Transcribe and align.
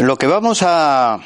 Lo 0.00 0.16
que 0.16 0.26
vamos 0.26 0.62
a, 0.62 1.18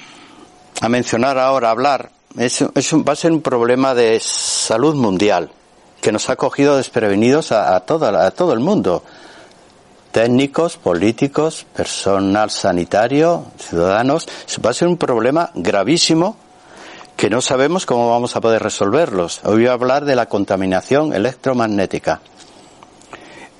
a 0.81 0.89
mencionar 0.89 1.39
ahora, 1.39 1.69
a 1.69 1.71
hablar, 1.71 2.11
es, 2.37 2.63
va 2.63 3.13
a 3.13 3.17
ser 3.17 3.31
un 3.31 3.41
problema 3.41 3.95
de 3.95 4.19
salud 4.21 4.97
mundial 4.97 5.51
que 6.01 6.11
nos 6.11 6.29
ha 6.29 6.37
cogido 6.37 6.77
desprevenidos 6.77 7.53
a, 7.53 7.77
a, 7.77 7.77
a 7.77 8.31
todo 8.33 8.53
el 8.53 8.61
mundo. 8.61 9.05
Técnicos, 10.11 10.77
políticos, 10.77 11.67
personal 11.75 12.51
sanitario, 12.51 13.47
ciudadanos. 13.59 14.29
Va 14.65 14.71
a 14.71 14.75
ser 14.75 14.89
un 14.89 14.97
problema 14.97 15.51
gravísimo 15.55 16.37
que 17.17 17.31
no 17.31 17.41
sabemos 17.41 17.87
cómo 17.87 18.11
vamos 18.11 18.37
a 18.37 18.41
poder 18.41 18.63
resolverlos. 18.63 19.41
Hoy 19.45 19.55
voy 19.55 19.67
a 19.69 19.73
hablar 19.73 20.05
de 20.05 20.17
la 20.17 20.27
contaminación 20.27 21.13
electromagnética. 21.13 22.21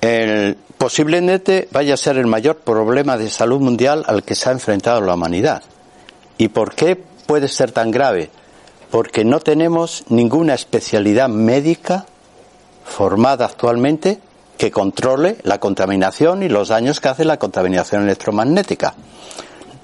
El, 0.01 0.57
posiblemente 0.77 1.67
vaya 1.71 1.93
a 1.93 1.97
ser 1.97 2.17
el 2.17 2.27
mayor 2.27 2.57
problema 2.57 3.17
de 3.17 3.29
salud 3.29 3.59
mundial 3.59 4.03
al 4.07 4.23
que 4.23 4.35
se 4.35 4.49
ha 4.49 4.51
enfrentado 4.51 5.01
la 5.01 5.13
humanidad. 5.13 5.63
¿Y 6.37 6.49
por 6.49 6.75
qué 6.75 6.95
puede 6.95 7.47
ser 7.47 7.71
tan 7.71 7.91
grave? 7.91 8.29
Porque 8.91 9.25
no 9.25 9.39
tenemos 9.39 10.03
ninguna 10.09 10.53
especialidad 10.53 11.29
médica 11.29 12.05
formada 12.83 13.45
actualmente 13.45 14.19
que 14.57 14.71
controle 14.71 15.37
la 15.43 15.59
contaminación 15.59 16.43
y 16.43 16.49
los 16.49 16.69
daños 16.69 16.99
que 16.99 17.09
hace 17.09 17.25
la 17.25 17.37
contaminación 17.37 18.03
electromagnética. 18.03 18.95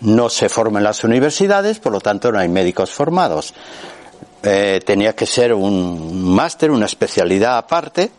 No 0.01 0.29
se 0.29 0.49
forman 0.49 0.83
las 0.83 1.03
universidades, 1.03 1.79
por 1.79 1.91
lo 1.91 1.99
tanto 1.99 2.31
no 2.31 2.39
hay 2.39 2.49
médicos 2.49 2.91
formados. 2.91 3.53
Eh, 4.43 4.79
tenía 4.83 5.15
que 5.15 5.27
ser 5.27 5.53
un 5.53 6.23
máster, 6.23 6.71
una 6.71 6.87
especialidad 6.87 7.57
aparte, 7.57 8.09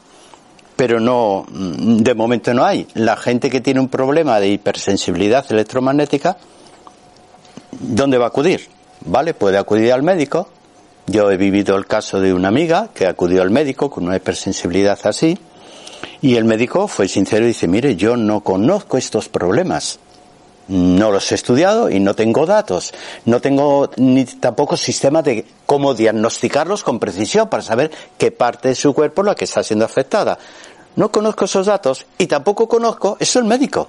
pero 0.77 1.01
no, 1.01 1.45
de 1.49 2.15
momento 2.15 2.55
no 2.55 2.65
hay. 2.65 2.87
La 2.95 3.17
gente 3.17 3.51
que 3.51 3.61
tiene 3.61 3.81
un 3.81 3.89
problema 3.89 4.39
de 4.39 4.49
hipersensibilidad 4.49 5.45
electromagnética, 5.51 6.37
¿dónde 7.73 8.19
va 8.19 8.27
a 8.27 8.29
acudir? 8.29 8.69
¿Vale? 9.05 9.35
Puede 9.35 9.59
acudir 9.59 9.93
al 9.93 10.03
médico. 10.03 10.49
Yo 11.07 11.31
he 11.33 11.37
vivido 11.37 11.77
el 11.77 11.87
caso 11.87 12.21
de 12.21 12.33
una 12.33 12.49
amiga 12.49 12.91
que 12.95 13.07
acudió 13.07 13.43
al 13.43 13.51
médico 13.51 13.91
con 13.91 14.07
una 14.07 14.17
hipersensibilidad 14.17 14.99
así, 15.05 15.37
y 16.21 16.37
el 16.37 16.45
médico 16.45 16.87
fue 16.87 17.09
sincero 17.09 17.45
y 17.45 17.49
dice, 17.49 17.67
mire, 17.67 17.97
yo 17.97 18.17
no 18.17 18.41
conozco 18.41 18.97
estos 18.97 19.29
problemas. 19.29 19.99
No 20.73 21.11
los 21.11 21.31
he 21.31 21.35
estudiado 21.35 21.91
y 21.91 22.01
no 22.01 22.15
tengo 22.15 22.47
datos. 22.47 22.95
No 23.27 23.43
tengo 23.43 23.91
ni 23.99 24.25
tampoco 24.25 24.79
sistema 24.79 25.21
de 25.21 25.45
cómo 25.67 25.93
diagnosticarlos 25.93 26.83
con 26.83 26.99
precisión 26.99 27.51
para 27.51 27.63
saber 27.63 27.91
qué 28.17 28.31
parte 28.33 28.69
de 28.69 28.75
su 28.75 28.95
cuerpo 28.95 29.21
es 29.21 29.27
la 29.27 29.35
que 29.35 29.45
está 29.45 29.63
siendo 29.63 29.85
afectada. 29.85 30.39
No 30.97 31.13
conozco 31.13 31.45
esos 31.45 31.67
datos 31.67 32.07
y 32.17 32.27
tampoco 32.27 32.67
conozco, 32.69 33.19
eso 33.21 33.39
el 33.39 33.45
médico. 33.45 33.87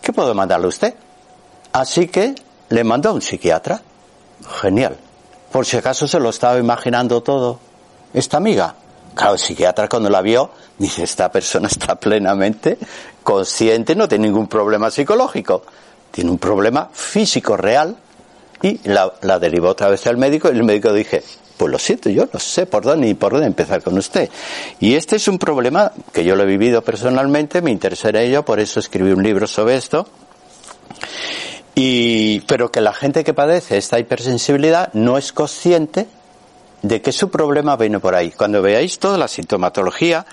¿Qué 0.00 0.14
puedo 0.14 0.34
mandarle 0.34 0.64
a 0.64 0.68
usted? 0.68 0.94
Así 1.74 2.08
que 2.08 2.34
le 2.70 2.84
mandó 2.84 3.10
a 3.10 3.12
un 3.12 3.20
psiquiatra. 3.20 3.82
Genial. 4.62 4.96
Por 5.52 5.66
si 5.66 5.76
acaso 5.76 6.06
se 6.06 6.18
lo 6.18 6.30
estaba 6.30 6.58
imaginando 6.58 7.22
todo. 7.22 7.58
Esta 8.14 8.38
amiga. 8.38 8.74
Claro, 9.14 9.34
el 9.34 9.38
psiquiatra 9.38 9.88
cuando 9.88 10.08
la 10.08 10.22
vio 10.22 10.52
dice, 10.78 11.02
esta 11.04 11.30
persona 11.30 11.68
está 11.68 11.96
plenamente 11.96 12.78
consciente, 13.22 13.94
no 13.94 14.08
tiene 14.08 14.28
ningún 14.28 14.48
problema 14.48 14.90
psicológico. 14.90 15.64
Tiene 16.14 16.30
un 16.30 16.38
problema 16.38 16.90
físico 16.92 17.56
real 17.56 17.96
y 18.62 18.78
la, 18.84 19.38
derivó 19.40 19.70
otra 19.70 19.88
vez 19.88 20.06
al 20.06 20.16
médico 20.16 20.48
y 20.48 20.56
el 20.56 20.62
médico 20.62 20.92
dije, 20.92 21.24
pues 21.56 21.72
lo 21.72 21.76
siento, 21.76 22.08
yo 22.08 22.28
no 22.32 22.38
sé 22.38 22.66
por 22.66 22.84
dónde 22.84 23.08
ni 23.08 23.14
por 23.14 23.32
dónde 23.32 23.48
empezar 23.48 23.82
con 23.82 23.98
usted. 23.98 24.30
Y 24.78 24.94
este 24.94 25.16
es 25.16 25.26
un 25.26 25.40
problema 25.40 25.90
que 26.12 26.22
yo 26.22 26.36
lo 26.36 26.44
he 26.44 26.46
vivido 26.46 26.82
personalmente, 26.82 27.62
me 27.62 27.72
interesé 27.72 28.10
en 28.10 28.16
ello, 28.16 28.44
por 28.44 28.60
eso 28.60 28.78
escribí 28.78 29.10
un 29.10 29.24
libro 29.24 29.48
sobre 29.48 29.74
esto. 29.74 30.06
Y, 31.74 32.42
pero 32.42 32.70
que 32.70 32.80
la 32.80 32.92
gente 32.92 33.24
que 33.24 33.34
padece 33.34 33.76
esta 33.76 33.98
hipersensibilidad 33.98 34.92
no 34.92 35.18
es 35.18 35.32
consciente 35.32 36.06
de 36.82 37.02
que 37.02 37.10
su 37.10 37.28
problema 37.28 37.76
viene 37.76 37.98
por 37.98 38.14
ahí. 38.14 38.30
Cuando 38.30 38.62
veáis 38.62 39.00
toda 39.00 39.18
la 39.18 39.26
sintomatología, 39.26 40.24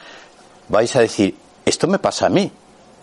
vais 0.69 0.95
a 0.95 0.99
decir, 0.99 1.35
esto 1.65 1.87
me 1.87 1.97
pasa 1.97 2.27
a 2.27 2.29
mí. 2.29 2.51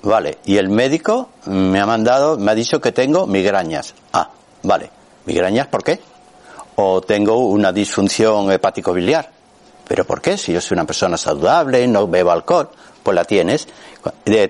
Vale, 0.03 0.38
y 0.44 0.56
el 0.56 0.69
médico 0.69 1.31
me 1.47 1.81
ha 1.81 1.86
mandado, 1.86 2.38
me 2.38 2.53
ha 2.53 2.54
dicho 2.54 2.81
que 2.81 2.92
tengo 2.92 3.26
migrañas. 3.26 3.94
Ah, 4.12 4.31
vale. 4.62 4.91
¿Migrañas 5.26 5.66
por 5.66 5.82
qué? 5.82 6.00
o 6.81 7.00
tengo 7.00 7.38
una 7.38 7.72
disfunción 7.72 8.53
hepático-biliar. 8.53 9.28
¿Pero 9.88 10.04
por 10.04 10.20
qué? 10.20 10.38
Si 10.38 10.53
yo 10.53 10.60
soy 10.60 10.76
una 10.76 10.84
persona 10.84 11.16
saludable, 11.16 11.88
no 11.88 12.06
bebo 12.06 12.31
alcohol, 12.31 12.69
pues 13.03 13.16
la 13.16 13.25
tienes. 13.25 13.66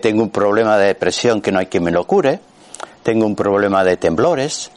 Tengo 0.03 0.22
un 0.25 0.28
problema 0.28 0.76
de 0.76 0.88
depresión 0.88 1.41
que 1.41 1.50
no 1.50 1.58
hay 1.58 1.66
quien 1.66 1.84
me 1.84 1.91
lo 1.91 2.04
cure. 2.04 2.38
Tengo 3.03 3.25
un 3.25 3.34
problema 3.34 3.82
de 3.82 3.97
temblores, 3.97 4.70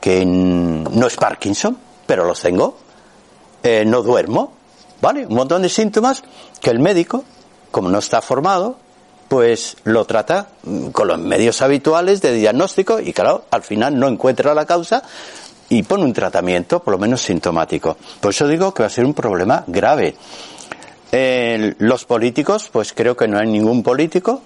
que 0.00 0.24
no 0.26 1.06
es 1.06 1.14
Parkinson, 1.14 1.78
pero 2.04 2.24
los 2.24 2.40
tengo. 2.40 2.76
Eh, 3.62 3.84
no 3.86 4.02
duermo, 4.02 4.52
¿vale? 5.00 5.24
Un 5.24 5.36
montón 5.36 5.62
de 5.62 5.68
síntomas 5.68 6.24
que 6.60 6.70
el 6.70 6.80
médico, 6.80 7.22
como 7.70 7.90
no 7.90 8.00
está 8.00 8.20
formado, 8.22 8.76
pues 9.32 9.78
lo 9.84 10.04
trata 10.04 10.48
con 10.92 11.08
los 11.08 11.18
medios 11.18 11.62
habituales 11.62 12.20
de 12.20 12.34
diagnóstico 12.34 13.00
y 13.00 13.14
claro, 13.14 13.46
al 13.50 13.62
final 13.62 13.98
no 13.98 14.06
encuentra 14.06 14.52
la 14.52 14.66
causa 14.66 15.02
y 15.70 15.84
pone 15.84 16.04
un 16.04 16.12
tratamiento, 16.12 16.80
por 16.80 16.92
lo 16.92 16.98
menos 16.98 17.22
sintomático. 17.22 17.96
Por 18.20 18.32
eso 18.32 18.46
digo 18.46 18.74
que 18.74 18.82
va 18.82 18.88
a 18.88 18.90
ser 18.90 19.06
un 19.06 19.14
problema 19.14 19.64
grave. 19.66 20.16
los 21.78 22.04
políticos, 22.04 22.68
pues 22.70 22.92
creo 22.92 23.16
que 23.16 23.26
no 23.26 23.38
hay 23.38 23.46
ningún 23.48 23.82
político 23.82 24.42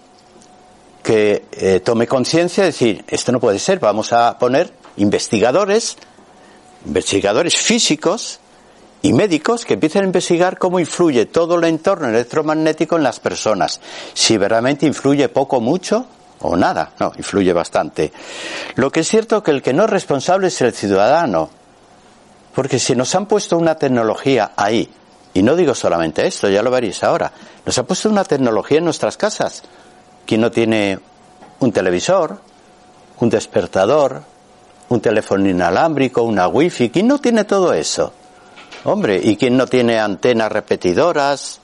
que 1.03 1.47
eh, 1.51 1.81
tome 1.81 2.07
conciencia 2.07 2.63
de 2.63 2.71
decir, 2.71 3.05
esto 3.09 3.33
no 3.33 3.41
puede 3.41 3.59
ser, 3.59 3.81
vamos 3.81 4.13
a 4.13 4.39
poner 4.39 4.73
investigadores, 4.99 5.97
investigadores 6.87 7.57
físicos 7.57 8.39
y 9.03 9.13
médicos 9.13 9.65
que 9.65 9.75
empiecen 9.75 10.03
a 10.03 10.07
investigar 10.07 10.59
cómo 10.59 10.81
influye 10.81 11.27
todo 11.27 11.57
el 11.57 11.65
entorno 11.65 12.09
electromagnético 12.09 12.97
en 12.97 13.03
las 13.03 13.21
personas. 13.21 13.81
Si 14.15 14.37
verdaderamente 14.37 14.87
influye 14.87 15.29
poco 15.29 15.61
mucho, 15.61 16.07
o 16.41 16.57
nada, 16.57 16.93
no, 16.99 17.13
influye 17.17 17.53
bastante. 17.53 18.13
Lo 18.75 18.91
que 18.91 19.01
es 19.01 19.09
cierto 19.09 19.43
que 19.43 19.51
el 19.51 19.63
que 19.63 19.73
no 19.73 19.85
es 19.85 19.91
responsable 19.91 20.49
es 20.49 20.61
el 20.61 20.73
ciudadano, 20.73 21.51
porque 22.55 22.79
si 22.79 22.95
nos 22.95 23.15
han 23.15 23.27
puesto 23.27 23.59
una 23.59 23.77
tecnología 23.77 24.53
ahí, 24.57 24.91
y 25.35 25.43
no 25.43 25.55
digo 25.55 25.75
solamente 25.75 26.27
esto, 26.27 26.49
ya 26.49 26.63
lo 26.63 26.71
veréis 26.71 27.03
ahora, 27.05 27.33
nos 27.65 27.77
han 27.79 27.87
puesto 27.87 28.09
una 28.09 28.25
tecnología 28.25 28.79
en 28.79 28.85
nuestras 28.85 29.17
casas. 29.17 29.63
¿Quién 30.25 30.41
no 30.41 30.51
tiene 30.51 30.99
un 31.61 31.73
televisor, 31.73 32.41
un 33.21 33.29
despertador, 33.29 34.23
un 34.89 35.01
teléfono 35.01 35.49
inalámbrico, 35.49 36.23
una 36.23 36.49
wifi? 36.49 36.91
¿Quién 36.91 37.09
no 37.09 37.19
tiene 37.19 37.45
todo 37.45 37.73
eso? 37.75 38.13
Hombre, 38.87 39.21
¿y 39.21 39.37
quién 39.37 39.57
no 39.57 39.67
tiene 39.67 39.99
antenas 39.99 40.53
repetidoras, 40.53 41.61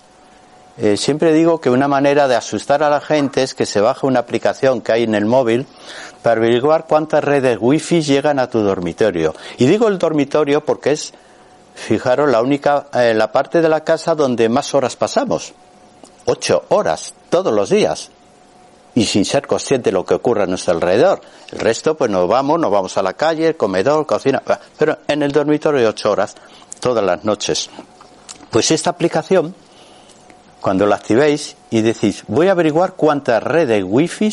eh, 0.77 0.97
siempre 0.97 1.33
digo 1.33 1.61
que 1.61 1.71
una 1.71 1.87
manera 1.87 2.27
de 2.27 2.35
asustar 2.35 2.83
a 2.83 2.91
la 2.91 3.01
gente 3.01 3.45
es 3.45 3.55
que 3.55 3.65
se 3.65 3.81
baje 3.81 4.07
una 4.07 4.19
aplicación 4.19 4.81
que 4.81 4.91
hay 4.91 5.05
en 5.05 5.15
el 5.15 5.27
móvil 5.27 5.65
para 6.21 6.41
averiguar 6.41 6.87
cuántas 6.89 7.23
redes 7.23 7.59
wifi 7.61 8.01
llegan 8.03 8.41
a 8.41 8.51
tu 8.51 8.61
dormitorio. 8.61 9.37
Y 9.59 9.67
digo 9.67 9.87
el 9.87 9.99
dormitorio 9.99 10.65
porque 10.65 10.93
es, 10.93 11.13
fijaros, 11.77 12.29
la 12.29 12.43
única, 12.43 12.87
eh, 12.93 13.15
la 13.15 13.31
parte 13.31 13.61
de 13.61 13.69
la 13.69 13.85
casa 13.85 14.17
donde 14.17 14.49
más 14.49 14.75
horas 14.75 14.97
pasamos. 14.97 15.53
Ocho 16.25 16.65
horas, 16.71 17.15
todos 17.31 17.55
los 17.55 17.71
días. 17.71 18.11
Y 18.95 19.05
sin 19.05 19.25
ser 19.25 19.47
consciente 19.47 19.91
de 19.91 19.95
lo 19.95 20.05
que 20.05 20.15
ocurre 20.15 20.43
a 20.43 20.47
nuestro 20.47 20.75
alrededor. 20.75 21.21
El 21.51 21.61
resto, 21.61 21.97
pues 21.97 22.11
nos 22.11 22.29
vamos, 22.29 22.59
nos 22.59 22.71
vamos 22.71 22.97
a 22.99 23.03
la 23.03 23.15
calle, 23.15 23.55
comedor, 23.57 24.07
cocina. 24.07 24.43
Pero 24.77 24.99
en 25.09 25.23
el 25.23 25.33
dormitorio 25.33 25.89
ocho 25.89 26.11
horas, 26.11 26.35
todas 26.83 27.05
las 27.05 27.25
noches. 27.25 27.71
Pues 28.51 28.73
esta 28.73 28.91
aplicación, 28.91 29.55
cuando 30.61 30.85
la 30.85 30.97
activéis 30.97 31.57
y 31.71 31.81
decís, 31.81 32.25
voy 32.27 32.49
a 32.49 32.53
averiguar 32.53 32.95
cuántas 32.95 33.41
redes 33.41 33.85
wifi 33.87 34.31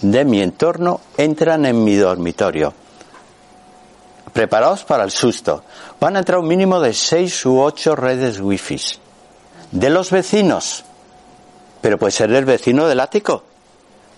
de 0.00 0.24
mi 0.24 0.40
entorno 0.40 1.00
entran 1.16 1.66
en 1.66 1.82
mi 1.82 1.96
dormitorio. 1.96 2.72
Preparaos 4.32 4.84
para 4.84 5.02
el 5.02 5.10
susto. 5.10 5.64
Van 5.98 6.14
a 6.14 6.20
entrar 6.20 6.38
un 6.38 6.46
mínimo 6.46 6.78
de 6.78 6.94
seis 6.94 7.44
u 7.44 7.58
ocho 7.60 7.96
redes 7.96 8.38
wifi. 8.38 8.78
De 9.72 9.90
los 9.90 10.10
vecinos. 10.12 10.84
Pero 11.80 11.98
puede 11.98 12.12
ser 12.12 12.30
el 12.30 12.44
vecino 12.44 12.86
del 12.86 13.00
ático. 13.00 13.42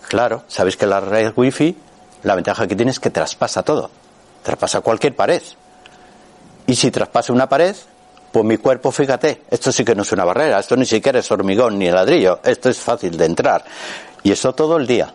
Claro, 0.07 0.45
sabéis 0.49 0.77
que 0.77 0.87
la 0.87 1.01
red 1.01 1.33
wifi, 1.35 1.77
la 2.25 2.35
ventaja 2.35 2.67
que 2.67 2.77
tiene 2.77 2.91
es 2.91 3.01
que 3.01 3.11
traspasa 3.11 3.63
todo. 3.63 3.91
Traspasa 4.43 4.83
cualquier 4.83 5.17
pared. 5.17 5.43
Y 6.69 6.77
si 6.77 6.91
traspasa 6.91 7.33
una 7.33 7.49
pared, 7.49 7.75
pues 8.31 8.45
mi 8.45 8.59
cuerpo, 8.59 8.93
fíjate, 8.93 9.43
esto 9.51 9.73
sí 9.73 9.87
que 9.87 9.95
no 9.95 10.03
es 10.03 10.13
una 10.13 10.25
barrera, 10.25 10.61
esto 10.61 10.77
ni 10.77 10.85
siquiera 10.85 11.19
es 11.19 11.31
hormigón 11.33 11.79
ni 11.79 11.91
ladrillo, 11.91 12.41
esto 12.45 12.69
es 12.69 12.79
fácil 12.79 13.17
de 13.17 13.25
entrar. 13.25 13.65
Y 14.23 14.33
eso 14.33 14.55
todo 14.55 14.77
el 14.77 14.87
día. 14.87 15.15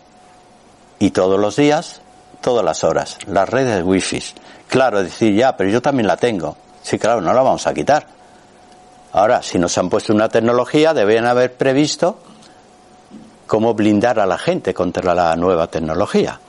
Y 0.97 1.11
todos 1.11 1.39
los 1.39 1.55
días, 1.55 2.01
todas 2.41 2.65
las 2.65 2.83
horas. 2.83 3.19
Las 3.27 3.47
redes 3.47 3.83
wifi. 3.85 4.19
Claro, 4.67 5.03
decir, 5.03 5.35
ya, 5.35 5.55
pero 5.55 5.69
yo 5.69 5.79
también 5.79 6.07
la 6.07 6.17
tengo. 6.17 6.57
Sí, 6.81 6.97
claro, 6.97 7.21
no 7.21 7.31
la 7.31 7.43
vamos 7.43 7.67
a 7.67 7.73
quitar. 7.75 8.07
Ahora, 9.11 9.43
si 9.43 9.59
nos 9.59 9.77
han 9.77 9.89
puesto 9.89 10.11
una 10.11 10.29
tecnología, 10.29 10.95
deben 10.95 11.27
haber 11.27 11.53
previsto 11.53 12.17
cómo 13.45 13.75
blindar 13.75 14.19
a 14.19 14.25
la 14.25 14.39
gente 14.39 14.73
contra 14.73 15.13
la 15.13 15.35
nueva 15.35 15.67
tecnología. 15.67 16.39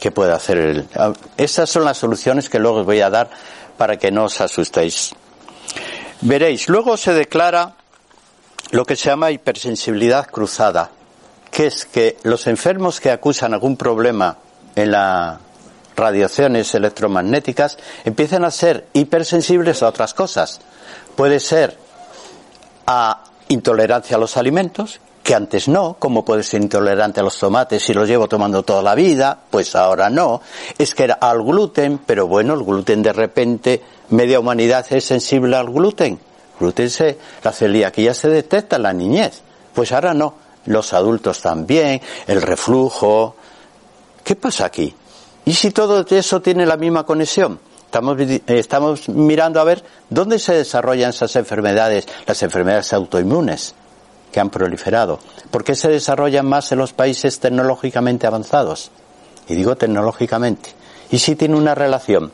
¿Qué 0.00 0.10
puede 0.10 0.32
hacer 0.32 0.58
el... 0.58 0.88
Esas 1.36 1.70
son 1.70 1.84
las 1.84 1.98
soluciones 1.98 2.48
que 2.48 2.58
luego 2.58 2.82
voy 2.82 3.00
a 3.00 3.10
dar 3.10 3.30
para 3.76 3.98
que 3.98 4.10
no 4.10 4.24
os 4.24 4.40
asustéis. 4.40 5.14
Veréis, 6.20 6.68
luego 6.68 6.96
se 6.96 7.12
declara 7.12 7.74
lo 8.70 8.84
que 8.84 8.96
se 8.96 9.10
llama 9.10 9.30
hipersensibilidad 9.30 10.26
cruzada, 10.26 10.90
que 11.50 11.66
es 11.66 11.84
que 11.84 12.16
los 12.22 12.46
enfermos 12.46 13.00
que 13.00 13.10
acusan 13.10 13.54
algún 13.54 13.76
problema 13.76 14.38
en 14.74 14.90
las 14.90 15.38
radiaciones 15.96 16.74
electromagnéticas 16.74 17.78
empiezan 18.04 18.44
a 18.44 18.50
ser 18.50 18.86
hipersensibles 18.92 19.82
a 19.82 19.88
otras 19.88 20.14
cosas. 20.14 20.60
Puede 21.14 21.40
ser 21.40 21.78
a 22.86 23.24
intolerancia 23.48 24.16
a 24.16 24.20
los 24.20 24.36
alimentos, 24.36 25.00
que 25.24 25.34
antes 25.34 25.68
no, 25.68 25.96
como 25.98 26.22
puede 26.22 26.42
ser 26.42 26.60
intolerante 26.60 27.18
a 27.18 27.22
los 27.22 27.38
tomates 27.38 27.82
si 27.82 27.94
los 27.94 28.06
llevo 28.06 28.28
tomando 28.28 28.62
toda 28.62 28.82
la 28.82 28.94
vida, 28.94 29.38
pues 29.50 29.74
ahora 29.74 30.10
no. 30.10 30.42
Es 30.76 30.94
que 30.94 31.04
era 31.04 31.14
al 31.14 31.42
gluten, 31.42 31.98
pero 32.04 32.26
bueno, 32.26 32.52
el 32.52 32.62
gluten 32.62 33.02
de 33.02 33.12
repente, 33.14 33.82
media 34.10 34.38
humanidad 34.38 34.84
es 34.90 35.06
sensible 35.06 35.56
al 35.56 35.70
gluten. 35.70 36.20
Gluten 36.60 36.90
se, 36.90 37.18
la 37.42 37.52
celiaquía 37.52 38.12
se 38.12 38.28
detecta 38.28 38.76
en 38.76 38.82
la 38.82 38.92
niñez, 38.92 39.40
pues 39.74 39.92
ahora 39.92 40.12
no. 40.12 40.34
Los 40.66 40.92
adultos 40.92 41.40
también, 41.40 42.02
el 42.26 42.42
reflujo. 42.42 43.34
¿Qué 44.22 44.36
pasa 44.36 44.66
aquí? 44.66 44.94
¿Y 45.46 45.54
si 45.54 45.70
todo 45.70 46.04
eso 46.06 46.42
tiene 46.42 46.66
la 46.66 46.76
misma 46.76 47.04
conexión? 47.04 47.58
Estamos, 47.86 48.18
estamos 48.46 49.08
mirando 49.08 49.58
a 49.58 49.64
ver 49.64 49.82
dónde 50.10 50.38
se 50.38 50.52
desarrollan 50.52 51.10
esas 51.10 51.34
enfermedades, 51.36 52.06
las 52.26 52.42
enfermedades 52.42 52.92
autoinmunes 52.92 53.74
que 54.34 54.40
han 54.40 54.50
proliferado. 54.50 55.20
¿Por 55.52 55.62
qué 55.62 55.76
se 55.76 55.88
desarrollan 55.88 56.44
más 56.44 56.72
en 56.72 56.78
los 56.78 56.92
países 56.92 57.38
tecnológicamente 57.38 58.26
avanzados? 58.26 58.90
Y 59.46 59.54
digo 59.54 59.76
tecnológicamente. 59.76 60.70
¿Y 61.12 61.20
si 61.20 61.36
tiene 61.36 61.54
una 61.54 61.76
relación? 61.76 62.32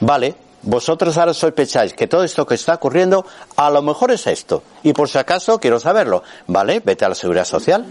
Vale, 0.00 0.36
vosotros 0.62 1.18
ahora 1.18 1.34
sospecháis 1.34 1.92
que 1.92 2.06
todo 2.06 2.24
esto 2.24 2.46
que 2.46 2.54
está 2.54 2.72
ocurriendo 2.72 3.26
a 3.56 3.68
lo 3.68 3.82
mejor 3.82 4.10
es 4.12 4.26
esto. 4.26 4.62
Y 4.82 4.94
por 4.94 5.10
si 5.10 5.18
acaso 5.18 5.60
quiero 5.60 5.78
saberlo. 5.78 6.22
Vale, 6.46 6.80
vete 6.80 7.04
a 7.04 7.10
la 7.10 7.14
seguridad 7.14 7.44
social. 7.44 7.84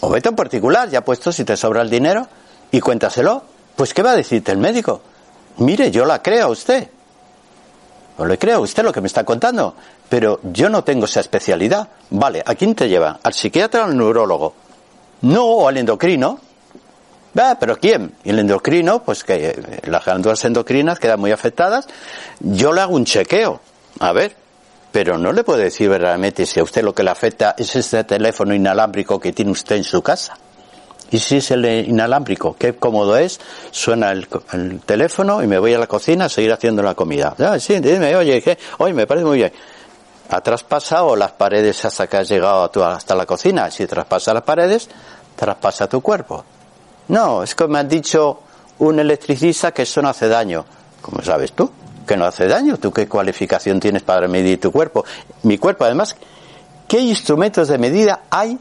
O 0.00 0.10
vete 0.10 0.28
un 0.28 0.36
particular, 0.36 0.90
ya 0.90 1.02
puesto 1.02 1.32
si 1.32 1.44
te 1.44 1.56
sobra 1.56 1.80
el 1.80 1.88
dinero, 1.88 2.28
y 2.70 2.80
cuéntaselo. 2.80 3.42
Pues 3.74 3.94
¿qué 3.94 4.02
va 4.02 4.10
a 4.10 4.16
decirte 4.16 4.52
el 4.52 4.58
médico? 4.58 5.00
Mire, 5.56 5.90
yo 5.90 6.04
la 6.04 6.20
creo 6.20 6.48
a 6.48 6.50
usted. 6.50 6.90
O 8.18 8.26
le 8.26 8.38
creo 8.38 8.60
usted 8.60 8.82
lo 8.82 8.92
que 8.92 9.00
me 9.00 9.06
está 9.06 9.24
contando 9.24 9.74
pero 10.10 10.40
yo 10.42 10.68
no 10.68 10.82
tengo 10.82 11.04
esa 11.04 11.20
especialidad. 11.20 11.88
Vale, 12.10 12.42
¿a 12.44 12.54
quién 12.56 12.74
te 12.74 12.88
lleva? 12.88 13.20
¿Al 13.22 13.32
psiquiatra 13.32 13.82
o 13.82 13.84
al 13.84 13.96
neurólogo? 13.96 14.54
No, 15.22 15.44
o 15.44 15.68
al 15.68 15.76
endocrino. 15.76 16.40
Ah, 17.38 17.56
pero 17.58 17.78
¿quién? 17.78 18.16
Y 18.24 18.30
el 18.30 18.40
endocrino, 18.40 19.04
pues 19.04 19.22
que 19.22 19.50
eh, 19.50 19.80
las 19.84 20.04
glándulas 20.04 20.44
endocrinas 20.44 20.98
quedan 20.98 21.20
muy 21.20 21.30
afectadas. 21.30 21.86
Yo 22.40 22.72
le 22.72 22.80
hago 22.80 22.96
un 22.96 23.04
chequeo. 23.04 23.60
A 24.00 24.12
ver, 24.12 24.34
pero 24.90 25.16
no 25.16 25.32
le 25.32 25.44
puedo 25.44 25.60
decir 25.60 25.88
verdaderamente 25.88 26.44
si 26.44 26.58
a 26.58 26.64
usted 26.64 26.82
lo 26.82 26.92
que 26.92 27.04
le 27.04 27.10
afecta 27.10 27.54
es 27.56 27.76
este 27.76 28.02
teléfono 28.02 28.52
inalámbrico 28.52 29.20
que 29.20 29.32
tiene 29.32 29.52
usted 29.52 29.76
en 29.76 29.84
su 29.84 30.02
casa. 30.02 30.36
Y 31.10 31.18
si 31.18 31.38
es 31.38 31.50
el 31.50 31.64
inalámbrico, 31.64 32.56
qué 32.58 32.74
cómodo 32.74 33.16
es, 33.16 33.40
suena 33.70 34.12
el, 34.12 34.28
teléfono 34.86 35.42
y 35.42 35.46
me 35.46 35.58
voy 35.58 35.74
a 35.74 35.78
la 35.78 35.86
cocina 35.86 36.26
a 36.26 36.28
seguir 36.28 36.52
haciendo 36.52 36.82
la 36.82 36.94
comida. 36.94 37.34
Ah, 37.38 37.58
sí, 37.58 37.80
dime, 37.80 38.14
oye, 38.14 38.42
oye, 38.78 38.94
me 38.94 39.06
parece 39.06 39.26
muy 39.26 39.38
bien 39.38 39.52
ha 40.30 40.40
traspasado 40.40 41.16
las 41.16 41.32
paredes 41.32 41.84
hasta 41.84 42.06
que 42.06 42.18
has 42.18 42.28
llegado 42.28 42.70
hasta 42.84 43.14
la 43.14 43.26
cocina. 43.26 43.70
Si 43.70 43.86
traspasa 43.86 44.32
las 44.32 44.44
paredes, 44.44 44.88
traspasa 45.34 45.88
tu 45.88 46.00
cuerpo. 46.00 46.44
No, 47.08 47.42
es 47.42 47.54
como 47.54 47.74
me 47.74 47.80
han 47.80 47.88
dicho 47.88 48.40
un 48.78 49.00
electricista 49.00 49.72
que 49.72 49.82
eso 49.82 50.00
no 50.00 50.08
hace 50.08 50.28
daño. 50.28 50.64
¿Cómo 51.02 51.20
sabes 51.22 51.52
tú? 51.52 51.70
Que 52.06 52.16
no 52.16 52.24
hace 52.24 52.46
daño. 52.46 52.76
¿Tú 52.78 52.92
qué 52.92 53.08
cualificación 53.08 53.80
tienes 53.80 54.02
para 54.02 54.28
medir 54.28 54.60
tu 54.60 54.70
cuerpo? 54.70 55.04
Mi 55.42 55.58
cuerpo, 55.58 55.84
además, 55.84 56.16
¿qué 56.86 57.00
instrumentos 57.00 57.66
de 57.66 57.78
medida 57.78 58.22
hay? 58.30 58.56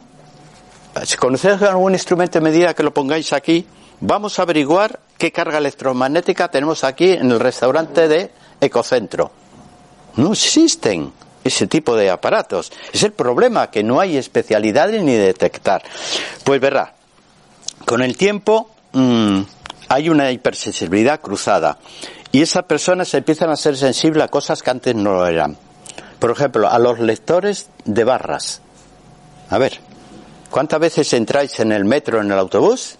Si 1.03 1.17
conocéis 1.17 1.61
algún 1.61 1.93
instrumento 1.93 2.39
de 2.39 2.43
medida 2.43 2.73
que 2.73 2.83
lo 2.83 2.93
pongáis 2.93 3.31
aquí, 3.33 3.65
vamos 4.01 4.39
a 4.39 4.41
averiguar 4.43 4.99
qué 5.17 5.31
carga 5.31 5.57
electromagnética 5.57 6.49
tenemos 6.49 6.83
aquí 6.83 7.11
en 7.11 7.31
el 7.31 7.39
restaurante 7.39 8.07
de 8.07 8.31
Ecocentro. 8.59 9.31
No 10.15 10.33
existen 10.33 11.13
ese 11.43 11.67
tipo 11.67 11.95
de 11.95 12.09
aparatos. 12.09 12.71
Es 12.91 13.03
el 13.03 13.13
problema, 13.13 13.69
que 13.69 13.83
no 13.83 13.99
hay 13.99 14.17
especialidades 14.17 15.01
ni 15.03 15.13
detectar. 15.13 15.83
Pues 16.43 16.59
verá, 16.59 16.95
con 17.85 18.01
el 18.01 18.17
tiempo 18.17 18.71
mm, 18.93 19.41
hay 19.87 20.09
una 20.09 20.31
hipersensibilidad 20.31 21.21
cruzada 21.21 21.77
y 22.31 22.41
esas 22.41 22.63
personas 22.63 23.13
empiezan 23.13 23.49
a 23.49 23.55
ser 23.55 23.77
sensibles 23.77 24.23
a 24.23 24.27
cosas 24.27 24.61
que 24.61 24.69
antes 24.69 24.95
no 24.95 25.13
lo 25.13 25.27
eran. 25.27 25.57
Por 26.19 26.31
ejemplo, 26.31 26.69
a 26.69 26.77
los 26.79 26.99
lectores 26.99 27.69
de 27.85 28.03
barras. 28.03 28.61
A 29.49 29.57
ver, 29.57 29.79
¿cuántas 30.49 30.79
veces 30.79 31.13
entráis 31.13 31.59
en 31.59 31.71
el 31.71 31.85
metro, 31.85 32.21
en 32.21 32.31
el 32.31 32.39
autobús? 32.39 32.97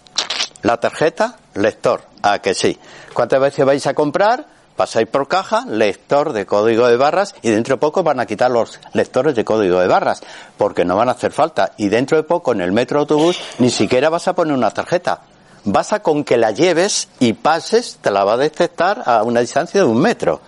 La 0.62 0.78
tarjeta, 0.78 1.36
lector. 1.54 2.02
Ah, 2.22 2.38
que 2.40 2.54
sí. 2.54 2.78
¿Cuántas 3.14 3.40
veces 3.40 3.64
vais 3.64 3.86
a 3.86 3.94
comprar? 3.94 4.46
pasáis 4.80 5.08
por 5.08 5.28
caja, 5.28 5.66
lector 5.66 6.32
de 6.32 6.46
código 6.46 6.86
de 6.86 6.96
barras 6.96 7.34
y 7.42 7.50
dentro 7.50 7.74
de 7.74 7.80
poco 7.80 8.02
van 8.02 8.18
a 8.18 8.24
quitar 8.24 8.50
los 8.50 8.80
lectores 8.94 9.34
de 9.34 9.44
código 9.44 9.78
de 9.78 9.86
barras 9.86 10.22
porque 10.56 10.86
no 10.86 10.96
van 10.96 11.10
a 11.10 11.12
hacer 11.12 11.32
falta 11.32 11.72
y 11.76 11.90
dentro 11.90 12.16
de 12.16 12.22
poco 12.22 12.52
en 12.52 12.62
el 12.62 12.72
metro 12.72 13.00
autobús 13.00 13.38
ni 13.58 13.68
siquiera 13.68 14.08
vas 14.08 14.26
a 14.26 14.34
poner 14.34 14.54
una 14.54 14.70
tarjeta. 14.70 15.20
Vas 15.64 15.92
a 15.92 16.00
con 16.00 16.24
que 16.24 16.38
la 16.38 16.52
lleves 16.52 17.08
y 17.18 17.34
pases, 17.34 17.98
te 18.00 18.10
la 18.10 18.24
va 18.24 18.32
a 18.32 18.38
detectar 18.38 19.02
a 19.04 19.22
una 19.22 19.40
distancia 19.40 19.82
de 19.82 19.86
un 19.86 20.00
metro. 20.00 20.40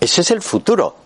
Ese 0.00 0.22
es 0.22 0.30
el 0.30 0.40
futuro. 0.40 0.96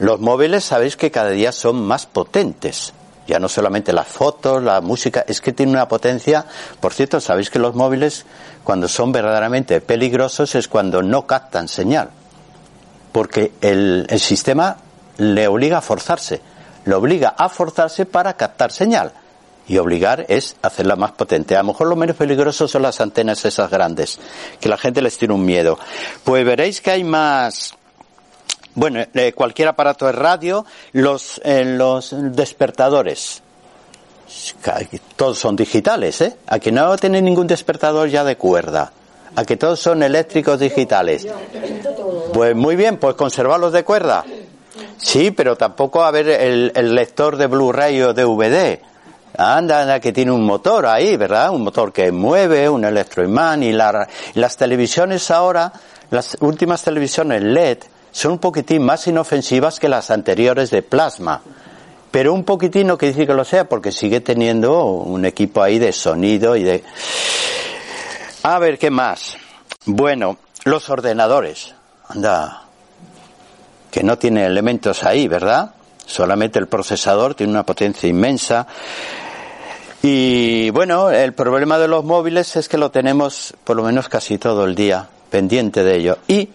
Los 0.00 0.18
móviles 0.18 0.64
sabéis 0.64 0.96
que 0.96 1.12
cada 1.12 1.30
día 1.30 1.52
son 1.52 1.86
más 1.86 2.06
potentes. 2.06 2.92
Ya 3.26 3.38
no 3.38 3.48
solamente 3.48 3.92
las 3.92 4.06
fotos, 4.06 4.62
la 4.62 4.80
música, 4.80 5.24
es 5.26 5.40
que 5.40 5.52
tiene 5.52 5.72
una 5.72 5.88
potencia. 5.88 6.44
Por 6.80 6.92
cierto, 6.92 7.20
sabéis 7.20 7.50
que 7.50 7.58
los 7.58 7.74
móviles 7.74 8.24
cuando 8.62 8.88
son 8.88 9.12
verdaderamente 9.12 9.80
peligrosos 9.80 10.54
es 10.54 10.68
cuando 10.68 11.02
no 11.02 11.26
captan 11.26 11.68
señal. 11.68 12.10
Porque 13.12 13.52
el, 13.60 14.06
sistema 14.18 14.76
le 15.18 15.48
obliga 15.48 15.78
a 15.78 15.82
forzarse. 15.82 16.40
Le 16.84 16.94
obliga 16.94 17.34
a 17.36 17.48
forzarse 17.48 18.06
para 18.06 18.34
captar 18.34 18.72
señal. 18.72 19.12
Y 19.68 19.78
obligar 19.78 20.26
es 20.28 20.56
hacerla 20.62 20.96
más 20.96 21.12
potente. 21.12 21.56
A 21.56 21.60
lo 21.60 21.68
mejor 21.68 21.86
lo 21.88 21.96
menos 21.96 22.16
peligroso 22.16 22.68
son 22.68 22.82
las 22.82 23.00
antenas 23.00 23.44
esas 23.44 23.70
grandes, 23.70 24.20
que 24.60 24.68
la 24.68 24.76
gente 24.76 25.00
les 25.00 25.16
tiene 25.18 25.34
un 25.34 25.44
miedo. 25.44 25.78
Pues 26.22 26.44
veréis 26.44 26.80
que 26.80 26.90
hay 26.92 27.04
más, 27.04 27.75
bueno, 28.76 29.04
eh, 29.12 29.32
cualquier 29.32 29.68
aparato 29.68 30.06
de 30.06 30.12
radio, 30.12 30.64
los, 30.92 31.40
eh, 31.44 31.64
los 31.64 32.14
despertadores 32.34 33.42
todos 35.14 35.38
son 35.38 35.56
digitales, 35.56 36.20
¿eh? 36.20 36.36
A 36.46 36.58
que 36.58 36.72
no 36.72 36.96
tienen 36.96 37.24
ningún 37.24 37.46
despertador 37.46 38.08
ya 38.08 38.24
de 38.24 38.36
cuerda. 38.36 38.92
A 39.34 39.44
que 39.44 39.56
todos 39.56 39.78
son 39.78 40.02
eléctricos 40.02 40.58
digitales. 40.58 41.26
Pues 42.32 42.54
muy 42.54 42.76
bien, 42.76 42.96
pues 42.98 43.14
conservarlos 43.14 43.72
de 43.72 43.84
cuerda. 43.84 44.24
Sí, 44.96 45.30
pero 45.30 45.56
tampoco 45.56 46.02
a 46.02 46.10
ver 46.10 46.28
el, 46.28 46.94
lector 46.94 47.36
de 47.36 47.46
Blu-ray 47.46 48.00
o 48.02 48.14
DVD. 48.14 48.80
Anda, 49.38 50.00
que 50.00 50.12
tiene 50.12 50.32
un 50.32 50.44
motor 50.44 50.86
ahí, 50.86 51.16
¿verdad? 51.16 51.50
Un 51.50 51.62
motor 51.62 51.92
que 51.92 52.10
mueve, 52.10 52.68
un 52.68 52.84
electroimán 52.84 53.62
y, 53.62 53.68
y 53.68 53.72
las 53.72 54.56
televisiones 54.56 55.30
ahora, 55.30 55.70
las 56.10 56.38
últimas 56.40 56.82
televisiones 56.82 57.42
LED, 57.42 57.78
son 58.16 58.32
un 58.32 58.38
poquitín 58.38 58.82
más 58.82 59.06
inofensivas 59.06 59.78
que 59.78 59.88
las 59.88 60.10
anteriores 60.10 60.70
de 60.70 60.82
plasma 60.82 61.42
pero 62.16 62.32
un 62.32 62.44
poquitino 62.44 62.96
que 62.96 63.08
dice 63.08 63.26
que 63.26 63.34
lo 63.34 63.44
sea 63.44 63.68
porque 63.68 63.92
sigue 63.92 64.22
teniendo 64.22 64.84
un 64.84 65.26
equipo 65.26 65.62
ahí 65.62 65.78
de 65.78 65.92
sonido 65.92 66.56
y 66.56 66.62
de... 66.62 66.82
A 68.42 68.58
ver, 68.58 68.78
¿qué 68.78 68.90
más? 68.90 69.36
Bueno, 69.84 70.38
los 70.64 70.88
ordenadores. 70.88 71.74
Anda, 72.08 72.62
que 73.90 74.02
no 74.02 74.16
tiene 74.16 74.46
elementos 74.46 75.04
ahí, 75.04 75.28
¿verdad? 75.28 75.74
Solamente 76.06 76.58
el 76.58 76.68
procesador 76.68 77.34
tiene 77.34 77.52
una 77.52 77.66
potencia 77.66 78.08
inmensa. 78.08 78.66
Y 80.02 80.70
bueno, 80.70 81.10
el 81.10 81.34
problema 81.34 81.76
de 81.76 81.88
los 81.88 82.02
móviles 82.02 82.56
es 82.56 82.66
que 82.66 82.78
lo 82.78 82.90
tenemos 82.90 83.52
por 83.62 83.76
lo 83.76 83.82
menos 83.82 84.08
casi 84.08 84.38
todo 84.38 84.64
el 84.64 84.74
día 84.74 85.06
pendiente 85.28 85.84
de 85.84 85.96
ello. 85.96 86.18
Y 86.28 86.48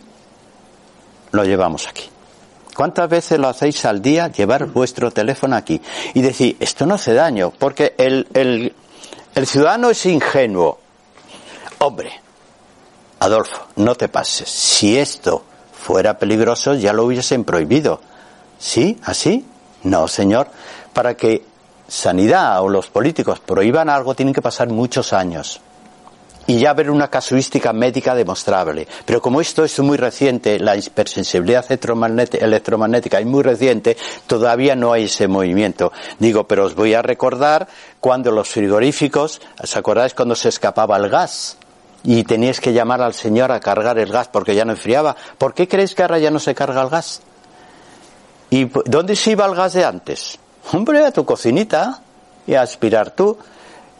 lo 1.31 1.43
llevamos 1.43 1.87
aquí. 1.87 2.09
¿Cuántas 2.75 3.09
veces 3.09 3.37
lo 3.37 3.47
hacéis 3.47 3.83
al 3.85 4.01
día 4.01 4.29
llevar 4.29 4.67
vuestro 4.67 5.11
teléfono 5.11 5.55
aquí? 5.55 5.81
Y 6.13 6.21
decir, 6.21 6.55
esto 6.59 6.85
no 6.85 6.95
hace 6.95 7.13
daño, 7.13 7.51
porque 7.57 7.95
el, 7.97 8.27
el, 8.33 9.47
ciudadano 9.47 9.89
es 9.89 10.05
ingenuo. 10.05 10.79
Hombre, 11.79 12.11
Adolfo, 13.19 13.67
no 13.75 13.95
te 13.95 14.07
pases. 14.07 14.49
Si 14.49 14.97
esto 14.97 15.43
fuera 15.73 16.17
peligroso, 16.17 16.75
ya 16.75 16.93
lo 16.93 17.05
hubiesen 17.05 17.43
prohibido. 17.43 17.99
¿Sí? 18.57 18.99
¿Así? 19.03 19.45
No, 19.83 20.07
señor. 20.07 20.47
Para 20.93 21.15
que 21.15 21.43
sanidad 21.87 22.61
o 22.61 22.69
los 22.69 22.87
políticos 22.87 23.39
prohíban 23.39 23.89
algo 23.89 24.15
tienen 24.15 24.33
que 24.33 24.41
pasar 24.41 24.69
muchos 24.69 25.11
años 25.11 25.61
y 26.51 26.59
ya 26.59 26.71
haber 26.71 26.91
una 26.91 27.07
casuística 27.07 27.71
médica 27.71 28.13
demostrable. 28.13 28.85
Pero 29.05 29.21
como 29.21 29.39
esto 29.39 29.63
es 29.63 29.79
muy 29.79 29.95
reciente, 29.95 30.59
la 30.59 30.75
hipersensibilidad 30.75 31.65
electromagnética 31.71 33.21
es 33.21 33.25
muy 33.25 33.41
reciente, 33.41 33.95
todavía 34.27 34.75
no 34.75 34.91
hay 34.91 35.05
ese 35.05 35.29
movimiento. 35.29 35.93
Digo, 36.19 36.45
pero 36.45 36.65
os 36.65 36.75
voy 36.75 36.93
a 36.93 37.01
recordar 37.01 37.69
cuando 38.01 38.31
los 38.31 38.49
frigoríficos, 38.49 39.39
¿os 39.63 39.77
acordáis 39.77 40.13
cuando 40.13 40.35
se 40.35 40.49
escapaba 40.49 40.97
el 40.97 41.07
gas? 41.07 41.55
Y 42.03 42.25
teníais 42.25 42.59
que 42.59 42.73
llamar 42.73 43.01
al 43.01 43.13
señor 43.13 43.53
a 43.53 43.61
cargar 43.61 43.97
el 43.97 44.11
gas 44.11 44.27
porque 44.27 44.53
ya 44.53 44.65
no 44.65 44.73
enfriaba. 44.73 45.15
¿Por 45.37 45.53
qué 45.53 45.69
creéis 45.69 45.95
que 45.95 46.01
ahora 46.01 46.19
ya 46.19 46.31
no 46.31 46.39
se 46.39 46.53
carga 46.53 46.81
el 46.81 46.89
gas? 46.89 47.21
¿Y 48.49 48.65
dónde 48.65 49.15
se 49.15 49.31
iba 49.31 49.45
el 49.45 49.55
gas 49.55 49.71
de 49.71 49.85
antes? 49.85 50.37
Hombre, 50.73 51.05
a 51.05 51.11
tu 51.11 51.23
cocinita 51.23 52.01
y 52.45 52.55
a 52.55 52.61
aspirar 52.61 53.11
tú 53.11 53.37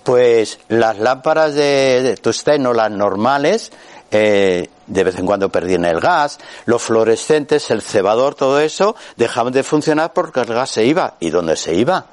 pues 0.03 0.60
las 0.67 0.98
lámparas 0.98 1.53
de, 1.53 2.17
tusteno, 2.22 2.74
las 2.74 2.91
normales, 2.91 3.72
eh, 4.12 4.70
de 4.88 5.03
vez 5.03 5.17
en 5.17 5.25
cuando 5.25 5.50
perdían 5.50 5.86
el 5.86 6.00
gas, 6.00 6.39
los 6.65 6.81
fluorescentes, 6.81 7.70
el 7.72 7.81
cebador, 7.81 8.36
todo 8.36 8.60
eso, 8.60 8.96
dejaban 9.15 9.53
de 9.53 9.63
funcionar 9.63 10.13
porque 10.13 10.41
el 10.41 10.48
gas 10.48 10.72
se 10.72 10.86
iba. 10.86 11.15
¿Y 11.20 11.29
dónde 11.29 11.55
se 11.55 11.74
iba? 11.75 12.05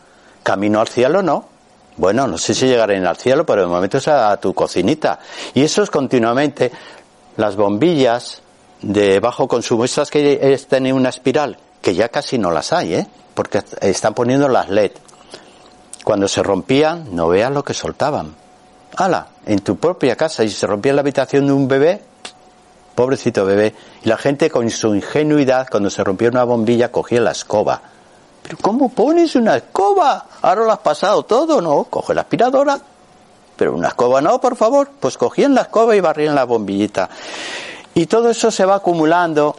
¿Camino 0.42 0.80
al 0.80 0.88
cielo? 0.88 1.22
No. 1.22 1.48
Bueno, 1.96 2.28
no 2.28 2.38
sé 2.38 2.54
si 2.54 2.66
llegarán 2.66 3.04
al 3.06 3.16
cielo, 3.16 3.44
pero 3.44 3.62
de 3.62 3.66
momento 3.66 3.98
es 3.98 4.06
a, 4.06 4.36
tu 4.36 4.54
cocinita. 4.54 5.18
Y 5.54 5.64
eso 5.64 5.82
es 5.82 5.90
continuamente. 5.90 6.70
Las 7.36 7.56
bombillas 7.56 8.42
de 8.80 9.18
bajo 9.18 9.48
consumo, 9.48 9.84
estas 9.84 10.10
que 10.10 10.52
están 10.52 10.90
una 10.92 11.08
espiral, 11.08 11.58
que 11.82 11.94
ya 11.94 12.08
casi 12.08 12.38
no 12.38 12.50
las 12.50 12.72
hay, 12.72 12.94
¿eh? 12.94 13.06
Porque 13.34 13.62
están 13.80 14.14
poniendo 14.14 14.48
las 14.48 14.68
LED. 14.68 14.92
Cuando 16.08 16.26
se 16.26 16.42
rompían, 16.42 17.14
no 17.14 17.28
veas 17.28 17.52
lo 17.52 17.62
que 17.62 17.74
soltaban. 17.74 18.34
¡Hala! 18.96 19.26
En 19.44 19.58
tu 19.58 19.76
propia 19.76 20.16
casa 20.16 20.42
y 20.42 20.48
se 20.48 20.66
rompía 20.66 20.94
la 20.94 21.02
habitación 21.02 21.44
de 21.44 21.52
un 21.52 21.68
bebé, 21.68 22.00
pobrecito 22.94 23.44
bebé, 23.44 23.74
y 24.02 24.08
la 24.08 24.16
gente 24.16 24.48
con 24.48 24.70
su 24.70 24.94
ingenuidad, 24.94 25.68
cuando 25.70 25.90
se 25.90 26.02
rompía 26.02 26.30
una 26.30 26.44
bombilla, 26.44 26.90
cogía 26.90 27.20
la 27.20 27.32
escoba. 27.32 27.82
¿Pero 28.42 28.56
cómo 28.62 28.88
pones 28.88 29.36
una 29.36 29.58
escoba? 29.58 30.24
Ahora 30.40 30.64
lo 30.64 30.72
has 30.72 30.78
pasado 30.78 31.24
todo, 31.24 31.60
¿no? 31.60 31.84
Coge 31.84 32.14
la 32.14 32.22
aspiradora. 32.22 32.80
Pero 33.54 33.74
una 33.74 33.88
escoba 33.88 34.22
no, 34.22 34.40
por 34.40 34.56
favor. 34.56 34.88
Pues 34.98 35.18
cogían 35.18 35.54
la 35.54 35.60
escoba 35.60 35.94
y 35.94 36.00
barrían 36.00 36.34
la 36.34 36.44
bombillita. 36.44 37.10
Y 37.92 38.06
todo 38.06 38.30
eso 38.30 38.50
se 38.50 38.64
va 38.64 38.76
acumulando 38.76 39.56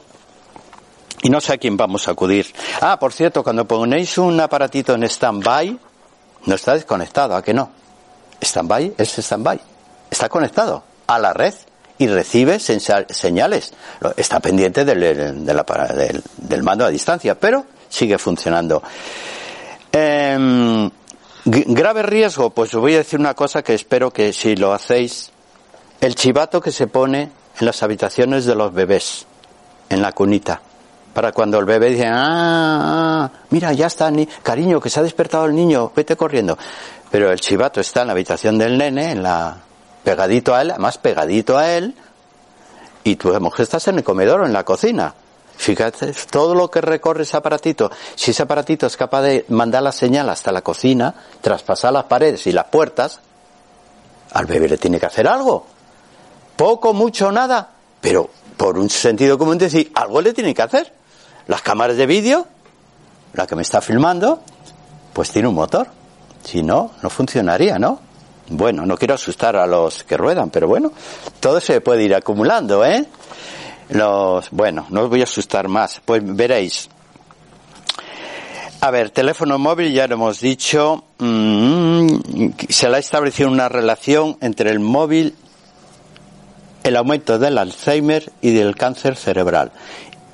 y 1.22 1.29
no 1.29 1.41
sé 1.41 1.53
a 1.53 1.58
quién 1.58 1.77
vamos 1.77 2.08
a 2.08 2.12
acudir. 2.12 2.48
Ah, 2.82 2.98
por 2.98 3.13
cierto, 3.13 3.44
cuando 3.44 3.65
ponéis 3.65 4.18
un 4.18 4.39
aparatito 4.39 4.96
en 4.96 5.03
stand-by, 5.03 5.79
no 6.50 6.56
está 6.56 6.74
desconectado, 6.74 7.36
¿a 7.36 7.44
que 7.44 7.53
no? 7.53 7.70
Stand-by 8.41 8.96
es 8.98 9.20
stand-by. 9.20 9.60
Está 10.10 10.27
conectado 10.27 10.84
a 11.08 11.20
la 11.20 11.32
red 11.32 11.53
y 11.98 12.08
recibe 12.08 12.60
señales. 12.60 13.74
Está 14.18 14.39
pendiente 14.39 14.84
del, 14.84 15.46
del, 15.46 16.63
mando 16.63 16.86
a 16.86 16.89
distancia, 16.89 17.39
pero 17.39 17.65
sigue 17.88 18.18
funcionando. 18.18 18.82
Em, 19.91 20.89
grave 21.46 22.03
riesgo, 22.03 22.50
pues 22.50 22.74
os 22.74 22.82
voy 22.82 22.96
a 22.96 23.00
decir 23.00 23.20
una 23.20 23.36
cosa 23.36 23.62
que 23.62 23.75
espero 23.75 24.12
que 24.12 24.34
si 24.34 24.56
lo 24.56 24.74
hacéis, 24.74 25.32
el 26.01 26.15
chivato 26.15 26.62
que 26.62 26.72
se 26.72 26.88
pone 26.88 27.32
en 27.60 27.65
las 27.65 27.84
habitaciones 27.84 28.46
de 28.46 28.56
los 28.56 28.74
bebés, 28.74 29.27
en 29.89 30.01
la 30.01 30.13
cunita 30.13 30.62
para 31.20 31.34
cuando 31.34 31.60
el 31.60 31.66
bebé 31.66 31.90
dice, 31.90 32.08
ah, 32.08 32.14
ah 32.16 33.32
mira, 33.50 33.74
ya 33.74 33.88
está, 33.88 34.10
ni 34.10 34.26
cariño, 34.26 34.80
que 34.80 34.90
se 34.90 35.02
ha 35.02 35.04
despertado 35.04 35.48
el 35.48 35.54
niño, 35.54 35.92
vete 35.94 36.16
corriendo. 36.16 36.58
Pero 37.12 37.30
el 37.30 37.42
chivato 37.42 37.82
está 37.82 38.04
en 38.04 38.08
la 38.08 38.14
habitación 38.14 38.58
del 38.58 38.78
nene, 38.78 39.12
en 39.12 39.22
la, 39.22 39.58
pegadito 40.02 40.56
a 40.56 40.62
él, 40.62 40.74
más 40.78 40.98
pegadito 40.98 41.58
a 41.58 41.74
él, 41.74 41.94
y 43.04 43.18
tu 43.18 43.38
mujer 43.42 43.64
estás 43.64 43.86
en 43.90 43.98
el 43.98 44.04
comedor 44.06 44.40
o 44.40 44.46
en 44.46 44.54
la 44.54 44.64
cocina. 44.64 45.14
Fíjate, 45.58 46.14
todo 46.32 46.56
lo 46.56 46.72
que 46.72 46.80
recorre 46.80 47.24
ese 47.24 47.36
aparatito, 47.36 47.92
si 48.16 48.32
ese 48.32 48.44
aparatito 48.44 48.88
es 48.88 48.96
capaz 48.96 49.24
de 49.24 49.44
mandar 49.50 49.84
la 49.84 49.92
señal 49.92 50.30
hasta 50.30 50.54
la 50.54 50.62
cocina, 50.62 51.14
traspasar 51.42 51.92
las 51.92 52.06
paredes 52.06 52.48
y 52.48 52.54
las 52.54 52.68
puertas, 52.68 53.20
al 54.32 54.46
bebé 54.46 54.70
le 54.70 54.78
tiene 54.78 54.98
que 54.98 55.08
hacer 55.08 55.28
algo. 55.28 55.68
Poco, 56.56 56.94
mucho, 56.94 57.30
nada, 57.30 57.72
pero 58.00 58.30
por 58.56 58.78
un 58.78 58.90
sentido 58.90 59.38
común 59.38 59.58
decir, 59.58 59.92
algo 59.94 60.22
le 60.22 60.32
tiene 60.32 60.56
que 60.56 60.62
hacer. 60.62 60.99
Las 61.50 61.63
cámaras 61.63 61.98
de 61.98 62.06
vídeo, 62.06 62.46
la 63.34 63.48
que 63.48 63.56
me 63.56 63.63
está 63.63 63.82
filmando, 63.82 64.39
pues 65.13 65.32
tiene 65.32 65.48
un 65.48 65.56
motor. 65.56 65.88
Si 66.44 66.62
no, 66.62 66.91
no 67.01 67.10
funcionaría, 67.10 67.79
¿no? 67.79 68.00
Bueno, 68.50 68.86
no 68.86 68.96
quiero 68.96 69.15
asustar 69.15 69.56
a 69.56 69.65
los 69.65 70.03
que 70.03 70.15
ruedan, 70.15 70.51
pero 70.51 70.68
bueno, 70.68 70.91
todo 71.39 71.60
se 71.60 71.82
puede 71.82 72.03
ir 72.03 72.13
acumulando, 72.13 72.86
¿eh? 72.86 73.03
Los, 73.89 74.51
bueno, 74.51 74.86
no 74.91 75.01
os 75.01 75.10
voy 75.10 75.22
a 75.22 75.24
asustar 75.24 75.68
más. 75.68 76.00
Pues 76.06 76.22
veréis. 76.24 76.88
A 78.82 78.91
ver, 78.91 79.10
teléfono 79.10 79.58
móvil, 79.58 79.91
ya 79.91 80.06
lo 80.06 80.13
hemos 80.13 80.41
dicho, 80.41 81.03
mm, 81.18 82.08
se 82.70 82.89
le 82.89 82.96
ha 82.96 83.00
establecido 83.00 83.50
una 83.50 83.70
relación 83.70 84.38
entre 84.41 84.70
el 84.70 84.79
móvil, 84.79 85.36
el 86.84 86.96
aumento 86.96 87.39
del 87.39 87.58
Alzheimer 87.58 88.32
y 88.39 88.53
del 88.53 88.75
cáncer 88.75 89.15
cerebral. 89.15 89.72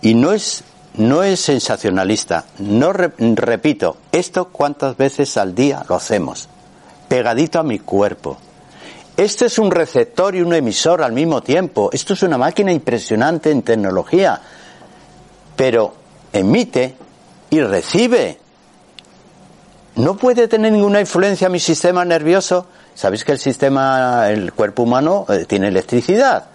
Y 0.01 0.13
no 0.13 0.33
es 0.33 0.65
no 0.97 1.23
es 1.23 1.39
sensacionalista. 1.39 2.45
No 2.59 2.93
repito, 2.93 3.97
esto 4.11 4.49
cuántas 4.49 4.97
veces 4.97 5.37
al 5.37 5.55
día 5.55 5.85
lo 5.87 5.95
hacemos, 5.95 6.49
pegadito 7.07 7.59
a 7.59 7.63
mi 7.63 7.79
cuerpo. 7.79 8.37
Este 9.17 9.45
es 9.45 9.59
un 9.59 9.71
receptor 9.71 10.35
y 10.35 10.41
un 10.41 10.53
emisor 10.53 11.01
al 11.01 11.13
mismo 11.13 11.41
tiempo. 11.41 11.89
Esto 11.93 12.13
es 12.13 12.23
una 12.23 12.37
máquina 12.37 12.71
impresionante 12.71 13.49
en 13.49 13.61
tecnología, 13.61 14.41
pero 15.55 15.93
emite 16.33 16.95
y 17.49 17.61
recibe. 17.61 18.39
No 19.95 20.17
puede 20.17 20.49
tener 20.49 20.73
ninguna 20.73 20.99
influencia 20.99 21.45
en 21.45 21.53
mi 21.53 21.59
sistema 21.61 22.03
nervioso. 22.03 22.67
Sabéis 22.93 23.23
que 23.23 23.31
el 23.31 23.39
sistema, 23.39 24.29
el 24.29 24.51
cuerpo 24.51 24.83
humano 24.83 25.25
eh, 25.29 25.45
tiene 25.45 25.69
electricidad, 25.69 26.47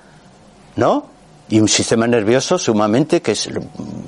¿no? 0.76 1.09
Y 1.50 1.58
un 1.58 1.68
sistema 1.68 2.06
nervioso 2.06 2.58
sumamente 2.58 3.20
que 3.20 3.32
es 3.32 3.50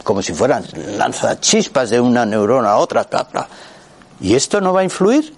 como 0.05 0.23
si 0.23 0.33
fueran 0.33 0.65
lanza 0.97 1.41
chispas 1.41 1.91
de 1.91 2.01
una 2.01 2.25
neurona 2.25 2.71
a 2.71 2.77
otra. 2.77 3.07
¿Y 4.21 4.35
esto 4.35 4.61
no 4.61 4.73
va 4.73 4.81
a 4.81 4.85
influir? 4.85 5.35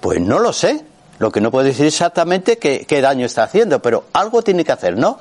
Pues 0.00 0.20
no 0.20 0.38
lo 0.38 0.52
sé. 0.52 0.84
Lo 1.18 1.32
que 1.32 1.40
no 1.40 1.50
puedo 1.50 1.64
decir 1.64 1.86
exactamente 1.86 2.58
qué, 2.58 2.84
qué 2.86 3.00
daño 3.00 3.26
está 3.26 3.42
haciendo, 3.42 3.82
pero 3.82 4.04
algo 4.12 4.42
tiene 4.42 4.64
que 4.64 4.70
hacer, 4.70 4.96
¿no? 4.96 5.18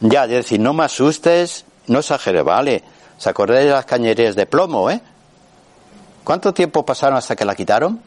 Ya, 0.00 0.24
es 0.24 0.30
decir, 0.30 0.58
no 0.58 0.72
me 0.72 0.84
asustes, 0.84 1.66
no 1.88 1.98
exagere, 1.98 2.40
vale. 2.40 2.82
¿Se 3.18 3.28
acordáis 3.28 3.66
de 3.66 3.72
las 3.72 3.84
cañerías 3.84 4.36
de 4.36 4.46
plomo, 4.46 4.90
eh? 4.90 5.02
¿Cuánto 6.22 6.54
tiempo 6.54 6.86
pasaron 6.86 7.18
hasta 7.18 7.36
que 7.36 7.44
la 7.44 7.54
quitaron? 7.54 8.00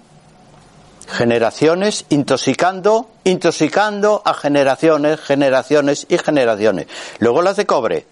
Generaciones 1.07 2.05
intoxicando, 2.09 3.09
intoxicando 3.23 4.21
a 4.23 4.33
generaciones, 4.33 5.19
generaciones 5.19 6.05
y 6.09 6.17
generaciones. 6.17 6.87
Luego 7.19 7.41
las 7.41 7.55
de 7.55 7.65
cobre. 7.65 8.05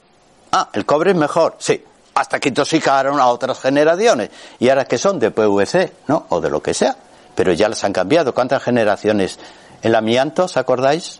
Ah, 0.51 0.69
el 0.73 0.85
cobre 0.85 1.11
es 1.11 1.17
mejor, 1.17 1.55
sí, 1.59 1.83
hasta 2.15 2.39
que 2.39 2.49
intoxicaron 2.49 3.19
a 3.19 3.27
otras 3.27 3.59
generaciones. 3.59 4.29
Y 4.59 4.69
ahora 4.69 4.85
que 4.85 4.97
son 4.97 5.19
de 5.19 5.31
PVC, 5.31 5.91
¿no? 6.07 6.25
O 6.29 6.39
de 6.39 6.49
lo 6.49 6.61
que 6.61 6.73
sea. 6.73 6.95
Pero 7.35 7.51
ya 7.51 7.67
las 7.67 7.83
han 7.83 7.91
cambiado. 7.91 8.33
¿Cuántas 8.33 8.63
generaciones? 8.63 9.37
¿El 9.81 9.93
amianto, 9.95 10.45
os 10.45 10.55
acordáis? 10.55 11.19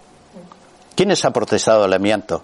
¿Quiénes 0.96 1.26
ha 1.26 1.32
protestado 1.32 1.86
el 1.86 1.94
amianto? 1.94 2.42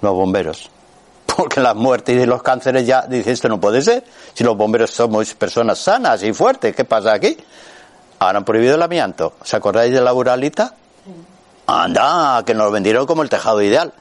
Los 0.00 0.12
bomberos. 0.12 0.68
Porque 1.26 1.60
las 1.60 1.76
muertes 1.76 2.20
y 2.20 2.26
los 2.26 2.42
cánceres 2.42 2.84
ya, 2.84 3.02
dice, 3.02 3.30
esto 3.30 3.48
no 3.48 3.60
puede 3.60 3.80
ser. 3.80 4.04
Si 4.34 4.42
los 4.42 4.56
bomberos 4.56 4.90
somos 4.90 5.32
personas 5.34 5.78
sanas 5.78 6.24
y 6.24 6.32
fuertes, 6.32 6.74
¿qué 6.74 6.84
pasa 6.84 7.12
aquí? 7.12 7.36
Ahora 8.18 8.38
han 8.38 8.44
prohibido 8.44 8.74
el 8.74 8.82
amianto. 8.82 9.34
¿Se 9.42 9.56
acordáis 9.56 9.92
de 9.92 10.00
la 10.00 10.12
uralita? 10.12 10.74
Anda, 11.66 12.42
que 12.44 12.54
nos 12.54 12.66
lo 12.66 12.72
vendieron 12.72 13.06
como 13.06 13.22
el 13.22 13.28
tejado 13.28 13.62
ideal. 13.62 13.92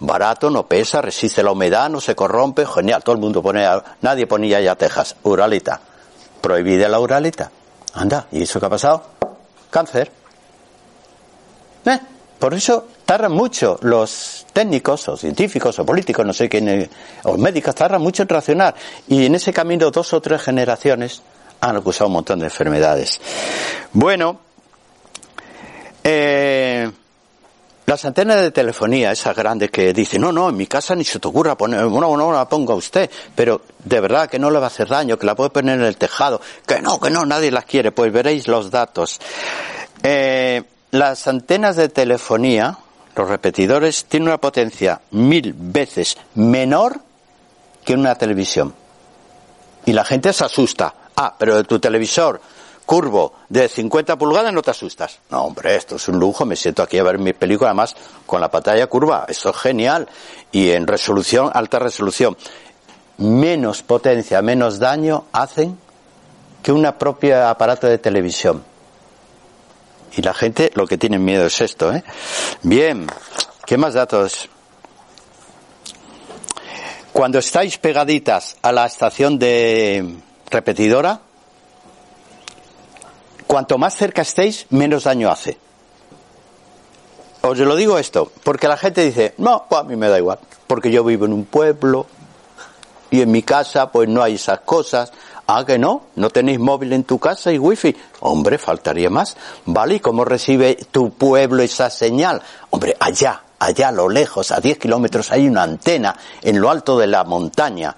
Barato, 0.00 0.50
no 0.50 0.66
pesa, 0.66 1.02
resiste 1.02 1.42
la 1.42 1.50
humedad, 1.50 1.90
no 1.90 2.00
se 2.00 2.14
corrompe, 2.14 2.66
genial. 2.66 3.02
Todo 3.02 3.14
el 3.14 3.20
mundo 3.20 3.42
pone, 3.42 3.66
nadie 4.02 4.26
ponía 4.26 4.60
ya 4.60 4.76
tejas. 4.76 5.16
Uralita. 5.24 5.80
Prohibida 6.40 6.88
la 6.88 7.00
uralita. 7.00 7.50
Anda, 7.94 8.26
¿y 8.30 8.42
eso 8.42 8.60
qué 8.60 8.66
ha 8.66 8.70
pasado? 8.70 9.02
Cáncer. 9.70 10.12
¿Eh? 11.84 11.98
Por 12.38 12.54
eso 12.54 12.86
tardan 13.04 13.32
mucho 13.32 13.78
los 13.82 14.46
técnicos 14.52 15.08
o 15.08 15.16
científicos 15.16 15.76
o 15.80 15.84
políticos, 15.84 16.24
no 16.24 16.32
sé 16.32 16.48
quién, 16.48 16.88
o 17.24 17.36
médicos, 17.36 17.74
tardan 17.74 18.00
mucho 18.00 18.22
en 18.22 18.28
reaccionar. 18.28 18.74
Y 19.08 19.26
en 19.26 19.34
ese 19.34 19.52
camino 19.52 19.90
dos 19.90 20.12
o 20.12 20.20
tres 20.20 20.42
generaciones 20.42 21.22
han 21.60 21.76
acusado 21.76 22.06
un 22.06 22.14
montón 22.14 22.38
de 22.38 22.46
enfermedades. 22.46 23.20
Bueno, 23.92 24.38
eh, 26.04 26.90
Las 27.88 28.04
antenas 28.04 28.36
de 28.42 28.50
telefonía, 28.50 29.12
esas 29.12 29.34
grandes 29.34 29.70
que 29.70 29.94
dicen, 29.94 30.20
no, 30.20 30.30
no, 30.30 30.50
en 30.50 30.56
mi 30.58 30.66
casa 30.66 30.94
ni 30.94 31.04
se 31.04 31.18
te 31.18 31.26
ocurra 31.26 31.56
poner, 31.56 31.84
no, 31.84 32.16
no 32.18 32.32
la 32.32 32.46
ponga 32.46 32.74
usted, 32.74 33.10
pero 33.34 33.62
de 33.82 34.00
verdad 34.00 34.28
que 34.28 34.38
no 34.38 34.50
le 34.50 34.58
va 34.58 34.66
a 34.66 34.68
hacer 34.68 34.88
daño, 34.88 35.18
que 35.18 35.24
la 35.24 35.34
puede 35.34 35.48
poner 35.48 35.78
en 35.78 35.86
el 35.86 35.96
tejado, 35.96 36.38
que 36.66 36.82
no, 36.82 37.00
que 37.00 37.08
no, 37.08 37.24
nadie 37.24 37.50
las 37.50 37.64
quiere, 37.64 37.90
pues 37.90 38.12
veréis 38.12 38.46
los 38.46 38.70
datos. 38.70 39.18
Eh, 40.02 40.62
las 40.90 41.26
antenas 41.28 41.76
de 41.76 41.88
telefonía, 41.88 42.76
los 43.16 43.26
repetidores, 43.26 44.04
tienen 44.04 44.28
una 44.28 44.38
potencia 44.38 45.00
mil 45.12 45.54
veces 45.56 46.18
menor 46.34 47.00
que 47.86 47.94
una 47.94 48.16
televisión. 48.16 48.74
Y 49.86 49.92
la 49.94 50.04
gente 50.04 50.34
se 50.34 50.44
asusta. 50.44 50.94
Ah, 51.20 51.34
pero 51.36 51.56
de 51.56 51.64
tu 51.64 51.80
televisor 51.80 52.40
curvo 52.86 53.34
de 53.48 53.68
50 53.68 54.16
pulgadas 54.16 54.52
no 54.52 54.62
te 54.62 54.70
asustas. 54.70 55.18
No, 55.30 55.46
hombre, 55.46 55.74
esto 55.74 55.96
es 55.96 56.06
un 56.06 56.20
lujo, 56.20 56.46
me 56.46 56.54
siento 56.54 56.80
aquí 56.80 56.96
a 56.96 57.02
ver 57.02 57.18
mi 57.18 57.32
película 57.32 57.70
además 57.70 57.96
con 58.24 58.40
la 58.40 58.48
pantalla 58.48 58.86
curva, 58.86 59.26
eso 59.28 59.50
es 59.50 59.56
genial. 59.56 60.08
Y 60.52 60.70
en 60.70 60.86
resolución, 60.86 61.50
alta 61.52 61.80
resolución. 61.80 62.36
Menos 63.16 63.82
potencia, 63.82 64.40
menos 64.42 64.78
daño 64.78 65.24
hacen 65.32 65.76
que 66.62 66.70
un 66.70 66.88
propio 66.96 67.48
aparato 67.48 67.88
de 67.88 67.98
televisión. 67.98 68.62
Y 70.16 70.22
la 70.22 70.34
gente 70.34 70.70
lo 70.76 70.86
que 70.86 70.98
tiene 70.98 71.18
miedo 71.18 71.46
es 71.46 71.60
esto, 71.60 71.92
¿eh? 71.92 72.04
Bien, 72.62 73.08
¿qué 73.66 73.76
más 73.76 73.94
datos? 73.94 74.48
Cuando 77.12 77.40
estáis 77.40 77.76
pegaditas 77.76 78.56
a 78.62 78.70
la 78.70 78.86
estación 78.86 79.36
de 79.36 80.22
repetidora, 80.50 81.20
cuanto 83.46 83.78
más 83.78 83.96
cerca 83.96 84.22
estéis, 84.22 84.66
menos 84.70 85.04
daño 85.04 85.30
hace. 85.30 85.58
Os 87.40 87.58
lo 87.58 87.76
digo 87.76 87.98
esto, 87.98 88.30
porque 88.44 88.68
la 88.68 88.76
gente 88.76 89.04
dice, 89.04 89.34
no, 89.38 89.64
pues 89.68 89.80
a 89.80 89.84
mí 89.84 89.96
me 89.96 90.08
da 90.08 90.18
igual, 90.18 90.38
porque 90.66 90.90
yo 90.90 91.04
vivo 91.04 91.24
en 91.24 91.32
un 91.32 91.44
pueblo 91.44 92.06
y 93.10 93.22
en 93.22 93.30
mi 93.30 93.42
casa 93.42 93.90
pues 93.90 94.08
no 94.08 94.22
hay 94.22 94.34
esas 94.34 94.60
cosas. 94.60 95.12
Ah, 95.50 95.64
que 95.64 95.78
no, 95.78 96.02
no 96.16 96.28
tenéis 96.28 96.58
móvil 96.58 96.92
en 96.92 97.04
tu 97.04 97.18
casa 97.18 97.50
y 97.50 97.58
wifi. 97.58 97.96
Hombre, 98.20 98.58
faltaría 98.58 99.08
más. 99.08 99.34
¿Vale? 99.64 99.94
¿Y 99.94 100.00
cómo 100.00 100.26
recibe 100.26 100.76
tu 100.90 101.10
pueblo 101.10 101.62
esa 101.62 101.88
señal? 101.88 102.42
Hombre, 102.68 102.94
allá, 103.00 103.44
allá 103.58 103.88
a 103.88 103.92
lo 103.92 104.10
lejos, 104.10 104.50
a 104.52 104.60
10 104.60 104.78
kilómetros 104.78 105.32
hay 105.32 105.48
una 105.48 105.62
antena 105.62 106.14
en 106.42 106.60
lo 106.60 106.68
alto 106.68 106.98
de 106.98 107.06
la 107.06 107.24
montaña. 107.24 107.96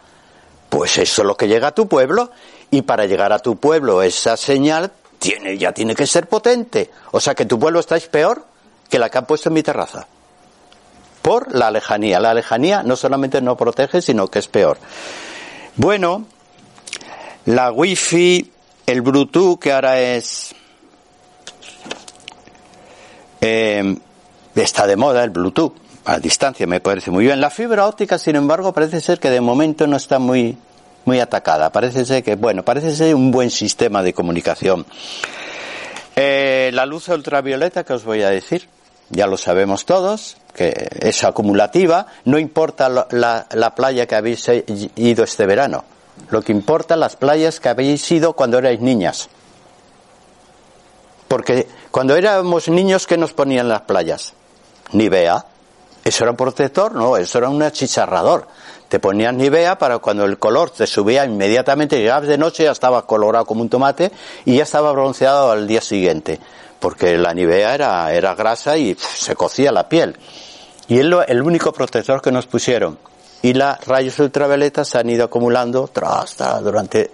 Pues 0.71 0.99
eso 0.99 1.23
es 1.23 1.27
lo 1.27 1.37
que 1.37 1.49
llega 1.49 1.69
a 1.69 1.75
tu 1.75 1.89
pueblo 1.89 2.31
y 2.71 2.83
para 2.83 3.05
llegar 3.05 3.33
a 3.33 3.41
tu 3.41 3.57
pueblo 3.57 4.03
esa 4.03 4.37
señal 4.37 4.93
tiene, 5.19 5.59
ya 5.59 5.73
tiene 5.73 5.97
que 5.97 6.07
ser 6.07 6.29
potente. 6.29 6.91
O 7.11 7.21
sea 7.21 7.35
que 7.35 7.45
tu 7.45 7.59
pueblo 7.59 7.81
estáis 7.81 8.07
peor 8.07 8.47
que 8.89 9.01
la 9.01 9.11
que 9.11 9.19
han 9.19 9.27
puesto 9.27 9.49
en 9.49 9.55
mi 9.55 9.65
terraza. 9.65 10.07
Por 11.23 11.53
la 11.55 11.73
lejanía. 11.73 12.21
La 12.21 12.33
lejanía 12.33 12.85
no 12.85 12.95
solamente 12.95 13.43
no 13.43 13.57
protege, 13.57 14.01
sino 14.01 14.29
que 14.29 14.39
es 14.39 14.47
peor. 14.47 14.79
Bueno, 15.75 16.27
la 17.47 17.73
wifi, 17.73 18.53
el 18.87 19.03
Bluetooth, 19.03 19.59
que 19.59 19.73
ahora 19.73 20.01
es... 20.01 20.55
Eh, 23.41 23.97
está 24.55 24.87
de 24.87 24.97
moda 24.97 25.25
el 25.25 25.31
Bluetooth 25.31 25.90
a 26.05 26.19
distancia, 26.19 26.67
me 26.67 26.81
parece 26.81 27.11
muy 27.11 27.25
bien. 27.25 27.41
La 27.41 27.51
fibra 27.51 27.87
óptica, 27.87 28.19
sin 28.19 28.37
embargo, 28.37 28.73
parece 28.73 29.01
ser 29.01 29.19
que 29.19 29.31
de 29.31 29.41
momento 29.41 29.87
no 29.87 29.97
está 29.97 30.19
muy 30.19 30.57
muy 31.05 31.21
atacada. 31.21 31.71
Parece 31.71 32.05
ser 32.05 32.23
que, 32.23 32.37
bueno, 32.37 32.65
parece 32.65 32.95
ser 32.95 33.15
un 33.15 33.31
buen 33.31 33.51
sistema 33.51 34.03
de 34.03 34.13
comunicación. 34.13 34.87
Eh, 36.17 36.71
la 36.73 36.87
luz 36.87 37.09
ultravioleta, 37.09 37.85
que 37.85 37.95
os 37.95 38.05
voy 38.05 38.23
a 38.23 38.31
decir, 38.31 38.69
ya 39.09 39.27
lo 39.27 39.37
sabemos 39.37 39.87
todos, 39.87 40.37
que 40.55 40.89
es 41.01 41.25
acumulativa, 41.25 42.07
no 42.25 42.39
importa 42.39 42.89
la, 42.89 43.47
la 43.51 43.75
playa 43.75 44.07
que 44.07 44.15
habéis 44.15 44.49
ido 44.97 45.25
este 45.25 45.47
verano, 45.47 45.85
lo 46.31 46.43
que 46.43 46.53
importa 46.53 46.97
las 46.97 47.17
playas 47.17 47.61
que 47.61 47.69
habéis 47.69 48.11
ido 48.11 48.35
cuando 48.35 48.59
erais 48.59 48.81
niñas. 48.81 49.29
Porque 51.29 51.67
cuando 51.91 52.17
éramos 52.17 52.69
niños, 52.69 53.07
¿qué 53.07 53.17
nos 53.17 53.33
ponían 53.33 53.69
las 53.69 53.83
playas? 53.83 54.35
Ni 54.93 55.09
vea. 55.09 55.47
¿Eso 56.05 56.25
era 56.25 56.31
un 56.31 56.37
protector? 56.37 56.95
No, 56.95 57.17
eso 57.17 57.39
era 57.39 57.49
un 57.49 57.63
achicharrador 57.63 58.47
te 58.91 58.99
ponías 58.99 59.33
Nivea 59.33 59.79
para 59.79 59.99
cuando 60.01 60.25
el 60.25 60.37
color 60.37 60.71
te 60.71 60.85
subía 60.85 61.25
inmediatamente, 61.25 62.01
llegabas 62.01 62.27
de 62.27 62.37
noche 62.37 62.65
ya 62.65 62.73
estaba 62.73 63.07
colorado 63.07 63.45
como 63.47 63.63
un 63.63 63.69
tomate 63.69 64.11
y 64.45 64.57
ya 64.57 64.65
estaba 64.65 64.91
bronceado 64.91 65.53
al 65.53 65.69
día 65.69 65.81
siguiente, 65.81 66.41
porque 66.81 67.17
la 67.17 67.33
Nivea 67.33 67.73
era, 67.73 68.13
era 68.13 68.35
grasa 68.35 68.77
y 68.77 68.97
se 68.99 69.37
cocía 69.37 69.71
la 69.71 69.89
piel. 69.89 70.17
Y 70.89 70.99
es 70.99 71.07
el 71.29 71.41
único 71.41 71.73
protector 71.73 72.21
que 72.21 72.33
nos 72.33 72.49
pusieron. 72.49 72.99
Y 73.43 73.53
las 73.53 73.87
rayos 73.87 74.19
ultravioletas 74.19 74.89
se 74.89 74.99
han 74.99 75.09
ido 75.09 75.27
acumulando 75.27 75.87
tras, 75.87 76.37
durante 76.61 77.13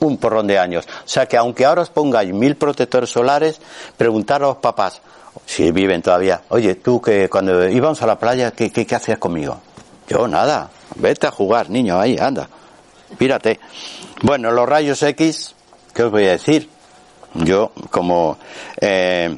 un 0.00 0.18
porrón 0.18 0.46
de 0.46 0.58
años. 0.58 0.84
O 0.86 1.08
sea 1.08 1.24
que 1.24 1.38
aunque 1.38 1.64
ahora 1.64 1.80
os 1.80 1.88
pongáis 1.88 2.34
mil 2.34 2.56
protectores 2.56 3.08
solares, 3.08 3.62
preguntar 3.96 4.42
a 4.42 4.48
los 4.48 4.58
papás, 4.58 5.00
si 5.46 5.70
viven 5.72 6.02
todavía, 6.02 6.42
oye, 6.48 6.76
tú 6.76 7.00
que 7.00 7.28
cuando 7.28 7.68
íbamos 7.68 8.00
a 8.02 8.06
la 8.06 8.18
playa, 8.18 8.50
¿qué, 8.52 8.70
qué, 8.70 8.86
qué 8.86 8.94
hacías 8.94 9.18
conmigo? 9.18 9.60
Yo 10.08 10.28
nada, 10.28 10.70
Vete 10.96 11.26
a 11.26 11.30
jugar, 11.30 11.70
niño, 11.70 11.98
ahí, 11.98 12.16
anda. 12.18 12.48
Mírate. 13.18 13.58
Bueno, 14.22 14.50
los 14.52 14.68
rayos 14.68 15.02
X, 15.02 15.54
¿qué 15.92 16.04
os 16.04 16.10
voy 16.10 16.26
a 16.26 16.32
decir? 16.32 16.68
Yo, 17.34 17.72
como, 17.90 18.38
eh, 18.80 19.36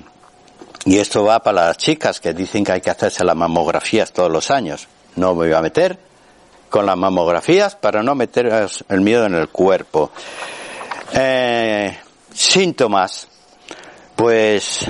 y 0.84 0.98
esto 0.98 1.24
va 1.24 1.40
para 1.40 1.68
las 1.68 1.78
chicas 1.78 2.20
que 2.20 2.34
dicen 2.34 2.62
que 2.62 2.72
hay 2.72 2.80
que 2.80 2.90
hacerse 2.90 3.24
las 3.24 3.36
mamografías 3.36 4.12
todos 4.12 4.30
los 4.30 4.50
años. 4.50 4.86
No 5.16 5.34
me 5.34 5.46
voy 5.46 5.54
a 5.54 5.62
meter 5.62 5.98
con 6.68 6.84
las 6.84 6.96
mamografías 6.96 7.74
para 7.74 8.02
no 8.02 8.14
meter 8.14 8.68
el 8.88 9.00
miedo 9.00 9.24
en 9.24 9.34
el 9.34 9.48
cuerpo. 9.48 10.10
Eh, 11.14 11.98
síntomas. 12.34 13.28
Pues 14.14 14.86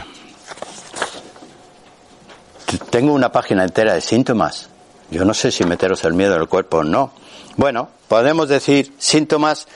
tengo 2.90 3.12
una 3.12 3.32
página 3.32 3.64
entera 3.64 3.94
de 3.94 4.00
síntomas. 4.00 4.68
Yo 5.10 5.24
no 5.24 5.34
sé 5.34 5.50
si 5.50 5.64
meteros 5.64 6.04
el 6.04 6.14
miedo 6.14 6.34
en 6.34 6.42
el 6.42 6.48
cuerpo 6.48 6.78
o 6.78 6.84
no. 6.84 7.12
Bueno, 7.56 7.88
podemos 8.08 8.48
decir 8.48 8.94
síntomas 8.98 9.66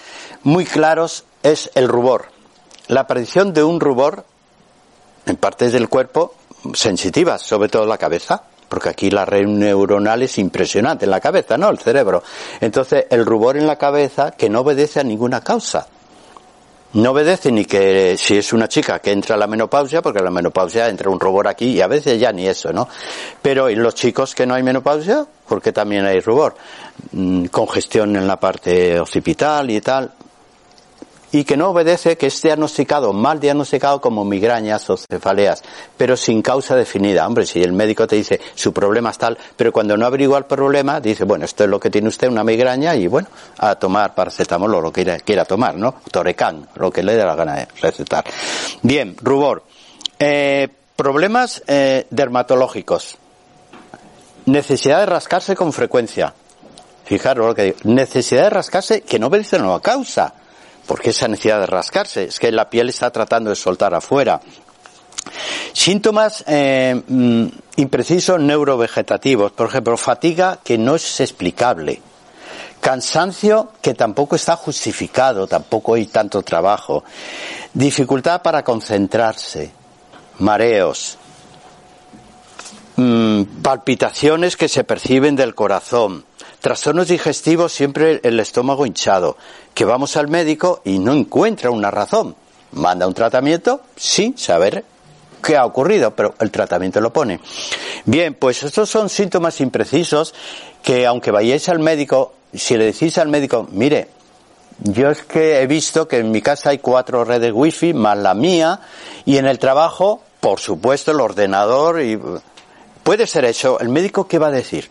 muy 0.43 0.65
claros 0.65 1.25
es 1.43 1.71
el 1.75 1.89
rubor. 1.89 2.27
La 2.89 3.03
aparición 3.03 3.53
de 3.53 3.63
un 3.63 3.81
rubor 3.81 4.25
en 5.27 5.37
partes 5.37 5.73
del 5.73 5.89
cuerpo 5.89 6.35
sensitivas, 6.75 7.43
sobre 7.43 7.69
todo 7.69 7.87
la 7.87 7.99
cabeza, 7.99 8.43
porque 8.69 8.89
aquí 8.89 9.11
la 9.11 9.25
red 9.25 9.47
neuronal 9.47 10.23
es 10.23 10.39
impresionante 10.39 11.05
en 11.05 11.11
la 11.11 11.21
cabeza, 11.21 11.57
¿no? 11.57 11.71
El 11.71 11.79
cerebro. 11.79 12.23
Entonces, 12.61 13.07
el 13.11 13.25
rubor 13.25 13.57
en 13.57 13.67
la 13.67 13.77
cabeza 13.77 14.33
que 14.33 14.51
no 14.51 14.61
obedece 14.61 15.01
a 15.01 15.05
ninguna 15.05 15.41
causa 15.41 15.87
no 16.93 17.11
obedece 17.11 17.53
ni 17.53 17.65
que 17.65 18.17
si 18.19 18.37
es 18.37 18.53
una 18.53 18.69
chica 18.69 18.99
que 18.99 19.13
entra 19.13 19.37
a 19.37 19.39
la 19.39 19.47
menopausia, 19.47 20.03
porque 20.03 20.21
la 20.21 20.31
menopausia 20.31 20.89
entra 20.89 21.11
un 21.11 21.21
rubor 21.21 21.47
aquí 21.47 21.67
y 21.67 21.81
a 21.81 21.87
veces 21.87 22.19
ya 22.19 22.33
ni 22.33 22.47
eso, 22.47 22.73
¿no? 22.73 22.89
Pero 23.41 23.69
en 23.69 23.83
los 23.83 23.95
chicos 23.95 24.35
que 24.35 24.47
no 24.47 24.55
hay 24.55 24.63
menopausia, 24.63 25.25
porque 25.49 25.73
también 25.73 26.05
hay 26.05 26.21
rubor, 26.21 26.57
mm, 27.13 27.47
congestión 27.47 28.17
en 28.17 28.27
la 28.27 28.39
parte 28.39 28.99
occipital 28.99 29.71
y 29.71 29.81
tal, 29.81 30.11
y 31.33 31.45
que 31.45 31.57
no 31.57 31.71
obedece 31.71 32.17
que 32.17 32.27
es 32.27 32.43
diagnosticado, 32.43 33.13
mal 33.13 33.39
diagnosticado 33.39 34.01
como 34.01 34.25
migrañas 34.25 34.89
o 34.91 34.97
cefaleas, 34.97 35.63
pero 35.97 36.17
sin 36.17 36.43
causa 36.43 36.75
definida. 36.75 37.27
Hombre, 37.27 37.47
si 37.47 37.63
el 37.63 37.73
médico 37.73 38.07
te 38.07 38.17
dice 38.17 38.41
su 38.55 38.73
problema 38.73 39.11
es 39.11 39.19
tal, 39.19 39.39
pero 39.57 39.73
cuando 39.73 39.97
no 39.97 40.07
averigua 40.07 40.39
el 40.39 40.45
problema, 40.45 41.01
dice, 41.01 41.25
bueno, 41.25 41.45
esto 41.45 41.65
es 41.65 41.71
lo 41.71 41.79
que 41.79 41.91
tiene 41.91 42.09
usted, 42.09 42.29
una 42.29 42.45
migraña, 42.45 42.95
y 42.97 43.07
bueno, 43.07 43.29
a 43.59 43.75
tomar 43.77 44.15
paracetamol 44.15 44.75
o 44.75 44.81
lo 44.81 44.93
que 44.93 45.21
quiera, 45.25 45.45
tomar, 45.45 45.77
¿no? 45.77 45.97
Torecán, 46.11 46.69
lo 46.77 46.91
que 46.91 47.03
le 47.03 47.15
dé 47.15 47.25
la 47.25 47.37
gana 47.37 47.55
de 47.55 47.69
recetar. 47.81 48.25
Bien, 48.83 49.17
rubor. 49.23 49.63
Eh, 50.19 50.69
problemas 50.97 51.63
eh, 51.67 52.07
dermatológicos. 52.11 53.17
Necesidad 54.47 55.01
de 55.01 55.07
rascarse 55.07 55.55
con 55.55 55.73
frecuencia. 55.73 56.35
Fijaros 57.05 57.47
lo 57.47 57.55
que 57.55 57.63
digo. 57.63 57.79
Necesidad 57.85 58.45
de 58.45 58.51
rascarse 58.51 59.03
que 59.03 59.19
no 59.19 59.29
obedece 59.29 59.57
a 59.57 59.63
una 59.63 59.81
causa 59.81 60.35
porque 60.87 61.11
esa 61.11 61.29
necesidad 61.29 61.61
de 61.61 61.67
rascarse, 61.67 62.25
es 62.25 62.39
que 62.39 62.51
la 62.53 62.71
piel 62.71 62.89
está 62.89 63.11
tratando 63.11 63.51
de 63.51 63.57
soltar 63.57 63.95
afuera. 63.95 64.41
Síntomas 65.73 66.45
eh, 66.47 67.01
mm, 67.07 67.47
imprecisos 67.77 68.41
neurovegetativos, 68.41 69.53
por 69.53 69.69
ejemplo, 69.69 69.97
fatiga 69.97 70.59
que 70.63 70.79
no 70.79 70.97
es 70.97 71.21
explicable, 71.21 72.01
cansancio 72.81 73.73
que 73.81 73.95
tampoco 73.95 74.37
está 74.37 74.57
justificado, 74.57 75.47
tampoco 75.47 75.95
hay 75.95 76.07
tanto 76.07 76.43
trabajo, 76.43 77.05
dificultad 77.73 78.43
para 78.43 78.65
concentrarse, 78.65 79.71
mareos, 80.39 81.19
mm, 82.97 83.43
palpitaciones 83.63 84.57
que 84.57 84.69
se 84.69 84.85
perciben 84.85 85.37
del 85.37 85.55
corazón, 85.55 86.25
Trastornos 86.61 87.09
digestivos, 87.09 87.73
siempre 87.73 88.21
el 88.23 88.39
estómago 88.39 88.85
hinchado, 88.85 89.39
que 89.73 89.87
vamos 89.87 90.17
al 90.19 90.29
médico 90.29 90.83
y 90.85 90.99
no 90.99 91.13
encuentra 91.13 91.71
una 91.71 91.91
razón. 91.91 92.37
Manda 92.73 93.07
un 93.07 93.15
tratamiento 93.15 93.81
sin 93.97 94.37
saber 94.37 94.85
qué 95.43 95.57
ha 95.57 95.65
ocurrido, 95.65 96.15
pero 96.15 96.35
el 96.39 96.51
tratamiento 96.51 97.01
lo 97.01 97.13
pone. 97.13 97.41
Bien, 98.05 98.35
pues 98.35 98.63
estos 98.63 98.91
son 98.91 99.09
síntomas 99.09 99.61
imprecisos 99.63 100.35
que 100.83 101.07
aunque 101.07 101.31
vayáis 101.31 101.69
al 101.71 101.79
médico, 101.79 102.35
si 102.53 102.77
le 102.77 102.85
decís 102.85 103.17
al 103.17 103.29
médico, 103.29 103.67
mire, 103.73 104.09
yo 104.81 105.11
es 105.11 105.23
que 105.23 105.63
he 105.63 105.67
visto 105.67 106.07
que 106.07 106.19
en 106.19 106.31
mi 106.31 106.43
casa 106.43 106.71
hay 106.71 106.79
cuatro 106.79 107.25
redes 107.25 107.53
wifi 107.55 107.95
más 107.95 108.19
la 108.19 108.35
mía 108.35 108.81
y 109.25 109.39
en 109.39 109.47
el 109.47 109.59
trabajo, 109.59 110.23
por 110.41 110.61
supuesto, 110.61 111.11
el 111.11 111.21
ordenador 111.21 112.03
y 112.03 112.19
puede 113.03 113.27
ser 113.27 113.47
eso. 113.47 113.81
¿El 113.81 113.89
médico 113.89 114.29
qué 114.29 114.39
va 114.39 114.49
a 114.49 114.53
decir? 114.53 114.91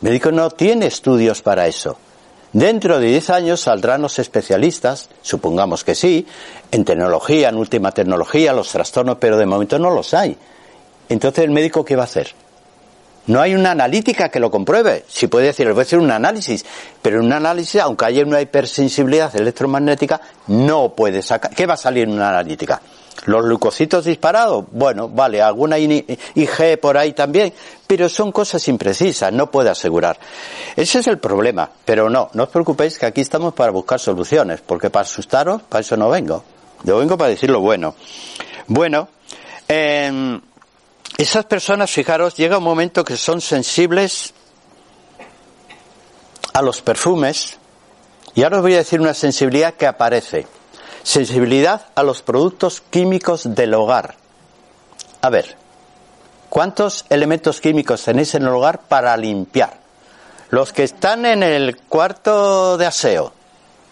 El 0.00 0.08
médico 0.08 0.30
no 0.30 0.50
tiene 0.50 0.86
estudios 0.86 1.42
para 1.42 1.66
eso. 1.66 1.98
Dentro 2.52 2.98
de 2.98 3.08
10 3.08 3.30
años 3.30 3.60
saldrán 3.60 4.00
los 4.00 4.18
especialistas, 4.18 5.10
supongamos 5.20 5.84
que 5.84 5.94
sí, 5.94 6.26
en 6.70 6.84
tecnología, 6.84 7.50
en 7.50 7.56
última 7.56 7.92
tecnología, 7.92 8.52
los 8.52 8.70
trastornos, 8.70 9.18
pero 9.20 9.36
de 9.36 9.44
momento 9.44 9.78
no 9.78 9.90
los 9.90 10.14
hay. 10.14 10.36
Entonces, 11.08 11.44
¿el 11.44 11.50
médico 11.50 11.84
qué 11.84 11.96
va 11.96 12.02
a 12.02 12.06
hacer? 12.06 12.28
No 13.26 13.42
hay 13.42 13.54
una 13.54 13.72
analítica 13.72 14.30
que 14.30 14.40
lo 14.40 14.50
compruebe. 14.50 15.04
Si 15.06 15.26
puede 15.26 15.46
decir, 15.48 15.70
voy 15.70 15.80
a 15.80 15.82
hacer 15.82 15.98
un 15.98 16.10
análisis, 16.10 16.64
pero 17.02 17.18
en 17.18 17.26
un 17.26 17.32
análisis, 17.34 17.78
aunque 17.82 18.06
haya 18.06 18.24
una 18.24 18.40
hipersensibilidad 18.40 19.34
electromagnética, 19.36 20.18
no 20.46 20.94
puede 20.94 21.20
sacar. 21.20 21.54
¿Qué 21.54 21.66
va 21.66 21.74
a 21.74 21.76
salir 21.76 22.04
en 22.04 22.14
una 22.14 22.30
analítica? 22.30 22.80
Los 23.24 23.44
leucocitos 23.44 24.04
disparados, 24.04 24.64
bueno, 24.70 25.08
vale, 25.08 25.42
alguna 25.42 25.78
IG 25.78 26.78
por 26.80 26.96
ahí 26.96 27.12
también, 27.12 27.52
pero 27.86 28.08
son 28.08 28.30
cosas 28.30 28.66
imprecisas, 28.68 29.32
no 29.32 29.50
puede 29.50 29.70
asegurar. 29.70 30.18
Ese 30.76 31.00
es 31.00 31.06
el 31.08 31.18
problema, 31.18 31.68
pero 31.84 32.08
no, 32.08 32.30
no 32.32 32.44
os 32.44 32.48
preocupéis 32.48 32.98
que 32.98 33.06
aquí 33.06 33.20
estamos 33.20 33.54
para 33.54 33.72
buscar 33.72 33.98
soluciones, 33.98 34.60
porque 34.60 34.88
para 34.90 35.02
asustaros, 35.02 35.62
para 35.62 35.80
eso 35.80 35.96
no 35.96 36.08
vengo. 36.08 36.44
Yo 36.84 36.98
vengo 36.98 37.18
para 37.18 37.30
decir 37.30 37.50
lo 37.50 37.60
bueno. 37.60 37.96
Bueno, 38.68 39.08
eh, 39.66 40.40
esas 41.16 41.44
personas, 41.46 41.90
fijaros, 41.90 42.36
llega 42.36 42.58
un 42.58 42.64
momento 42.64 43.04
que 43.04 43.16
son 43.16 43.40
sensibles 43.40 44.32
a 46.52 46.62
los 46.62 46.80
perfumes, 46.80 47.58
y 48.34 48.44
ahora 48.44 48.58
os 48.58 48.62
voy 48.62 48.74
a 48.74 48.78
decir 48.78 49.00
una 49.00 49.14
sensibilidad 49.14 49.74
que 49.74 49.86
aparece. 49.86 50.46
Sensibilidad 51.08 51.86
a 51.94 52.02
los 52.02 52.20
productos 52.20 52.82
químicos 52.82 53.54
del 53.54 53.72
hogar. 53.72 54.16
A 55.22 55.30
ver, 55.30 55.56
¿cuántos 56.50 57.06
elementos 57.08 57.62
químicos 57.62 58.04
tenéis 58.04 58.34
en 58.34 58.42
el 58.42 58.50
hogar 58.50 58.80
para 58.80 59.16
limpiar? 59.16 59.78
Los 60.50 60.74
que 60.74 60.82
están 60.84 61.24
en 61.24 61.42
el 61.42 61.78
cuarto 61.78 62.76
de 62.76 62.84
aseo, 62.84 63.32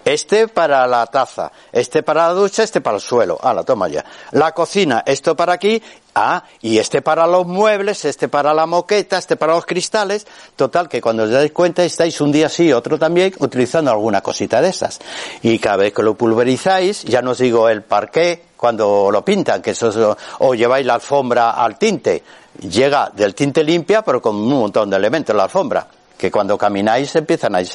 este 0.07 0.47
para 0.47 0.87
la 0.87 1.05
taza, 1.07 1.51
este 1.73 2.05
para 2.05 2.29
la 2.29 2.35
ducha, 2.35 2.63
este 2.63 2.81
para 2.81 2.97
el 2.97 3.03
suelo. 3.03 3.39
Ah, 3.43 3.53
la 3.53 3.65
toma 3.65 3.89
ya. 3.89 4.05
La 4.31 4.53
cocina, 4.53 5.03
esto 5.05 5.35
para 5.35 5.55
aquí, 5.55 5.83
ah, 6.15 6.45
y 6.63 6.79
este 6.79 7.03
para 7.03 7.27
los 7.27 7.45
muebles, 7.45 8.05
este 8.05 8.29
para 8.29 8.55
la 8.55 8.67
moqueta, 8.67 9.19
este 9.19 9.35
para 9.35 9.55
los 9.55 9.67
cristales. 9.67 10.25
Total, 10.55 10.89
que 10.89 11.01
cuando 11.01 11.25
os 11.25 11.31
dais 11.31 11.51
cuenta 11.51 11.83
estáis 11.83 12.21
un 12.21 12.31
día 12.31 12.49
sí, 12.49 12.73
otro 12.73 13.01
también, 13.01 13.35
utilizando 13.41 13.91
alguna 13.91 14.21
cosita 14.21 14.63
de 14.63 14.69
esas. 14.69 15.01
Y 15.43 15.59
cada 15.59 15.79
vez 15.79 15.93
que 15.93 16.05
lo 16.05 16.15
pulverizáis, 16.15 17.03
ya 17.03 17.21
no 17.21 17.33
os 17.33 17.39
digo 17.39 17.69
el 17.69 17.83
parqué, 17.83 18.45
cuando 18.57 19.11
lo 19.11 19.25
pintan, 19.25 19.61
que 19.61 19.73
eso 19.73 20.17
o 20.39 20.55
lleváis 20.55 20.87
la 20.87 20.95
alfombra 20.95 21.51
al 21.51 21.77
tinte. 21.79 22.23
Llega 22.61 23.11
del 23.13 23.35
tinte 23.35 23.65
limpia, 23.65 24.03
pero 24.03 24.23
con 24.23 24.37
un 24.37 24.51
montón 24.51 24.89
de 24.89 24.97
elementos 24.99 25.35
la 25.35 25.43
alfombra, 25.43 25.85
que 26.17 26.31
cuando 26.31 26.57
camináis 26.57 27.17
empiezan 27.17 27.57
a 27.57 27.61
ir. 27.61 27.69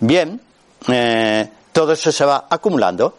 Bien, 0.00 0.38
eh, 0.88 1.48
todo 1.72 1.92
eso 1.92 2.12
se 2.12 2.24
va 2.24 2.46
acumulando. 2.48 3.14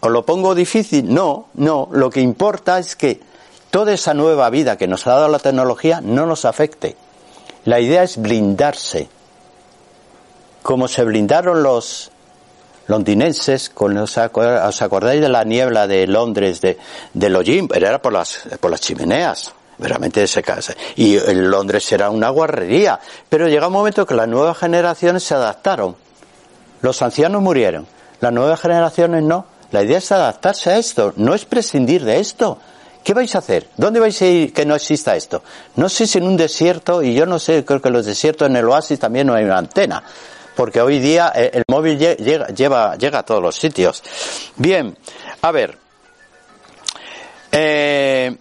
¿Os 0.00 0.10
lo 0.10 0.24
pongo 0.24 0.54
difícil? 0.54 1.12
No, 1.12 1.48
no. 1.54 1.88
Lo 1.92 2.10
que 2.10 2.20
importa 2.20 2.78
es 2.78 2.96
que 2.96 3.20
toda 3.70 3.92
esa 3.92 4.14
nueva 4.14 4.50
vida 4.50 4.76
que 4.76 4.88
nos 4.88 5.06
ha 5.06 5.12
dado 5.12 5.28
la 5.28 5.38
tecnología 5.38 6.00
no 6.00 6.26
nos 6.26 6.44
afecte. 6.44 6.96
La 7.64 7.80
idea 7.80 8.02
es 8.02 8.16
blindarse. 8.16 9.08
Como 10.62 10.88
se 10.88 11.04
blindaron 11.04 11.62
los 11.62 12.10
londinenses, 12.86 13.70
con 13.70 13.96
¿os 13.96 14.18
acordáis 14.18 15.20
de 15.20 15.28
la 15.28 15.44
niebla 15.44 15.86
de 15.86 16.06
Londres, 16.06 16.60
de, 16.60 16.78
de 17.14 17.66
pero 17.68 17.86
Era 17.86 18.02
por 18.02 18.12
las, 18.12 18.42
por 18.60 18.70
las 18.70 18.80
chimeneas 18.80 19.52
veramente 19.78 20.26
se 20.26 20.42
casa. 20.42 20.74
Y 20.96 21.16
en 21.16 21.50
Londres 21.50 21.90
era 21.92 22.08
una 22.08 22.30
guarrería. 22.30 22.98
Pero 23.28 23.48
llega 23.48 23.66
un 23.66 23.72
momento 23.72 24.06
que 24.06 24.14
las 24.14 24.28
nuevas 24.28 24.56
generaciones 24.56 25.24
se 25.24 25.34
adaptaron. 25.34 25.96
Los 26.82 27.00
ancianos 27.00 27.40
murieron, 27.40 27.86
las 28.20 28.32
nuevas 28.32 28.60
generaciones 28.60 29.22
no. 29.22 29.46
La 29.70 29.82
idea 29.82 29.98
es 29.98 30.12
adaptarse 30.12 30.70
a 30.70 30.76
esto, 30.76 31.14
no 31.16 31.34
es 31.34 31.46
prescindir 31.46 32.04
de 32.04 32.20
esto. 32.20 32.58
¿Qué 33.02 33.14
vais 33.14 33.34
a 33.34 33.38
hacer? 33.38 33.68
¿Dónde 33.76 34.00
vais 34.00 34.20
a 34.20 34.26
ir 34.26 34.52
que 34.52 34.66
no 34.66 34.74
exista 34.74 35.16
esto? 35.16 35.42
No 35.76 35.88
sé 35.88 36.06
si 36.06 36.18
en 36.18 36.24
un 36.24 36.36
desierto, 36.36 37.02
y 37.02 37.14
yo 37.14 37.24
no 37.24 37.38
sé, 37.38 37.64
creo 37.64 37.80
que 37.80 37.88
en 37.88 37.94
los 37.94 38.06
desiertos 38.06 38.48
en 38.48 38.56
el 38.56 38.68
oasis 38.68 38.98
también 38.98 39.26
no 39.26 39.34
hay 39.34 39.44
una 39.44 39.58
antena, 39.58 40.02
porque 40.54 40.80
hoy 40.80 40.98
día 40.98 41.32
eh, 41.34 41.50
el 41.54 41.64
móvil 41.68 41.98
llega, 41.98 42.46
lleva, 42.48 42.96
llega 42.96 43.20
a 43.20 43.22
todos 43.24 43.42
los 43.42 43.56
sitios. 43.56 44.02
Bien, 44.56 44.96
a 45.40 45.50
ver, 45.50 45.78
eh, 47.50 48.36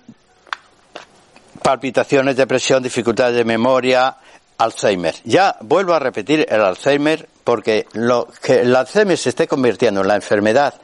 palpitaciones, 1.62 2.36
depresión, 2.36 2.84
dificultades 2.84 3.36
de 3.36 3.46
memoria, 3.46 4.16
Alzheimer. 4.62 5.16
Ya 5.24 5.56
vuelvo 5.62 5.94
a 5.94 6.00
repetir 6.00 6.46
el 6.48 6.62
Alzheimer 6.62 7.28
porque 7.44 7.88
lo 7.94 8.28
que 8.42 8.62
el 8.62 8.76
Alzheimer 8.76 9.18
se 9.18 9.30
esté 9.30 9.48
convirtiendo 9.48 10.02
en 10.02 10.08
la 10.08 10.16
enfermedad 10.16 10.76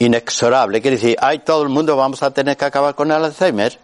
inexorable, 0.00 0.80
quiere 0.80 0.96
decir, 0.96 1.16
ay, 1.20 1.40
todo 1.40 1.62
el 1.62 1.68
mundo 1.68 1.96
vamos 1.96 2.22
a 2.24 2.32
tener 2.32 2.56
que 2.56 2.64
acabar 2.64 2.96
con 2.96 3.12
el 3.12 3.24
Alzheimer, 3.24 3.78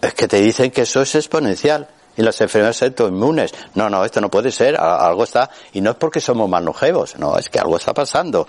es 0.00 0.14
que 0.14 0.26
te 0.26 0.40
dicen 0.40 0.70
que 0.70 0.82
eso 0.82 1.02
es 1.02 1.14
exponencial 1.14 1.86
y 2.16 2.22
las 2.22 2.40
enfermedades 2.40 2.82
autoinmunes. 2.82 3.52
No, 3.74 3.90
no, 3.90 4.02
esto 4.04 4.22
no 4.22 4.30
puede 4.30 4.50
ser, 4.50 4.80
algo 4.80 5.24
está, 5.24 5.50
y 5.74 5.82
no 5.82 5.90
es 5.90 5.96
porque 5.96 6.20
somos 6.20 6.48
más 6.48 6.62
longevos, 6.62 7.18
no, 7.18 7.36
es 7.36 7.50
que 7.50 7.58
algo 7.58 7.76
está 7.76 7.92
pasando. 7.92 8.46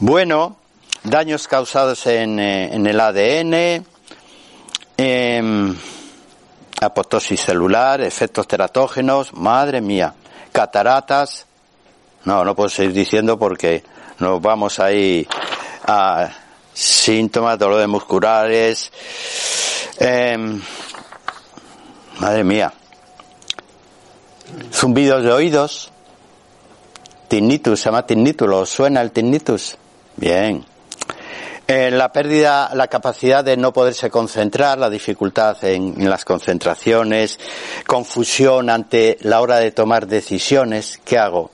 Bueno, 0.00 0.56
daños 1.02 1.48
causados 1.48 2.06
en, 2.06 2.38
eh, 2.38 2.74
el 2.74 3.00
ADN, 3.00 3.86
eh, 4.98 5.74
apoptosis 6.80 7.40
celular, 7.40 8.00
efectos 8.00 8.46
teratógenos, 8.46 9.32
madre 9.32 9.80
mía, 9.80 10.14
cataratas, 10.52 11.46
no, 12.24 12.44
no 12.44 12.54
puedo 12.54 12.68
seguir 12.68 12.92
diciendo 12.92 13.38
porque 13.38 13.84
nos 14.18 14.40
vamos 14.40 14.78
ahí 14.80 15.26
a 15.86 16.28
síntomas, 16.72 17.58
dolores 17.58 17.88
musculares, 17.88 18.92
em, 19.98 20.60
madre 22.18 22.44
mía, 22.44 22.72
zumbidos 24.72 25.22
de 25.22 25.32
oídos, 25.32 25.92
tinnitus, 27.28 27.80
se 27.80 27.86
llama 27.86 28.06
tinnitus, 28.06 28.48
¿lo 28.48 28.66
suena 28.66 29.00
el 29.00 29.12
tinnitus? 29.12 29.76
Bien. 30.16 30.75
Eh, 31.68 31.90
la 31.90 32.12
pérdida, 32.12 32.70
la 32.74 32.86
capacidad 32.86 33.42
de 33.42 33.56
no 33.56 33.72
poderse 33.72 34.08
concentrar, 34.08 34.78
la 34.78 34.88
dificultad 34.88 35.56
en, 35.64 36.08
las 36.08 36.24
concentraciones, 36.24 37.40
confusión 37.84 38.70
ante 38.70 39.18
la 39.22 39.40
hora 39.40 39.58
de 39.58 39.72
tomar 39.72 40.06
decisiones. 40.06 41.00
¿Qué 41.04 41.18
hago? 41.18 41.50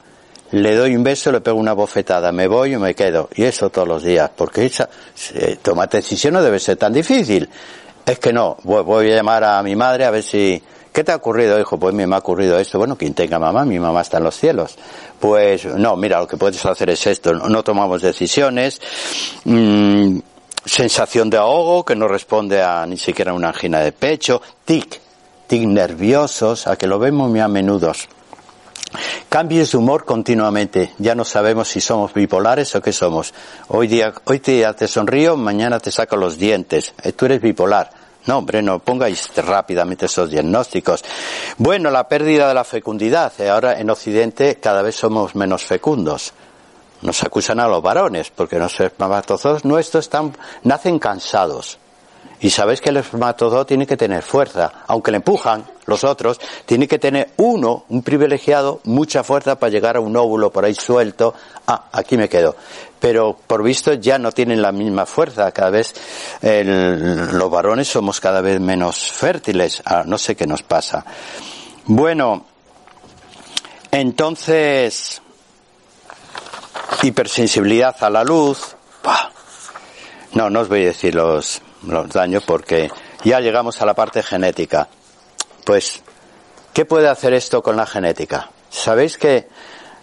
Le 0.50 0.76
doy 0.76 0.96
un 0.96 1.02
beso, 1.02 1.32
le 1.32 1.40
pego 1.40 1.56
una 1.56 1.72
bofetada, 1.72 2.30
me 2.30 2.46
voy 2.46 2.74
y 2.74 2.76
me 2.76 2.94
quedo. 2.94 3.30
Y 3.34 3.44
eso 3.44 3.70
todos 3.70 3.88
los 3.88 4.02
días, 4.02 4.30
porque 4.36 4.66
esa, 4.66 4.90
tomar 5.62 5.88
decisión 5.88 6.34
no 6.34 6.42
debe 6.42 6.58
ser 6.58 6.76
tan 6.76 6.92
difícil. 6.92 7.48
Es 8.04 8.18
que 8.18 8.34
no, 8.34 8.58
voy 8.64 9.10
a 9.10 9.16
llamar 9.16 9.44
a 9.44 9.62
mi 9.62 9.74
madre 9.76 10.04
a 10.04 10.10
ver 10.10 10.22
si, 10.22 10.62
¿Qué 10.92 11.04
te 11.04 11.12
ha 11.12 11.16
ocurrido, 11.16 11.58
hijo? 11.58 11.78
Pues 11.78 11.94
me 11.94 12.04
ha 12.04 12.18
ocurrido 12.18 12.58
esto. 12.58 12.78
Bueno, 12.78 12.96
quien 12.96 13.14
tenga 13.14 13.38
mamá, 13.38 13.64
mi 13.64 13.78
mamá 13.78 14.02
está 14.02 14.18
en 14.18 14.24
los 14.24 14.36
cielos. 14.36 14.76
Pues 15.18 15.64
no, 15.64 15.96
mira, 15.96 16.20
lo 16.20 16.26
que 16.26 16.36
puedes 16.36 16.64
hacer 16.66 16.90
es 16.90 17.06
esto. 17.06 17.32
No, 17.32 17.62
tomamos 17.62 18.02
decisiones. 18.02 18.78
Mm, 19.44 20.18
sensación 20.64 21.30
de 21.30 21.38
ahogo 21.38 21.84
que 21.84 21.96
no 21.96 22.08
responde 22.08 22.62
a 22.62 22.84
ni 22.84 22.98
siquiera 22.98 23.32
una 23.32 23.48
angina 23.48 23.80
de 23.80 23.92
pecho. 23.92 24.42
Tic, 24.66 25.00
tic 25.46 25.62
nerviosos, 25.62 26.66
a 26.66 26.76
que 26.76 26.86
lo 26.86 26.98
vemos 26.98 27.30
muy 27.30 27.40
a 27.40 27.48
menudo. 27.48 27.92
Cambios 29.30 29.72
de 29.72 29.78
humor 29.78 30.04
continuamente. 30.04 30.92
Ya 30.98 31.14
no 31.14 31.24
sabemos 31.24 31.68
si 31.68 31.80
somos 31.80 32.12
bipolares 32.12 32.76
o 32.76 32.82
qué 32.82 32.92
somos. 32.92 33.32
Hoy 33.68 33.86
día, 33.86 34.12
hoy 34.24 34.40
día 34.40 34.74
te 34.74 34.86
sonrío, 34.86 35.38
mañana 35.38 35.80
te 35.80 35.90
saco 35.90 36.16
los 36.16 36.36
dientes. 36.36 36.92
Eh, 37.02 37.12
tú 37.12 37.24
eres 37.24 37.40
bipolar 37.40 38.01
no, 38.26 38.38
hombre, 38.38 38.62
no 38.62 38.78
pongáis 38.78 39.30
rápidamente 39.36 40.06
esos 40.06 40.30
diagnósticos. 40.30 41.04
Bueno, 41.58 41.90
la 41.90 42.08
pérdida 42.08 42.48
de 42.48 42.54
la 42.54 42.64
fecundidad. 42.64 43.32
Eh, 43.38 43.48
ahora 43.48 43.78
en 43.80 43.90
Occidente 43.90 44.58
cada 44.60 44.82
vez 44.82 44.94
somos 44.94 45.34
menos 45.34 45.64
fecundos. 45.64 46.32
Nos 47.02 47.22
acusan 47.24 47.58
a 47.58 47.66
los 47.66 47.82
varones 47.82 48.30
porque 48.30 48.58
los 48.58 48.78
espermatozoides 48.78 49.64
nuestros 49.64 50.04
están, 50.04 50.36
nacen 50.62 51.00
cansados. 51.00 51.78
Y 52.42 52.50
sabéis 52.50 52.80
que 52.80 52.90
el 52.90 52.96
espermatozoide 52.96 53.64
tiene 53.64 53.86
que 53.86 53.96
tener 53.96 54.20
fuerza, 54.20 54.72
aunque 54.88 55.12
le 55.12 55.18
empujan 55.18 55.64
los 55.86 56.02
otros, 56.02 56.40
tiene 56.66 56.88
que 56.88 56.98
tener 56.98 57.30
uno, 57.36 57.84
un 57.88 58.02
privilegiado, 58.02 58.80
mucha 58.82 59.22
fuerza 59.22 59.60
para 59.60 59.70
llegar 59.70 59.96
a 59.96 60.00
un 60.00 60.16
óvulo 60.16 60.50
por 60.50 60.64
ahí 60.64 60.74
suelto. 60.74 61.34
Ah, 61.68 61.84
aquí 61.92 62.16
me 62.16 62.28
quedo. 62.28 62.56
Pero 62.98 63.36
por 63.46 63.62
visto 63.62 63.92
ya 63.94 64.18
no 64.18 64.32
tienen 64.32 64.60
la 64.60 64.72
misma 64.72 65.06
fuerza. 65.06 65.52
Cada 65.52 65.70
vez 65.70 65.94
los 66.42 67.50
varones 67.50 67.86
somos 67.86 68.18
cada 68.18 68.40
vez 68.40 68.58
menos 68.60 69.12
fértiles. 69.12 69.80
Ah, 69.84 70.02
no 70.04 70.18
sé 70.18 70.34
qué 70.34 70.46
nos 70.46 70.64
pasa. 70.64 71.04
Bueno, 71.86 72.44
entonces, 73.92 75.22
hipersensibilidad 77.04 77.94
a 78.00 78.10
la 78.10 78.24
luz. 78.24 78.74
No, 80.32 80.50
no 80.50 80.60
os 80.60 80.68
voy 80.68 80.82
a 80.82 80.86
decir 80.86 81.14
los, 81.14 81.60
los 81.86 82.08
daños 82.08 82.44
porque 82.44 82.90
ya 83.24 83.40
llegamos 83.40 83.80
a 83.80 83.86
la 83.86 83.94
parte 83.94 84.22
genética. 84.22 84.88
Pues, 85.64 86.02
¿qué 86.72 86.84
puede 86.84 87.08
hacer 87.08 87.32
esto 87.34 87.62
con 87.62 87.76
la 87.76 87.86
genética? 87.86 88.50
Sabéis 88.68 89.18
que, 89.18 89.48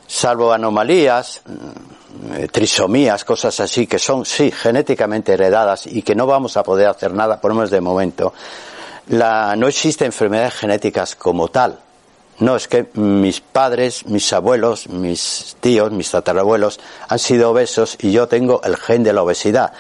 salvo 0.07 0.53
anomalías, 0.53 1.41
mm, 1.45 2.45
trisomías, 2.51 3.25
cosas 3.25 3.59
así, 3.59 3.87
que 3.87 3.99
son, 3.99 4.25
sí, 4.25 4.51
genéticamente 4.51 5.33
heredadas 5.33 5.87
y 5.87 6.01
que 6.01 6.15
no 6.15 6.25
vamos 6.25 6.57
a 6.57 6.63
poder 6.63 6.87
hacer 6.87 7.13
nada, 7.13 7.39
por 7.39 7.51
lo 7.51 7.55
menos 7.55 7.71
de 7.71 7.81
momento, 7.81 8.33
la, 9.07 9.55
no 9.55 9.67
existen 9.67 10.07
enfermedades 10.07 10.53
genéticas 10.53 11.15
como 11.15 11.47
tal. 11.49 11.79
No, 12.39 12.55
es 12.55 12.69
que 12.69 12.87
mis 12.93 13.41
padres, 13.41 14.05
mis 14.05 14.31
abuelos, 14.31 14.87
mis 14.87 15.57
tíos, 15.59 15.91
mis 15.91 16.09
tatarabuelos 16.09 16.79
han 17.09 17.19
sido 17.19 17.51
obesos 17.51 17.97
y 17.99 18.13
yo 18.13 18.29
tengo 18.29 18.61
el 18.63 18.77
gen 18.77 19.03
de 19.03 19.11
la 19.11 19.23
obesidad 19.23 19.73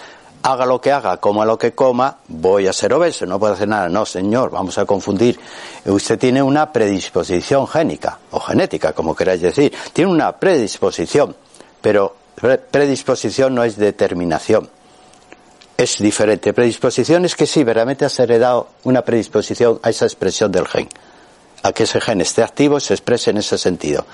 haga 0.43 0.65
lo 0.65 0.79
que 0.79 0.91
haga, 0.91 1.17
coma 1.17 1.45
lo 1.45 1.57
que 1.57 1.73
coma, 1.73 2.17
voy 2.27 2.67
a 2.67 2.73
ser 2.73 2.93
obeso, 2.93 3.25
no 3.25 3.39
puedo 3.39 3.53
hacer 3.53 3.67
nada. 3.67 3.89
No, 3.89 4.05
señor, 4.05 4.51
vamos 4.51 4.77
a 4.77 4.85
confundir. 4.85 5.39
Usted 5.85 6.17
tiene 6.17 6.41
una 6.41 6.71
predisposición 6.71 7.67
génica, 7.67 8.19
o 8.31 8.39
genética, 8.39 8.93
como 8.93 9.15
queráis 9.15 9.41
decir. 9.41 9.73
Tiene 9.93 10.11
una 10.11 10.31
predisposición, 10.33 11.35
pero 11.81 12.15
predisposición 12.71 13.55
no 13.55 13.63
es 13.63 13.77
determinación. 13.77 14.69
Es 15.77 15.97
diferente. 15.99 16.53
Predisposición 16.53 17.25
es 17.25 17.35
que 17.35 17.45
sí, 17.45 17.63
verdaderamente 17.63 18.05
has 18.05 18.19
heredado 18.19 18.69
una 18.83 19.01
predisposición 19.01 19.79
a 19.81 19.89
esa 19.89 20.05
expresión 20.05 20.51
del 20.51 20.67
gen. 20.67 20.89
A 21.63 21.71
que 21.73 21.83
ese 21.83 22.01
gen 22.01 22.21
esté 22.21 22.43
activo 22.43 22.77
y 22.77 22.81
se 22.81 22.93
exprese 22.93 23.31
en 23.31 23.37
ese 23.37 23.57
sentido. 23.57 24.05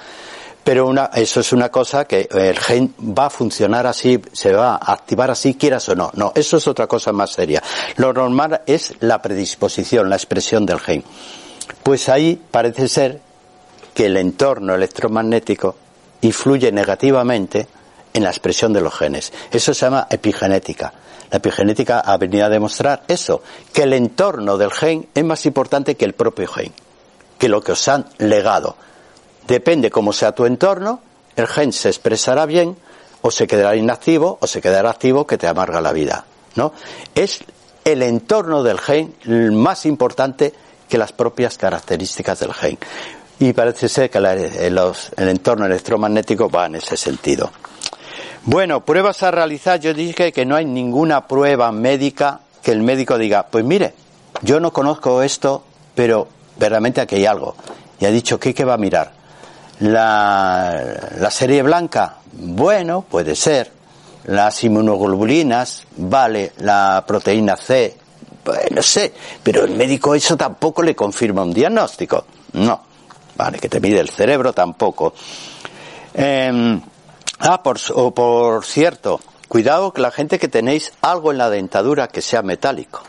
Pero 0.65 0.87
una, 0.87 1.11
eso 1.13 1.41
es 1.41 1.53
una 1.53 1.69
cosa 1.69 2.05
que 2.05 2.27
el 2.31 2.57
gen 2.57 2.95
va 2.99 3.27
a 3.27 3.29
funcionar 3.29 3.85
así, 3.85 4.19
se 4.33 4.51
va 4.51 4.73
a 4.73 4.93
activar 4.93 5.29
así, 5.29 5.53
quieras 5.53 5.87
o 5.89 5.95
no. 5.95 6.09
No, 6.15 6.31
eso 6.33 6.57
es 6.57 6.67
otra 6.67 6.87
cosa 6.87 7.11
más 7.11 7.33
seria. 7.33 7.61
Lo 7.97 8.11
normal 8.11 8.61
es 8.65 8.95
la 9.01 9.21
predisposición, 9.21 10.09
la 10.09 10.15
expresión 10.15 10.65
del 10.65 10.79
gen. 10.79 11.03
Pues 11.83 12.09
ahí 12.09 12.41
parece 12.49 12.87
ser 12.87 13.21
que 13.93 14.07
el 14.07 14.17
entorno 14.17 14.73
electromagnético 14.73 15.75
influye 16.21 16.71
negativamente 16.71 17.67
en 18.11 18.23
la 18.23 18.31
expresión 18.31 18.73
de 18.73 18.81
los 18.81 18.95
genes. 18.95 19.31
Eso 19.51 19.71
se 19.71 19.85
llama 19.85 20.07
epigenética. 20.09 20.91
La 21.29 21.37
epigenética 21.37 21.99
ha 21.99 22.17
venido 22.17 22.43
a 22.43 22.49
demostrar 22.49 23.03
eso, 23.07 23.43
que 23.71 23.83
el 23.83 23.93
entorno 23.93 24.57
del 24.57 24.71
gen 24.71 25.09
es 25.13 25.23
más 25.23 25.45
importante 25.45 25.93
que 25.93 26.05
el 26.05 26.13
propio 26.13 26.47
gen, 26.47 26.73
que 27.37 27.49
lo 27.49 27.61
que 27.61 27.73
os 27.73 27.87
han 27.87 28.07
legado. 28.17 28.77
Depende 29.47 29.91
cómo 29.91 30.13
sea 30.13 30.33
tu 30.33 30.45
entorno, 30.45 31.01
el 31.35 31.47
gen 31.47 31.71
se 31.73 31.89
expresará 31.89 32.45
bien 32.45 32.75
o 33.21 33.31
se 33.31 33.47
quedará 33.47 33.75
inactivo 33.75 34.37
o 34.41 34.47
se 34.47 34.61
quedará 34.61 34.89
activo 34.89 35.27
que 35.27 35.37
te 35.37 35.47
amarga 35.47 35.81
la 35.81 35.91
vida, 35.93 36.25
¿no? 36.55 36.73
Es 37.13 37.43
el 37.83 38.01
entorno 38.01 38.63
del 38.63 38.79
gen 38.79 39.15
más 39.55 39.85
importante 39.85 40.53
que 40.89 40.97
las 40.97 41.11
propias 41.11 41.57
características 41.57 42.39
del 42.39 42.53
gen. 42.53 42.77
Y 43.39 43.53
parece 43.53 43.89
ser 43.89 44.09
que 44.09 44.17
el 44.17 45.29
entorno 45.29 45.65
electromagnético 45.65 46.49
va 46.49 46.67
en 46.67 46.75
ese 46.75 46.95
sentido. 46.95 47.51
Bueno, 48.43 48.85
pruebas 48.85 49.23
a 49.23 49.31
realizar. 49.31 49.79
Yo 49.79 49.93
dije 49.93 50.31
que 50.31 50.45
no 50.45 50.55
hay 50.55 50.65
ninguna 50.65 51.27
prueba 51.27 51.71
médica 51.71 52.41
que 52.61 52.71
el 52.71 52.81
médico 52.81 53.17
diga, 53.17 53.47
pues 53.47 53.65
mire, 53.65 53.93
yo 54.41 54.59
no 54.59 54.71
conozco 54.71 55.21
esto, 55.21 55.63
pero 55.95 56.27
verdaderamente 56.55 57.01
aquí 57.01 57.15
hay 57.15 57.25
algo. 57.25 57.55
Y 57.99 58.05
ha 58.05 58.11
dicho, 58.11 58.39
¿qué, 58.39 58.53
qué 58.53 58.63
va 58.63 58.75
a 58.75 58.77
mirar? 58.77 59.14
La, 59.79 61.29
serie 61.29 61.61
blanca, 61.61 62.17
bueno, 62.31 63.01
puede 63.01 63.35
ser. 63.35 63.71
Las 64.25 64.63
inmunoglobulinas, 64.63 65.83
vale. 65.97 66.53
La 66.59 67.03
proteína 67.05 67.57
C, 67.57 67.97
bueno, 68.43 68.81
sé. 68.81 69.13
Pero 69.43 69.65
el 69.65 69.75
médico 69.75 70.15
eso 70.15 70.37
tampoco 70.37 70.81
le 70.81 70.95
confirma 70.95 71.43
un 71.43 71.53
diagnóstico. 71.53 72.25
No. 72.53 72.81
Vale, 73.35 73.59
que 73.59 73.67
te 73.67 73.81
mide 73.81 73.99
el 73.99 74.09
cerebro 74.09 74.53
tampoco. 74.53 75.13
Em, 76.13 76.81
ah, 77.39 77.61
por, 77.61 77.77
por 78.13 78.63
cierto, 78.63 79.19
cuidado 79.49 79.91
que 79.91 80.01
la 80.01 80.11
gente 80.11 80.39
que 80.39 80.47
tenéis 80.47 80.93
algo 81.01 81.33
en 81.33 81.37
la 81.37 81.49
dentadura 81.49 82.07
que 82.07 82.21
sea 82.21 82.41
metálico. 82.41 83.01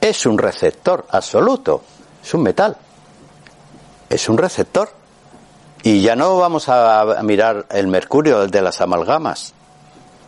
Es 0.00 0.24
un 0.24 0.38
receptor 0.38 1.06
absoluto. 1.10 1.82
Es 2.24 2.32
un 2.32 2.42
metal 2.42 2.76
es 4.08 4.28
un 4.28 4.38
receptor. 4.38 4.90
Y 5.82 6.02
ya 6.02 6.16
no 6.16 6.36
vamos 6.36 6.68
a 6.68 7.22
mirar 7.22 7.66
el 7.70 7.86
mercurio 7.86 8.46
de 8.48 8.62
las 8.62 8.80
amalgamas. 8.80 9.54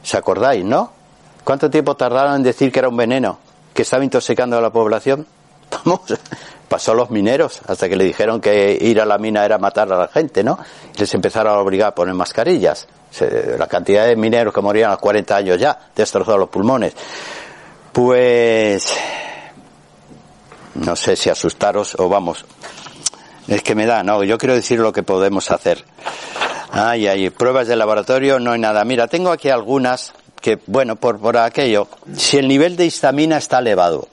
¿Se 0.03 0.17
acordáis, 0.17 0.65
no? 0.65 0.93
¿Cuánto 1.45 1.71
tiempo 1.71 1.97
tardaron 1.97 2.37
en 2.37 2.43
decir 2.43 2.71
que 2.71 2.79
era 2.79 2.89
un 2.89 2.97
veneno? 2.97 3.39
Que 3.75 3.83
estaba 3.83 4.05
intoxicando 4.05 4.57
a 4.59 4.61
la 4.61 4.71
población. 4.71 5.27
Vamos, 5.85 6.01
pasó 6.69 6.93
a 6.93 6.95
los 6.95 7.11
mineros 7.11 7.61
hasta 7.67 7.89
que 7.89 7.97
le 7.97 8.05
dijeron 8.05 8.41
que 8.41 8.77
ir 8.81 9.01
a 9.01 9.07
la 9.07 9.19
mina 9.19 9.45
era 9.45 9.59
matar 9.59 9.93
a 9.93 9.97
la 9.97 10.09
gente, 10.09 10.43
¿no? 10.43 10.59
Y 10.95 10.99
les 10.99 11.15
empezaron 11.15 11.55
a 11.55 11.59
obligar 11.59 11.89
a 11.89 11.95
poner 11.95 12.15
mascarillas. 12.15 12.87
La 13.59 13.67
cantidad 13.67 14.07
de 14.07 14.15
mineros 14.15 14.55
que 14.55 14.61
morían 14.61 14.89
a 14.89 14.93
los 14.93 15.01
40 15.01 15.37
años 15.37 15.59
ya, 15.59 15.77
destrozados 15.95 16.41
los 16.41 16.49
pulmones. 16.49 16.95
Pues, 17.93 18.95
no 20.75 20.95
sé 20.95 21.17
si 21.17 21.29
asustaros 21.29 21.97
o 21.99 22.09
vamos, 22.09 22.45
es 23.51 23.63
que 23.63 23.75
me 23.75 23.85
da, 23.85 24.03
no, 24.03 24.23
yo 24.23 24.39
quiero 24.39 24.55
decir 24.55 24.79
lo 24.79 24.93
que 24.93 25.03
podemos 25.03 25.51
hacer. 25.51 25.85
Ay, 26.73 27.09
hay 27.09 27.31
pruebas 27.31 27.67
de 27.67 27.75
laboratorio, 27.75 28.39
no 28.39 28.53
hay 28.53 28.61
nada. 28.61 28.85
Mira, 28.85 29.09
tengo 29.09 29.31
aquí 29.31 29.51
algunas 29.51 30.15
que, 30.41 30.59
bueno, 30.67 30.97
por, 30.97 31.19
por 31.19 31.37
aquello, 31.37 31.89
si 32.17 32.39
el 32.39 32.47
nivel 32.47 32.77
de 32.77 32.87
histamina 32.87 33.39
está 33.39 33.59
elevado, 33.59 34.07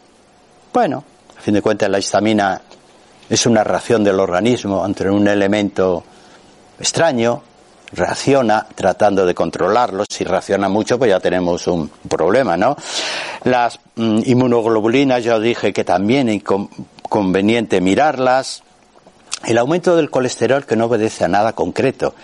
bueno, 0.74 1.04
a 1.38 1.42
fin 1.42 1.54
de 1.54 1.62
cuentas 1.62 1.90
la 1.90 2.00
histamina 2.00 2.62
es 3.30 3.46
una 3.46 3.64
reacción 3.64 4.04
del 4.04 4.20
organismo 4.20 4.84
ante 4.84 5.08
un 5.08 5.28
elemento 5.28 6.04
extraño, 6.80 7.44
reacciona 7.94 8.66
tratando 8.74 9.24
de 9.24 9.36
controlarlo. 9.36 10.04
Si 10.10 10.24
reacciona 10.24 10.68
mucho, 10.68 10.98
pues 10.98 11.12
ya 11.12 11.20
tenemos 11.20 11.68
un 11.68 11.90
problema, 12.10 12.58
¿no? 12.58 12.76
Las 13.44 13.80
mm, 13.96 14.22
inmunoglobulinas, 14.26 15.24
ya 15.24 15.40
dije 15.40 15.72
que 15.72 15.84
también 15.84 16.28
es 16.30 16.42
conveniente 17.08 17.82
mirarlas. 17.82 18.64
El 19.46 19.58
aumento 19.58 19.96
del 19.96 20.10
colesterol 20.10 20.66
que 20.66 20.76
no 20.76 20.86
obedece 20.86 21.24
a 21.24 21.28
nada 21.28 21.54
concreto, 21.54 22.16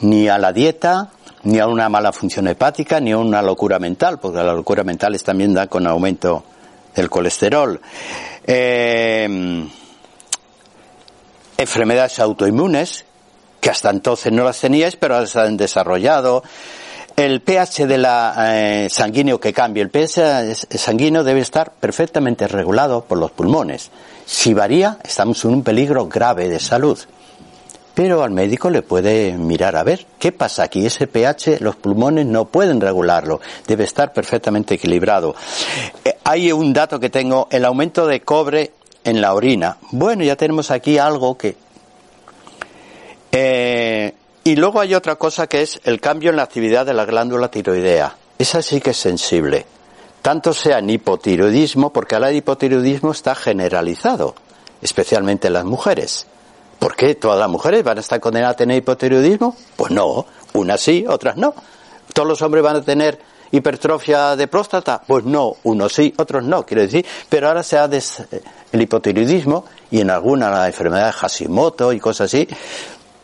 ni 0.00 0.28
a 0.28 0.38
la 0.38 0.52
dieta, 0.52 1.10
ni 1.44 1.58
a 1.58 1.66
una 1.66 1.88
mala 1.88 2.12
función 2.12 2.48
hepática, 2.48 3.00
ni 3.00 3.12
a 3.12 3.18
una 3.18 3.42
locura 3.42 3.78
mental, 3.78 4.20
porque 4.20 4.38
la 4.38 4.54
locura 4.54 4.84
mental 4.84 5.20
también 5.22 5.54
da 5.54 5.66
con 5.66 5.86
aumento 5.86 6.44
del 6.94 7.10
colesterol. 7.10 7.80
Eh, 8.46 9.68
enfermedades 11.56 12.18
autoinmunes, 12.18 13.04
que 13.60 13.70
hasta 13.70 13.90
entonces 13.90 14.32
no 14.32 14.44
las 14.44 14.60
teníais, 14.60 14.96
pero 14.96 15.20
las 15.20 15.36
han 15.36 15.56
desarrollado. 15.56 16.42
El 17.14 17.42
pH 17.42 17.86
de 17.86 17.98
la 17.98 18.34
eh, 18.48 18.88
sanguíneo 18.90 19.38
que 19.38 19.52
cambia, 19.52 19.82
el 19.82 19.90
pH 19.90 20.54
sanguíneo 20.78 21.22
debe 21.22 21.40
estar 21.40 21.72
perfectamente 21.72 22.48
regulado 22.48 23.04
por 23.04 23.18
los 23.18 23.30
pulmones. 23.30 23.90
Si 24.32 24.54
varía, 24.54 24.96
estamos 25.04 25.44
en 25.44 25.52
un 25.52 25.62
peligro 25.62 26.08
grave 26.08 26.48
de 26.48 26.58
salud. 26.58 26.98
Pero 27.92 28.22
al 28.22 28.30
médico 28.30 28.70
le 28.70 28.80
puede 28.80 29.36
mirar 29.36 29.76
a 29.76 29.84
ver 29.84 30.06
qué 30.18 30.32
pasa 30.32 30.62
aquí. 30.62 30.86
Ese 30.86 31.06
pH, 31.06 31.60
los 31.60 31.76
pulmones 31.76 32.24
no 32.24 32.46
pueden 32.46 32.80
regularlo. 32.80 33.42
Debe 33.66 33.84
estar 33.84 34.14
perfectamente 34.14 34.74
equilibrado. 34.74 35.36
Eh, 36.02 36.16
hay 36.24 36.50
un 36.50 36.72
dato 36.72 36.98
que 36.98 37.10
tengo, 37.10 37.46
el 37.50 37.66
aumento 37.66 38.06
de 38.06 38.22
cobre 38.22 38.72
en 39.04 39.20
la 39.20 39.34
orina. 39.34 39.76
Bueno, 39.90 40.24
ya 40.24 40.34
tenemos 40.34 40.70
aquí 40.70 40.96
algo 40.96 41.36
que... 41.36 41.54
Eh, 43.32 44.14
y 44.44 44.56
luego 44.56 44.80
hay 44.80 44.94
otra 44.94 45.16
cosa 45.16 45.46
que 45.46 45.60
es 45.60 45.78
el 45.84 46.00
cambio 46.00 46.30
en 46.30 46.36
la 46.36 46.44
actividad 46.44 46.86
de 46.86 46.94
la 46.94 47.04
glándula 47.04 47.50
tiroidea. 47.50 48.16
Esa 48.38 48.62
sí 48.62 48.80
que 48.80 48.90
es 48.90 48.96
sensible 48.96 49.66
tanto 50.22 50.54
sea 50.54 50.78
en 50.78 50.88
hipotiroidismo, 50.88 51.92
porque 51.92 52.14
el 52.14 52.36
hipotiroidismo 52.36 53.10
está 53.10 53.34
generalizado, 53.34 54.34
especialmente 54.80 55.48
en 55.48 55.54
las 55.54 55.64
mujeres. 55.64 56.26
¿Por 56.78 56.96
qué 56.96 57.14
todas 57.14 57.38
las 57.38 57.48
mujeres 57.48 57.84
van 57.84 57.98
a 57.98 58.00
estar 58.00 58.20
condenadas 58.20 58.54
a 58.54 58.56
tener 58.56 58.78
hipotiroidismo? 58.78 59.56
Pues 59.76 59.92
no, 59.92 60.26
unas 60.54 60.80
sí, 60.80 61.04
otras 61.08 61.36
no. 61.36 61.54
Todos 62.12 62.28
los 62.28 62.42
hombres 62.42 62.62
van 62.62 62.76
a 62.76 62.82
tener 62.82 63.20
hipertrofia 63.52 64.34
de 64.34 64.48
próstata? 64.48 65.02
Pues 65.06 65.24
no, 65.24 65.56
unos 65.64 65.92
sí, 65.92 66.12
otros 66.16 66.42
no, 66.42 66.66
quiero 66.66 66.82
decir, 66.82 67.06
pero 67.28 67.48
ahora 67.48 67.62
se 67.62 67.78
ha 67.78 67.86
des, 67.86 68.22
el 68.72 68.82
hipotiroidismo 68.82 69.64
y 69.90 70.00
en 70.00 70.10
alguna 70.10 70.66
enfermedad 70.66 71.06
de 71.06 71.12
Hashimoto 71.12 71.92
y 71.92 72.00
cosas 72.00 72.26
así, 72.26 72.48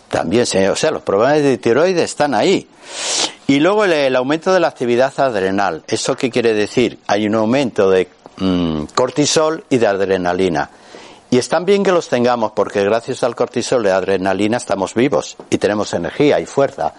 también, 0.08 0.44
o 0.70 0.76
sea, 0.76 0.90
los 0.90 1.02
problemas 1.02 1.42
de 1.42 1.58
tiroides 1.58 2.04
están 2.04 2.34
ahí. 2.34 2.68
Y 3.50 3.60
luego 3.60 3.86
el, 3.86 4.14
aumento 4.14 4.52
de 4.52 4.60
la 4.60 4.68
actividad 4.68 5.18
adrenal. 5.18 5.82
¿Eso 5.88 6.14
qué 6.14 6.30
quiere 6.30 6.52
decir? 6.52 6.98
Hay 7.06 7.26
un 7.26 7.34
aumento 7.34 7.88
de 7.88 8.06
mm, 8.36 8.82
cortisol 8.94 9.64
y 9.70 9.78
de 9.78 9.86
adrenalina. 9.86 10.68
Y 11.30 11.38
están 11.38 11.64
bien 11.64 11.82
que 11.82 11.90
los 11.90 12.10
tengamos 12.10 12.52
porque 12.52 12.84
gracias 12.84 13.22
al 13.22 13.34
cortisol 13.34 13.86
y 13.86 13.88
adrenalina 13.88 14.58
estamos 14.58 14.92
vivos 14.92 15.38
y 15.48 15.56
tenemos 15.56 15.94
energía 15.94 16.38
y 16.40 16.44
fuerza. 16.44 16.92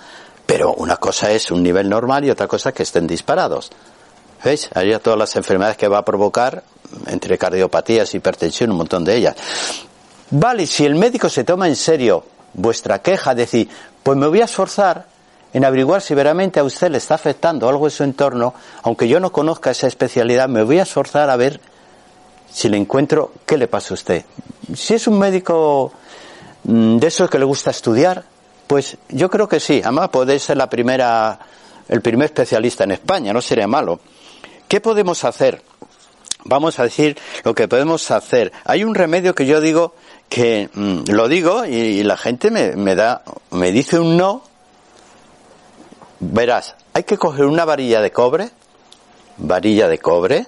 Pero 0.48 0.74
una 0.74 0.98
cosa 0.98 1.30
es 1.30 1.52
un 1.52 1.62
nivel 1.62 1.88
normal 1.88 2.26
y 2.26 2.32
otra 2.32 2.48
cosa 2.48 2.70
es 2.70 2.76
que 2.76 2.84
estén 2.84 3.06
disparados. 3.06 3.70
¿Veis? 4.44 4.72
Hay 4.74 4.92
todas 4.98 5.20
las 5.20 5.36
enfermedades 5.36 5.78
que 5.78 5.88
va 5.88 6.00
a 6.00 6.06
provocar, 6.06 6.64
entre 7.06 7.38
cardiopatías, 7.38 8.16
hipertensión, 8.16 8.72
un 8.72 8.78
montón 8.78 9.06
de 9.06 9.16
ellas. 9.16 9.36
Vale, 10.32 10.66
si 10.66 10.84
el 10.84 10.96
médico 10.96 11.30
se 11.30 11.44
toma 11.44 11.68
en 11.68 11.76
serio 11.76 12.26
vuestra 12.56 13.04
queja, 13.04 13.36
decir, 13.36 13.70
pues 14.02 14.18
me 14.18 14.26
voy 14.26 14.42
a 14.42 14.46
esforzar 14.46 15.19
en 15.54 15.66
averiguar 15.66 16.02
si 16.02 16.14
veramente 16.14 16.60
a 16.60 16.64
usted 16.64 16.92
le 16.92 16.98
está 16.98 17.16
afectando 17.16 17.68
algo 17.68 17.88
en 17.88 17.92
su 17.92 18.04
entorno, 18.04 18.54
aunque 18.84 19.08
yo 19.08 19.20
no 19.20 19.32
conozca 19.32 19.72
esa 19.72 19.88
especialidad, 19.88 20.48
me 20.48 20.64
voy 20.64 20.80
a 20.80 20.84
esforzar 20.84 21.30
a 21.30 21.36
ver 21.36 21.60
si 22.52 22.70
le 22.70 22.78
encuentro, 22.78 23.32
¿qué 23.46 23.58
le 23.58 23.68
pasa 23.68 23.94
a 23.94 23.96
usted? 23.96 24.26
Si 24.76 24.94
es 24.94 25.08
un 25.08 25.20
médico 25.20 25.92
mm, 26.64 26.98
de 26.98 27.08
esos 27.08 27.30
que 27.30 27.40
le 27.40 27.46
gusta 27.46 27.72
estudiar, 27.72 28.24
pues 28.68 28.98
yo 29.10 29.30
creo 29.30 29.48
que 29.48 29.60
sí. 29.60 29.82
Además, 29.84 30.10
puede 30.10 30.38
ser 30.40 30.58
la 30.58 30.70
primera, 30.70 31.40
el 31.88 32.02
primer 32.02 32.26
especialista 32.26 32.84
en 32.84 32.92
España, 32.92 33.34
no 33.34 33.42
sería 33.42 33.68
malo. 33.68 34.00
¿Qué 34.68 34.82
podemos 34.82 35.24
hacer? 35.24 35.64
Vamos 36.46 36.80
a 36.80 36.84
decir 36.84 37.18
lo 37.44 37.54
que 37.54 37.68
podemos 37.68 38.12
hacer. 38.12 38.52
Hay 38.66 38.84
un 38.84 38.96
remedio 38.96 39.36
que 39.36 39.46
yo 39.46 39.62
digo 39.62 39.94
que 40.30 40.70
mm, 40.74 41.12
lo 41.12 41.28
digo 41.28 41.66
y, 41.66 42.04
la 42.04 42.18
gente 42.18 42.52
me, 42.52 42.76
me 42.76 42.96
da, 42.96 43.24
me 43.52 43.72
dice 43.72 44.00
un 44.00 44.18
no. 44.18 44.49
Verás, 46.20 46.76
hay 46.94 47.04
que 47.04 47.18
coger 47.18 47.46
una 47.46 47.66
varilla 47.66 48.02
de 48.02 48.12
cobre, 48.12 48.50
varilla 49.38 49.88
de 49.88 50.00
cobre, 50.00 50.48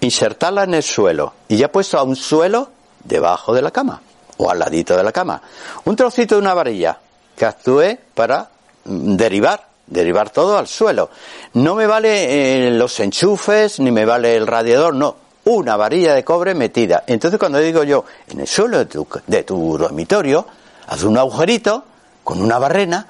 insertarla 0.00 0.64
en 0.64 0.74
el 0.74 0.82
suelo 0.82 1.32
y 1.48 1.56
ya 1.56 1.70
puesto 1.70 1.98
a 1.98 2.04
un 2.04 2.16
suelo 2.16 2.70
debajo 3.04 3.54
de 3.54 3.62
la 3.62 3.70
cama 3.70 4.00
o 4.36 4.50
al 4.50 4.58
ladito 4.58 4.96
de 4.96 5.02
la 5.02 5.12
cama. 5.12 5.42
Un 5.84 5.96
trocito 5.96 6.36
de 6.36 6.40
una 6.40 6.54
varilla 6.54 6.98
que 7.36 7.44
actúe 7.44 7.98
para 8.14 8.48
mm, 8.84 9.16
derivar, 9.16 9.66
derivar 9.86 10.30
todo 10.30 10.56
al 10.56 10.66
suelo. 10.66 11.10
No 11.54 11.74
me 11.74 11.86
vale 11.86 12.68
eh, 12.68 12.70
los 12.70 12.98
enchufes 13.00 13.80
ni 13.80 13.90
me 13.90 14.04
vale 14.04 14.36
el 14.36 14.46
radiador, 14.46 14.94
no. 14.94 15.16
Una 15.44 15.76
varilla 15.76 16.14
de 16.14 16.24
cobre 16.24 16.54
metida. 16.54 17.04
Entonces 17.06 17.38
cuando 17.38 17.58
digo 17.58 17.82
yo, 17.82 18.04
en 18.28 18.40
el 18.40 18.46
suelo 18.46 18.78
de 18.78 18.86
tu, 18.86 19.06
de 19.26 19.42
tu 19.44 19.78
dormitorio, 19.78 20.46
haz 20.86 21.02
un 21.04 21.16
agujerito 21.16 21.84
con 22.22 22.42
una 22.42 22.58
barrena. 22.58 23.06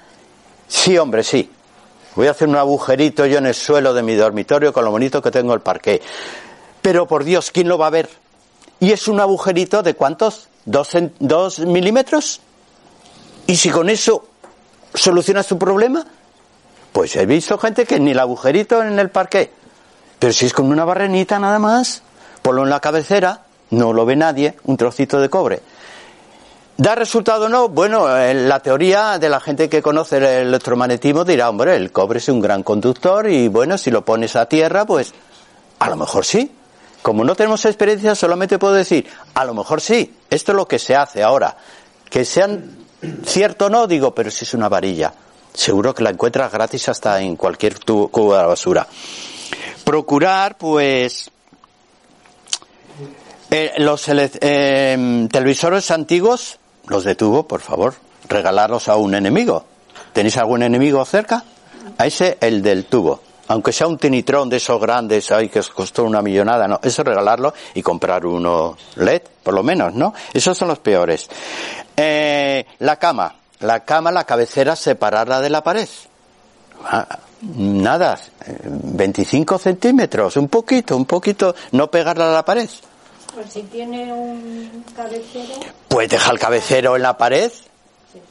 Sí, 0.68 0.96
hombre, 0.98 1.24
sí. 1.24 1.50
Voy 2.14 2.26
a 2.26 2.33
hacer 2.33 2.48
un 2.48 2.57
agujerito 2.57 3.26
yo 3.26 3.38
en 3.38 3.46
el 3.46 3.54
suelo 3.54 3.94
de 3.94 4.02
mi 4.02 4.14
dormitorio 4.14 4.72
con 4.72 4.85
lo 4.85 4.90
bonito 4.90 5.22
que 5.22 5.31
tengo 5.31 5.54
el 5.54 5.61
parqué. 5.61 6.00
Pero 6.83 7.07
por 7.07 7.24
Dios, 7.24 7.50
¿quién 7.50 7.68
lo 7.68 7.78
va 7.78 7.87
a 7.87 7.90
ver? 7.90 8.09
Y 8.81 8.92
es 8.92 9.09
un 9.09 9.20
agujerito 9.20 9.83
de 9.83 9.94
cuántos? 9.94 10.48
¿Dos, 10.64 10.90
dos 11.18 11.59
milímetros? 11.61 12.40
¿Y 13.46 13.57
si 13.57 13.70
con 13.70 13.88
eso 13.88 14.26
solucionas 14.94 15.46
tu 15.46 15.59
problema? 15.59 16.04
Pues 16.92 17.16
he 17.16 17.26
visto 17.26 17.59
gente 17.59 17.87
que 17.87 17.98
ni 17.98 18.11
el 18.11 18.18
agujerito 18.18 18.83
en 18.83 18.98
el 18.98 19.11
parque. 19.11 19.50
Pero 20.18 20.33
si 20.33 20.46
es 20.46 20.52
con 20.52 20.66
una 20.66 20.85
barrenita 20.85 21.38
nada 21.38 21.59
más, 21.59 22.02
ponlo 22.42 22.64
en 22.64 22.70
la 22.70 22.81
cabecera, 22.81 23.42
no 23.70 23.92
lo 23.92 24.04
ve 24.04 24.16
nadie, 24.16 24.57
un 24.64 24.76
trocito 24.76 25.20
de 25.20 25.31
cobre. 25.31 25.62
¿Da 26.80 26.94
resultado 26.94 27.46
o 27.46 27.48
no? 27.48 27.68
Bueno, 27.68 28.06
la 28.06 28.60
teoría 28.60 29.18
de 29.18 29.28
la 29.28 29.40
gente 29.40 29.68
que 29.68 29.82
conoce 29.82 30.18
el 30.18 30.46
electromagnetismo 30.46 31.24
dirá, 31.24 31.50
hombre, 31.50 31.74
el 31.74 31.90
cobre 31.90 32.18
es 32.20 32.28
un 32.28 32.40
gran 32.40 32.62
conductor 32.62 33.28
y 33.28 33.48
bueno, 33.48 33.76
si 33.76 33.90
lo 33.90 34.04
pones 34.04 34.36
a 34.36 34.46
tierra, 34.46 34.86
pues 34.86 35.12
a 35.80 35.90
lo 35.90 35.96
mejor 35.96 36.24
sí. 36.24 36.52
Como 37.02 37.24
no 37.24 37.34
tenemos 37.34 37.64
experiencia, 37.64 38.14
solamente 38.14 38.60
puedo 38.60 38.74
decir, 38.74 39.08
a 39.34 39.44
lo 39.44 39.54
mejor 39.54 39.80
sí, 39.80 40.18
esto 40.30 40.52
es 40.52 40.56
lo 40.56 40.68
que 40.68 40.78
se 40.78 40.94
hace 40.94 41.24
ahora. 41.24 41.56
Que 42.08 42.24
sean 42.24 42.76
cierto 43.24 43.66
o 43.66 43.70
no, 43.70 43.88
digo, 43.88 44.14
pero 44.14 44.30
si 44.30 44.44
es 44.44 44.54
una 44.54 44.68
varilla, 44.68 45.12
seguro 45.52 45.92
que 45.92 46.04
la 46.04 46.10
encuentras 46.10 46.52
gratis 46.52 46.88
hasta 46.90 47.20
en 47.20 47.34
cualquier 47.34 47.80
cubo 47.84 48.34
de 48.34 48.40
la 48.40 48.46
basura. 48.46 48.86
Procurar, 49.82 50.56
pues, 50.56 51.28
eh, 53.50 53.72
los 53.78 54.08
eh, 54.08 55.28
televisores 55.32 55.90
antiguos, 55.90 56.60
los 56.88 57.05
de 57.05 57.14
tubo, 57.14 57.46
por 57.46 57.61
favor, 57.61 57.94
regalarlos 58.29 58.88
a 58.88 58.96
un 58.96 59.14
enemigo. 59.14 59.64
¿Tenéis 60.12 60.37
algún 60.37 60.62
enemigo 60.62 61.05
cerca? 61.05 61.44
A 61.96 62.07
ese, 62.07 62.38
el 62.40 62.62
del 62.62 62.87
tubo 62.87 63.20
aunque 63.48 63.72
sea 63.72 63.87
un 63.87 63.98
tinitrón 63.98 64.48
de 64.48 64.59
esos 64.59 64.81
grandes, 64.81 65.33
ay, 65.33 65.48
que 65.48 65.59
os 65.59 65.70
costó 65.70 66.05
una 66.05 66.22
millonada, 66.22 66.68
no, 66.68 66.81
eso 66.83 67.03
regalarlo 67.03 67.55
y 67.74 67.83
comprar 67.83 68.24
uno 68.27 68.77
LED, 68.96 69.22
por 69.42 69.55
lo 69.55 69.62
menos, 69.62 69.94
¿no? 69.94 70.14
Esos 70.33 70.57
son 70.57 70.68
los 70.68 70.79
peores. 70.79 71.29
Eh, 71.96 72.66
la 72.81 72.96
cama, 72.96 73.35
la 73.61 73.85
cama, 73.85 74.12
la 74.12 74.24
cabecera, 74.24 74.77
separarla 74.77 75.40
de 75.40 75.51
la 75.51 75.62
pared. 75.62 75.88
Ah, 76.85 77.18
nada, 77.40 78.18
25 78.46 79.59
centímetros, 79.59 80.37
un 80.37 80.48
poquito, 80.48 80.96
un 80.96 81.07
poquito, 81.07 81.55
no 81.72 81.90
pegarla 81.90 82.29
a 82.29 82.35
la 82.35 82.44
pared. 82.44 82.68
Pues 83.34 83.52
si 83.52 83.62
tiene 83.64 84.12
un 84.12 84.84
cabecero. 84.96 85.54
Pues 85.88 86.08
deja 86.08 86.30
el 86.30 86.38
cabecero 86.38 86.96
en 86.96 87.02
la 87.02 87.16
pared 87.16 87.52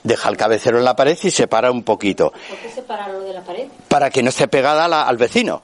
Deja 0.04 0.30
el 0.30 0.38
cabecero 0.38 0.78
en 0.78 0.86
la 0.86 0.96
pared 0.96 1.18
y 1.22 1.32
separa 1.32 1.72
un 1.72 1.84
poquito. 1.84 2.32
¿Por 2.32 2.58
qué 2.58 2.70
separarlo 2.70 3.22
de 3.22 3.34
la 3.34 3.42
pared? 3.42 3.68
Para 3.88 4.10
que 4.10 4.24
no 4.24 4.30
esté 4.30 4.48
pegada 4.48 4.86
al 5.08 5.18
vecino. 5.18 5.62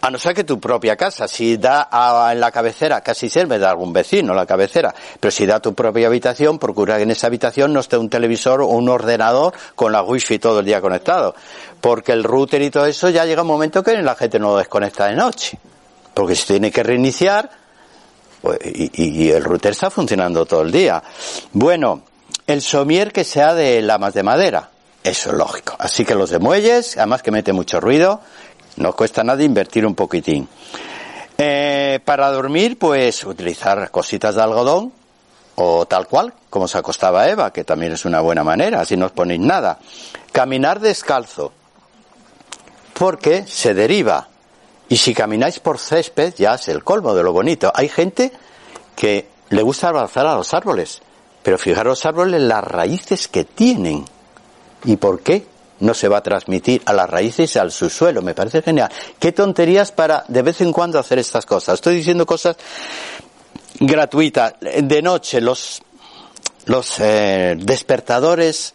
A 0.00 0.10
no 0.10 0.18
ser 0.18 0.34
que 0.34 0.44
tu 0.44 0.60
propia 0.60 0.96
casa, 0.96 1.26
si 1.26 1.56
da 1.56 1.88
en 2.30 2.38
la 2.38 2.52
cabecera, 2.52 3.00
casi 3.00 3.30
siempre 3.30 3.58
da 3.58 3.70
algún 3.70 3.90
vecino 3.90 4.34
la 4.34 4.44
cabecera, 4.44 4.94
pero 5.18 5.30
si 5.30 5.46
da 5.46 5.60
tu 5.60 5.74
propia 5.74 6.08
habitación, 6.08 6.58
procura 6.58 6.98
que 6.98 7.04
en 7.04 7.10
esa 7.10 7.28
habitación 7.28 7.72
no 7.72 7.80
esté 7.80 7.96
un 7.96 8.10
televisor 8.10 8.60
o 8.60 8.66
un 8.66 8.90
ordenador 8.90 9.54
con 9.74 9.92
la 9.92 10.02
wifi 10.02 10.38
todo 10.38 10.60
el 10.60 10.66
día 10.66 10.82
conectado. 10.82 11.34
Porque 11.80 12.12
el 12.12 12.22
router 12.22 12.60
y 12.60 12.70
todo 12.70 12.84
eso 12.84 13.08
ya 13.08 13.24
llega 13.24 13.42
un 13.42 13.48
momento 13.48 13.82
que 13.82 13.96
la 14.02 14.14
gente 14.14 14.38
no 14.38 14.48
lo 14.48 14.58
desconecta 14.58 15.06
de 15.06 15.14
noche. 15.14 15.58
Porque 16.12 16.36
se 16.36 16.48
tiene 16.48 16.70
que 16.70 16.82
reiniciar 16.82 17.50
pues, 18.44 18.58
y, 18.62 19.24
y 19.24 19.30
el 19.30 19.42
router 19.42 19.72
está 19.72 19.90
funcionando 19.90 20.44
todo 20.44 20.60
el 20.60 20.70
día. 20.70 21.02
Bueno, 21.52 22.02
el 22.46 22.60
somier 22.60 23.10
que 23.10 23.24
sea 23.24 23.54
de 23.54 23.80
lamas 23.80 24.12
de 24.12 24.22
madera. 24.22 24.68
Eso 25.02 25.30
es 25.30 25.36
lógico. 25.36 25.74
Así 25.78 26.04
que 26.04 26.14
los 26.14 26.28
de 26.28 26.38
muelles, 26.38 26.98
además 26.98 27.22
que 27.22 27.30
mete 27.30 27.54
mucho 27.54 27.80
ruido, 27.80 28.20
no 28.76 28.92
cuesta 28.92 29.24
nada 29.24 29.42
invertir 29.42 29.86
un 29.86 29.94
poquitín. 29.94 30.46
Eh, 31.38 32.00
para 32.04 32.30
dormir, 32.30 32.78
pues 32.78 33.24
utilizar 33.24 33.90
cositas 33.90 34.34
de 34.34 34.42
algodón 34.42 34.92
o 35.54 35.86
tal 35.86 36.06
cual, 36.06 36.34
como 36.50 36.68
se 36.68 36.76
acostaba 36.76 37.26
Eva, 37.28 37.50
que 37.50 37.64
también 37.64 37.92
es 37.92 38.04
una 38.04 38.20
buena 38.20 38.44
manera, 38.44 38.82
así 38.82 38.94
no 38.96 39.06
os 39.06 39.12
ponéis 39.12 39.40
nada. 39.40 39.78
Caminar 40.32 40.80
descalzo, 40.80 41.52
porque 42.92 43.46
se 43.46 43.72
deriva. 43.72 44.28
Y 44.88 44.96
si 44.96 45.14
camináis 45.14 45.60
por 45.60 45.78
césped, 45.78 46.34
ya 46.36 46.54
es 46.54 46.68
el 46.68 46.84
colmo 46.84 47.14
de 47.14 47.22
lo 47.22 47.32
bonito. 47.32 47.72
Hay 47.74 47.88
gente 47.88 48.32
que 48.94 49.28
le 49.50 49.62
gusta 49.62 49.88
abrazar 49.88 50.26
a 50.26 50.34
los 50.36 50.52
árboles. 50.54 51.00
Pero 51.42 51.58
fijaros 51.58 51.98
los 51.98 52.06
árboles 52.06 52.42
las 52.42 52.64
raíces 52.64 53.28
que 53.28 53.44
tienen. 53.44 54.04
¿Y 54.84 54.96
por 54.96 55.20
qué 55.20 55.46
no 55.80 55.94
se 55.94 56.08
va 56.08 56.18
a 56.18 56.22
transmitir 56.22 56.82
a 56.86 56.92
las 56.92 57.08
raíces 57.08 57.54
y 57.54 57.58
al 57.58 57.70
subsuelo? 57.70 58.22
Me 58.22 58.34
parece 58.34 58.62
genial. 58.62 58.90
Qué 59.18 59.32
tonterías 59.32 59.92
para 59.92 60.24
de 60.28 60.42
vez 60.42 60.60
en 60.60 60.72
cuando 60.72 60.98
hacer 60.98 61.18
estas 61.18 61.46
cosas. 61.46 61.74
Estoy 61.74 61.96
diciendo 61.96 62.26
cosas 62.26 62.56
gratuitas. 63.78 64.54
De 64.60 65.02
noche, 65.02 65.40
los, 65.40 65.82
los 66.66 67.00
eh, 67.00 67.54
despertadores 67.58 68.74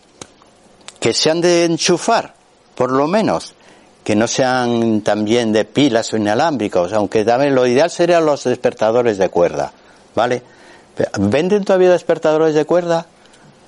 que 1.00 1.14
se 1.14 1.32
han 1.32 1.42
de 1.42 1.66
enchufar, 1.66 2.36
por 2.76 2.92
lo 2.92 3.08
menos, 3.08 3.56
que 4.10 4.16
no 4.16 4.26
sean 4.26 5.02
también 5.02 5.54
de 5.54 5.66
pilas 5.66 6.14
o 6.14 6.18
inalámbricos, 6.18 6.94
aunque 6.94 7.24
también 7.24 7.54
lo 7.54 7.68
ideal 7.68 7.92
serían 7.92 8.26
los 8.26 8.44
despertadores 8.44 9.20
de 9.20 9.30
cuerda, 9.30 9.72
¿vale? 10.16 10.42
¿Venden 11.20 11.64
todavía 11.64 11.92
despertadores 11.92 12.56
de 12.56 12.66
cuerda? 12.66 13.06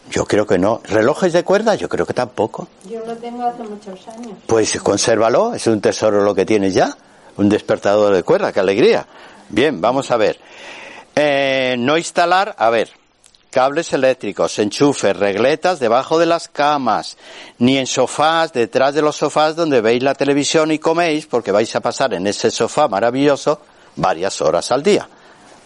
Yo 0.09 0.25
creo 0.25 0.47
que 0.47 0.57
no. 0.57 0.81
¿Relojes 0.83 1.33
de 1.33 1.43
cuerda? 1.43 1.75
Yo 1.75 1.87
creo 1.87 2.07
que 2.07 2.15
tampoco. 2.15 2.67
Yo 2.89 3.05
lo 3.05 3.15
tengo 3.17 3.43
hace 3.45 3.61
muchos 3.61 4.07
años. 4.07 4.31
Pues 4.47 4.81
consérvalo, 4.81 5.53
es 5.53 5.67
un 5.67 5.79
tesoro 5.79 6.23
lo 6.23 6.33
que 6.33 6.43
tienes 6.43 6.73
ya. 6.73 6.91
Un 7.37 7.47
despertador 7.47 8.15
de 8.15 8.23
cuerda, 8.23 8.51
qué 8.51 8.61
alegría. 8.61 9.05
Bien, 9.47 9.79
vamos 9.79 10.09
a 10.09 10.17
ver. 10.17 10.39
Eh, 11.15 11.75
no 11.77 11.99
instalar, 11.99 12.55
a 12.57 12.71
ver, 12.71 12.89
cables 13.51 13.93
eléctricos, 13.93 14.57
enchufes, 14.57 15.15
regletas 15.15 15.79
debajo 15.79 16.17
de 16.17 16.25
las 16.25 16.47
camas, 16.47 17.17
ni 17.59 17.77
en 17.77 17.85
sofás, 17.85 18.53
detrás 18.53 18.95
de 18.95 19.01
los 19.03 19.17
sofás 19.17 19.55
donde 19.55 19.81
veis 19.81 20.01
la 20.01 20.15
televisión 20.15 20.71
y 20.71 20.79
coméis, 20.79 21.27
porque 21.27 21.51
vais 21.51 21.75
a 21.75 21.81
pasar 21.81 22.13
en 22.13 22.25
ese 22.25 22.49
sofá 22.49 22.87
maravilloso 22.87 23.59
varias 23.97 24.41
horas 24.41 24.71
al 24.71 24.81
día. 24.81 25.07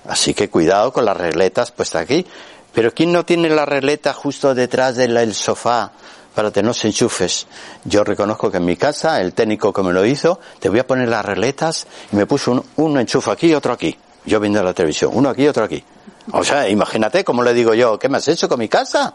Así 0.08 0.34
que 0.34 0.50
cuidado 0.50 0.92
con 0.92 1.06
las 1.06 1.16
regletas 1.16 1.72
puestas 1.72 2.02
aquí. 2.02 2.26
Pero 2.74 2.92
¿quién 2.92 3.12
no 3.12 3.24
tiene 3.24 3.50
la 3.50 3.66
regleta 3.66 4.14
justo 4.14 4.54
detrás 4.54 4.98
del 4.98 5.34
sofá 5.34 5.92
para 6.34 6.52
tener 6.52 6.68
los 6.68 6.84
enchufes? 6.84 7.48
Yo 7.86 8.04
reconozco 8.04 8.52
que 8.52 8.58
en 8.58 8.66
mi 8.66 8.76
casa, 8.76 9.22
el 9.22 9.34
técnico 9.34 9.72
que 9.72 9.82
me 9.82 9.94
lo 9.94 10.06
hizo, 10.06 10.40
te 10.60 10.70
voy 10.70 10.80
a 10.80 10.88
poner 10.88 11.08
las 11.08 11.24
regletas 11.24 11.88
y 12.12 12.16
me 12.18 12.26
puso 12.26 12.52
un, 12.52 12.66
un 12.76 13.00
enchufe 13.00 13.32
aquí 13.32 13.48
y 13.48 13.54
otro 13.54 13.72
aquí. 13.72 13.98
Yo 14.26 14.40
viendo 14.40 14.62
la 14.62 14.74
televisión, 14.74 15.12
uno 15.14 15.30
aquí 15.30 15.44
y 15.44 15.48
otro 15.48 15.64
aquí. 15.64 15.84
O 16.32 16.44
sea, 16.44 16.68
imagínate 16.70 17.24
cómo 17.24 17.44
le 17.44 17.54
digo 17.54 17.74
yo, 17.74 18.00
¿qué 18.00 18.10
me 18.10 18.18
has 18.18 18.28
hecho 18.28 18.50
con 18.50 18.60
mi 18.60 18.68
casa? 18.68 19.14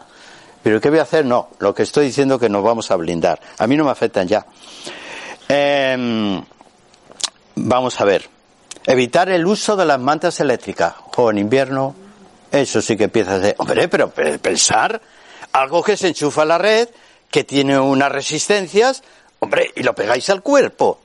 Pero 0.63 0.79
¿qué 0.79 0.89
voy 0.89 0.99
a 0.99 1.03
hacer? 1.03 1.25
No, 1.25 1.49
lo 1.59 1.73
que 1.73 1.83
estoy 1.83 2.05
diciendo 2.05 2.35
es 2.35 2.41
que 2.41 2.49
nos 2.49 2.63
vamos 2.63 2.91
a 2.91 2.95
blindar. 2.95 3.39
A 3.57 3.67
mí 3.67 3.75
no 3.75 3.83
me 3.83 3.91
afectan 3.91 4.27
ya. 4.27 4.45
Em, 5.47 6.43
vamos 7.55 7.99
a 7.99 8.05
ver. 8.05 8.29
Evitar 8.85 9.29
el 9.29 9.45
uso 9.45 9.75
de 9.75 9.85
las 9.85 9.99
mantas 9.99 10.39
eléctricas. 10.39 10.93
O 11.17 11.31
en 11.31 11.39
invierno, 11.39 11.95
eso 12.51 12.81
sí 12.81 12.95
que 12.95 13.05
empieza 13.05 13.35
a 13.35 13.41
ser, 13.41 13.55
hombre, 13.57 13.87
pero 13.87 14.09
pensar 14.11 15.01
algo 15.51 15.83
que 15.83 15.97
se 15.97 16.09
enchufa 16.09 16.43
a 16.43 16.45
la 16.45 16.57
red, 16.57 16.89
que 17.29 17.43
tiene 17.43 17.79
unas 17.79 18.11
resistencias, 18.11 19.03
hombre, 19.39 19.71
y 19.75 19.83
lo 19.83 19.93
pegáis 19.95 20.29
al 20.29 20.41
cuerpo. 20.41 20.99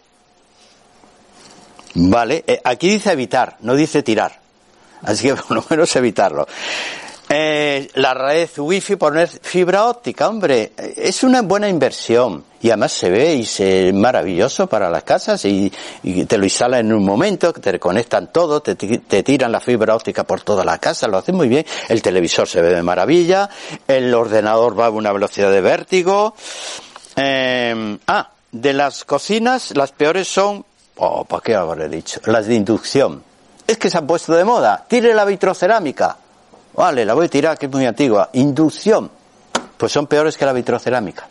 Vale, 1.95 2.45
eh, 2.47 2.61
aquí 2.63 2.91
dice 2.91 3.13
evitar, 3.13 3.57
no 3.61 3.75
dice 3.75 4.03
tirar. 4.03 4.46
Así 5.03 5.29
que 5.29 5.37
por 5.37 5.57
lo 5.57 5.65
menos 5.69 5.95
evitarlo. 5.97 6.47
Eh, 7.29 7.89
la 7.95 8.15
red 8.15 8.49
wifi 8.57 8.95
poner 8.95 9.29
fibra 9.29 9.87
óptica, 9.87 10.29
hombre, 10.29 10.73
es 10.77 11.25
una 11.25 11.43
buena 11.43 11.69
inversión 11.69 12.45
y 12.63 12.69
además 12.69 12.93
se 12.93 13.11
ve 13.11 13.35
y 13.35 13.43
es 13.43 13.93
maravilloso 13.93 14.69
para 14.69 14.89
las 14.89 15.03
casas 15.03 15.45
y, 15.45 15.73
te 16.29 16.39
lo 16.39 16.45
instalan 16.45 16.87
en 16.87 16.93
un 16.93 17.05
momento, 17.05 17.53
te 17.53 17.81
conectan 17.81 18.33
todo, 18.33 18.63
te, 18.63 18.77
tiran 18.77 19.51
la 19.51 19.59
fibra 19.59 19.97
óptica 19.97 20.23
por 20.23 20.43
toda 20.43 20.65
la 20.65 20.79
casa, 20.79 21.09
lo 21.09 21.19
hacen 21.19 21.35
muy 21.35 21.49
bien, 21.49 21.67
el 21.89 22.01
televisor 22.01 22.47
se 22.47 22.61
ve 22.61 22.73
de 22.73 22.83
maravilla, 22.85 23.51
el 23.89 24.15
ordenador 24.15 24.79
va 24.79 24.87
a 24.87 24.91
una 24.91 25.13
velocidad 25.13 25.51
de 25.51 25.61
vértigo. 25.61 26.37
Eh, 27.17 27.99
ah, 28.07 28.31
de 28.53 28.73
las 28.73 29.05
cocinas 29.05 29.77
las 29.77 29.91
peores 29.91 30.29
son, 30.29 30.65
oh, 30.97 31.25
¿para 31.25 31.43
qué 31.43 31.57
habré 31.57 31.89
dicho? 31.89 32.21
Las 32.27 32.47
de 32.47 32.55
inducción. 32.55 33.26
Es 33.67 33.79
que 33.79 33.91
se 33.91 33.99
han 33.99 34.07
puesto 34.07 34.35
de 34.35 34.45
moda, 34.45 34.85
tire 34.89 35.13
la 35.13 35.25
vitrocerámica 35.25 36.17
Vale, 36.77 37.07
la 37.07 37.15
voy 37.15 37.27
a 37.27 37.29
tirar, 37.31 37.59
que 37.59 37.67
es 37.67 37.73
muy 37.73 37.87
antigua. 37.87 38.29
Inducción. 38.35 39.11
Pues 39.79 39.93
son 39.93 40.07
peores 40.07 40.37
que 40.37 40.45
la 40.45 40.53
vitrocerámica. 40.53 41.27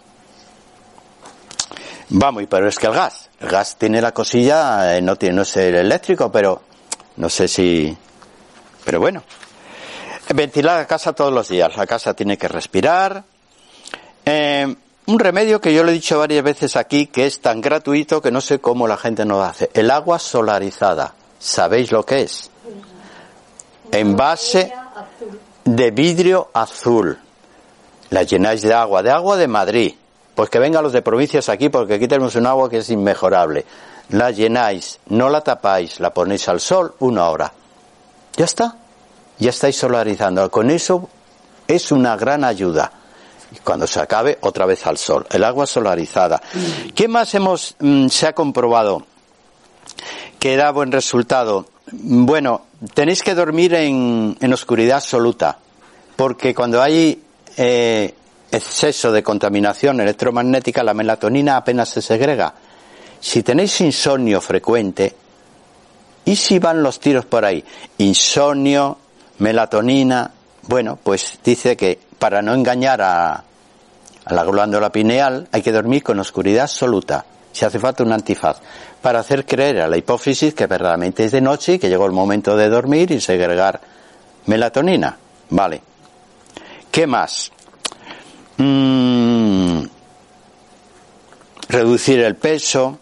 Vamos, 2.10 2.44
pero 2.50 2.68
es 2.68 2.80
que 2.80 2.88
el 2.88 2.94
gas. 2.94 3.30
El 3.40 3.50
gas 3.50 3.76
tiene 3.78 4.02
la 4.02 4.12
cosilla, 4.12 4.98
eh, 4.98 5.02
no 5.04 5.16
tiene, 5.16 5.36
no 5.36 5.42
es 5.44 5.56
el 5.58 5.76
eléctrico, 5.76 6.32
pero 6.32 6.64
no 7.18 7.30
sé 7.30 7.48
si. 7.48 7.96
Pero 8.84 9.00
bueno. 9.00 9.24
Ventilar 10.34 10.80
la 10.80 10.88
casa 10.88 11.14
todos 11.14 11.32
los 11.32 11.48
días. 11.48 11.78
La 11.78 11.86
casa 11.86 12.16
tiene 12.16 12.40
que 12.40 12.48
respirar. 12.48 13.24
Eh, 14.26 14.76
un 15.06 15.20
remedio 15.20 15.62
que 15.62 15.72
yo 15.76 15.84
le 15.84 15.92
he 15.92 15.94
dicho 15.94 16.18
varias 16.18 16.44
veces 16.44 16.76
aquí, 16.76 17.06
que 17.06 17.28
es 17.28 17.40
tan 17.40 17.62
gratuito 17.62 18.20
que 18.20 18.32
no 18.32 18.42
sé 18.42 18.58
cómo 18.58 18.88
la 18.88 18.98
gente 18.98 19.26
no 19.26 19.36
lo 19.36 19.44
hace. 19.44 19.70
El 19.76 19.92
agua 19.92 20.18
solarizada. 20.18 21.14
¿Sabéis 21.40 21.92
lo 21.92 22.06
que 22.06 22.22
es? 22.22 22.50
En 23.92 24.16
base 24.16 24.74
de 25.64 25.92
vidrio 25.92 26.50
azul. 26.54 27.18
La 28.10 28.24
llenáis 28.24 28.62
de 28.62 28.74
agua, 28.74 29.04
de 29.04 29.12
agua 29.12 29.38
de 29.38 29.48
Madrid. 29.48 29.94
Pues 30.34 30.50
que 30.50 30.60
vengan 30.60 30.84
los 30.84 30.94
de 30.94 31.02
provincias 31.02 31.50
aquí 31.50 31.70
porque 31.70 31.96
aquí 31.96 32.08
tenemos 32.08 32.36
un 32.36 32.46
agua 32.46 32.70
que 32.70 32.80
es 32.80 32.90
inmejorable. 32.90 33.66
La 34.10 34.32
llenáis, 34.32 35.00
no 35.08 35.30
la 35.30 35.42
tapáis, 35.42 36.00
la 36.00 36.14
ponéis 36.14 36.48
al 36.50 36.60
sol 36.60 36.94
una 37.00 37.30
hora. 37.30 37.52
Ya 38.36 38.46
está. 38.46 38.76
Ya 39.40 39.50
estáis 39.50 39.78
solarizando. 39.78 40.50
Con 40.52 40.70
eso 40.70 41.10
es 41.68 41.92
una 41.92 42.16
gran 42.16 42.44
ayuda. 42.44 42.92
Y 43.52 43.58
cuando 43.60 43.88
se 43.88 44.00
acabe, 44.00 44.38
otra 44.42 44.66
vez 44.66 44.86
al 44.86 44.98
sol. 44.98 45.26
El 45.30 45.44
agua 45.44 45.66
solarizada. 45.66 46.42
¿Qué 46.94 47.08
más 47.08 47.34
hemos, 47.36 47.76
mm, 47.80 48.08
se 48.08 48.28
ha 48.28 48.34
comprobado 48.34 49.06
que 50.46 50.58
da 50.58 50.70
buen 50.70 50.92
resultado? 50.92 51.66
Bueno, 51.92 52.68
tenéis 52.94 53.24
que 53.24 53.34
dormir 53.34 53.74
en, 53.74 54.54
oscuridad 54.54 54.98
absoluta, 54.98 55.58
porque 56.16 56.54
cuando 56.54 56.84
hay 56.84 57.20
eh, 57.58 58.14
exceso 58.52 59.12
de 59.12 59.24
contaminación 59.24 60.02
electromagnética, 60.02 60.84
la 60.84 60.94
melatonina 60.94 61.58
apenas 61.58 61.90
se 61.90 62.04
segrega. 62.04 62.54
Si 63.20 63.42
tenéis 63.42 63.82
insomnio 63.82 64.40
frecuente, 64.40 65.16
¿y 66.26 66.36
si 66.36 66.60
van 66.60 66.84
los 66.84 67.00
tiros 67.00 67.26
por 67.26 67.44
ahí? 67.44 67.64
Insomnio, 67.98 69.00
melatonina, 69.40 70.30
bueno, 70.68 71.00
pues 71.02 71.40
dice 71.44 71.76
que 71.76 71.98
para 72.20 72.44
no 72.44 72.54
engañar 72.54 73.02
a, 73.02 73.34
a 73.34 74.34
la 74.36 74.44
glándula 74.44 74.92
pineal 74.92 75.48
hay 75.52 75.64
que 75.64 75.72
dormir 75.72 76.04
con 76.04 76.20
oscuridad 76.20 76.66
absoluta. 76.66 77.26
Si 77.56 77.64
hace 77.64 77.80
falta 77.80 78.04
un 78.04 78.12
antifaz 78.12 78.58
para 79.02 79.20
hacer 79.20 79.46
creer 79.46 79.80
a 79.80 79.88
la 79.88 79.96
hipófisis 79.96 80.54
que 80.54 80.68
verdaderamente 80.68 81.24
es 81.24 81.32
de 81.32 81.40
noche 81.40 81.76
y 81.76 81.80
que 81.80 81.88
llegó 81.88 82.06
el 82.06 82.12
momento 82.12 82.58
de 82.58 82.68
dormir 82.68 83.12
y 83.12 83.22
segregar 83.22 83.80
melatonina. 84.48 85.18
Vale. 85.52 85.82
¿Qué 86.92 87.08
más? 87.08 87.54
Mm, 88.58 89.84
reducir 91.70 92.20
el 92.20 92.36
peso. 92.36 93.00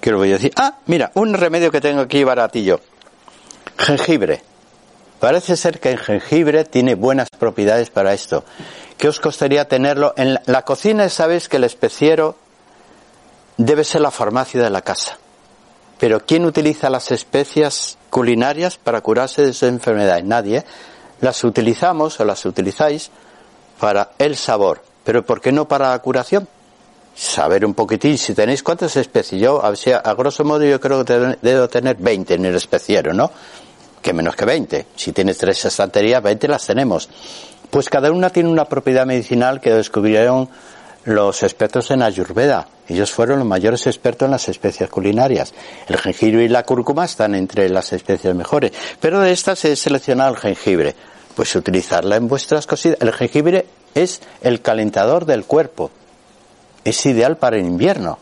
¿Qué 0.00 0.10
lo 0.10 0.16
voy 0.16 0.30
a 0.30 0.36
decir? 0.36 0.52
Ah, 0.56 0.78
mira, 0.86 1.10
un 1.16 1.34
remedio 1.34 1.70
que 1.70 1.82
tengo 1.82 2.00
aquí 2.00 2.24
baratillo. 2.24 2.80
Jengibre. 3.76 4.53
Parece 5.24 5.56
ser 5.56 5.80
que 5.80 5.90
el 5.90 5.98
jengibre 5.98 6.66
tiene 6.66 6.96
buenas 6.96 7.30
propiedades 7.30 7.88
para 7.88 8.12
esto. 8.12 8.44
¿Qué 8.98 9.08
os 9.08 9.20
costaría 9.20 9.66
tenerlo? 9.66 10.12
En 10.18 10.38
la 10.44 10.62
cocina 10.66 11.08
sabéis 11.08 11.48
que 11.48 11.56
el 11.56 11.64
especiero 11.64 12.36
debe 13.56 13.84
ser 13.84 14.02
la 14.02 14.10
farmacia 14.10 14.62
de 14.62 14.68
la 14.68 14.82
casa. 14.82 15.16
Pero 15.98 16.20
¿quién 16.26 16.44
utiliza 16.44 16.90
las 16.90 17.10
especias 17.10 17.96
culinarias 18.10 18.76
para 18.76 19.00
curarse 19.00 19.40
de 19.40 19.54
sus 19.54 19.62
enfermedades? 19.62 20.24
Nadie. 20.24 20.62
Las 21.22 21.42
utilizamos 21.42 22.20
o 22.20 22.24
las 22.26 22.44
utilizáis 22.44 23.10
para 23.80 24.10
el 24.18 24.36
sabor. 24.36 24.84
Pero 25.04 25.24
¿por 25.24 25.40
qué 25.40 25.52
no 25.52 25.66
para 25.66 25.92
la 25.92 25.98
curación? 26.00 26.46
Saber 27.14 27.64
un 27.64 27.72
poquitín, 27.72 28.18
si 28.18 28.34
tenéis 28.34 28.62
cuántas 28.62 28.94
especies. 28.98 29.40
Yo, 29.40 29.64
a, 29.64 29.68
a 29.70 30.14
grosso 30.14 30.44
modo, 30.44 30.64
yo 30.64 30.78
creo 30.78 31.02
que 31.02 31.38
debo 31.40 31.66
tener 31.68 31.96
20 31.96 32.34
en 32.34 32.44
el 32.44 32.56
especiero, 32.56 33.14
¿no? 33.14 33.30
Que 34.04 34.12
menos 34.12 34.36
que 34.36 34.44
20. 34.44 34.84
Si 34.96 35.12
tienes 35.12 35.38
tres 35.38 35.64
estanterías, 35.64 36.22
20 36.22 36.46
las 36.46 36.66
tenemos. 36.66 37.08
Pues 37.70 37.88
cada 37.88 38.12
una 38.12 38.28
tiene 38.28 38.50
una 38.50 38.66
propiedad 38.66 39.06
medicinal 39.06 39.62
que 39.62 39.72
descubrieron 39.72 40.50
los 41.04 41.42
expertos 41.42 41.90
en 41.90 42.02
Ayurveda. 42.02 42.68
Ellos 42.86 43.10
fueron 43.10 43.38
los 43.38 43.48
mayores 43.48 43.86
expertos 43.86 44.26
en 44.26 44.32
las 44.32 44.46
especias 44.50 44.90
culinarias. 44.90 45.54
El 45.88 45.96
jengibre 45.96 46.44
y 46.44 46.48
la 46.48 46.64
cúrcuma 46.64 47.06
están 47.06 47.34
entre 47.34 47.70
las 47.70 47.94
especies 47.94 48.34
mejores. 48.34 48.72
Pero 49.00 49.20
de 49.20 49.32
estas 49.32 49.64
he 49.64 49.74
seleccionado 49.74 50.34
el 50.34 50.36
jengibre. 50.36 50.94
Pues 51.34 51.56
utilizarla 51.56 52.16
en 52.16 52.28
vuestras 52.28 52.66
cositas. 52.66 53.00
El 53.00 53.10
jengibre 53.14 53.64
es 53.94 54.20
el 54.42 54.60
calentador 54.60 55.24
del 55.24 55.46
cuerpo. 55.46 55.90
Es 56.84 57.06
ideal 57.06 57.38
para 57.38 57.56
el 57.56 57.64
invierno. 57.64 58.18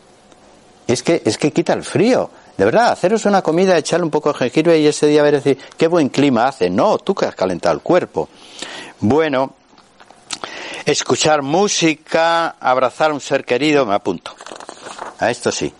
Es 0.87 1.03
que, 1.03 1.21
es 1.25 1.37
que 1.37 1.51
quita 1.51 1.73
el 1.73 1.83
frío. 1.83 2.29
De 2.57 2.65
verdad, 2.65 2.91
haceros 2.91 3.25
una 3.25 3.41
comida, 3.41 3.77
echarle 3.77 4.05
un 4.05 4.11
poco 4.11 4.31
de 4.31 4.39
jengibre 4.39 4.79
y 4.79 4.87
ese 4.87 5.07
día 5.07 5.23
ver 5.23 5.35
decir, 5.35 5.57
qué 5.77 5.87
buen 5.87 6.09
clima 6.09 6.47
hace. 6.47 6.69
No, 6.69 6.97
tú 6.99 7.15
que 7.15 7.25
has 7.25 7.35
calentado 7.35 7.73
el 7.73 7.81
cuerpo. 7.81 8.29
Bueno, 8.99 9.55
Escuchar 10.85 11.43
música, 11.43 12.55
abrazar 12.59 13.11
a 13.11 13.13
un 13.13 13.21
ser 13.21 13.45
querido, 13.45 13.85
me 13.85 13.93
apunto. 13.93 14.35
A 15.17 15.31
esto 15.31 15.49
sí. 15.49 15.73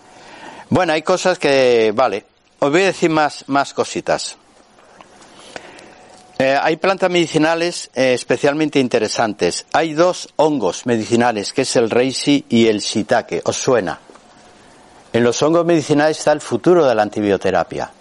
Bueno, 0.69 0.93
hay 0.93 1.01
cosas 1.01 1.37
que, 1.37 1.91
vale, 1.93 2.25
os 2.59 2.71
voy 2.71 2.83
a 2.83 2.85
decir 2.85 3.09
más, 3.09 3.43
más 3.47 3.73
cositas. 3.73 4.37
Eh, 6.39 6.57
hay 6.59 6.77
plantas 6.77 7.09
medicinales 7.09 7.91
eh, 7.93 8.13
especialmente 8.13 8.79
interesantes. 8.79 9.65
Hay 9.73 9.93
dos 9.93 10.29
hongos 10.37 10.85
medicinales, 10.85 11.51
que 11.51 11.63
es 11.63 11.75
el 11.75 11.89
reishi 11.89 12.45
y 12.47 12.67
el 12.67 12.79
shiitake. 12.79 13.41
¿Os 13.43 13.57
suena? 13.57 13.99
En 15.13 15.23
los 15.23 15.41
hongos 15.41 15.65
medicinales 15.65 16.17
está 16.17 16.31
el 16.31 16.41
futuro 16.41 16.85
de 16.85 16.95
la 16.95 17.03
antibioterapia. 17.03 17.91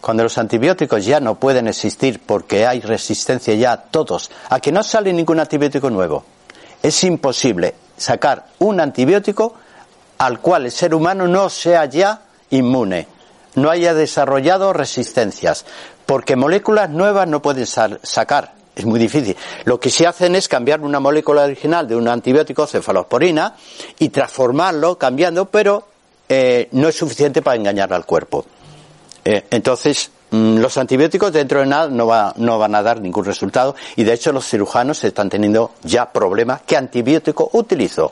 Cuando 0.00 0.24
los 0.24 0.36
antibióticos 0.38 1.04
ya 1.04 1.20
no 1.20 1.36
pueden 1.36 1.68
existir 1.68 2.20
porque 2.24 2.66
hay 2.66 2.80
resistencia 2.80 3.54
ya 3.54 3.72
a 3.72 3.82
todos, 3.82 4.30
a 4.48 4.58
que 4.58 4.72
no 4.72 4.82
sale 4.82 5.12
ningún 5.12 5.38
antibiótico 5.38 5.90
nuevo 5.90 6.24
es 6.82 7.04
imposible 7.04 7.74
sacar 7.96 8.46
un 8.58 8.80
antibiótico 8.80 9.54
al 10.18 10.40
cual 10.40 10.66
el 10.66 10.72
ser 10.72 10.94
humano 10.94 11.26
no 11.26 11.48
sea 11.48 11.84
ya 11.86 12.22
inmune. 12.50 13.06
no 13.54 13.70
haya 13.70 13.92
desarrollado 13.92 14.72
resistencias, 14.72 15.66
porque 16.06 16.36
moléculas 16.36 16.88
nuevas 16.88 17.28
no 17.28 17.42
pueden 17.42 17.66
sacar, 17.66 18.54
es 18.74 18.86
muy 18.86 18.98
difícil. 18.98 19.36
Lo 19.64 19.78
que 19.78 19.90
se 19.90 20.06
hacen 20.06 20.34
es 20.36 20.48
cambiar 20.48 20.80
una 20.80 21.00
molécula 21.00 21.42
original 21.42 21.86
de 21.86 21.96
un 21.96 22.08
antibiótico, 22.08 22.66
cefalosporina, 22.66 23.54
y 23.98 24.08
transformarlo, 24.08 24.96
cambiando, 24.96 25.50
pero 25.50 25.91
eh, 26.34 26.68
no 26.72 26.88
es 26.88 26.96
suficiente 26.96 27.42
para 27.42 27.56
engañar 27.56 27.92
al 27.92 28.06
cuerpo. 28.06 28.46
Eh, 29.22 29.44
entonces, 29.50 30.10
mm, 30.30 30.60
los 30.60 30.78
antibióticos 30.78 31.30
dentro 31.30 31.60
de 31.60 31.66
nada 31.66 31.88
no, 31.88 32.06
va, 32.06 32.32
no 32.38 32.58
van 32.58 32.74
a 32.74 32.82
dar 32.82 33.02
ningún 33.02 33.26
resultado 33.26 33.76
y 33.96 34.04
de 34.04 34.14
hecho 34.14 34.32
los 34.32 34.48
cirujanos 34.48 35.04
están 35.04 35.28
teniendo 35.28 35.72
ya 35.82 36.10
problemas. 36.10 36.62
¿Qué 36.62 36.78
antibiótico 36.78 37.50
utilizo? 37.52 38.10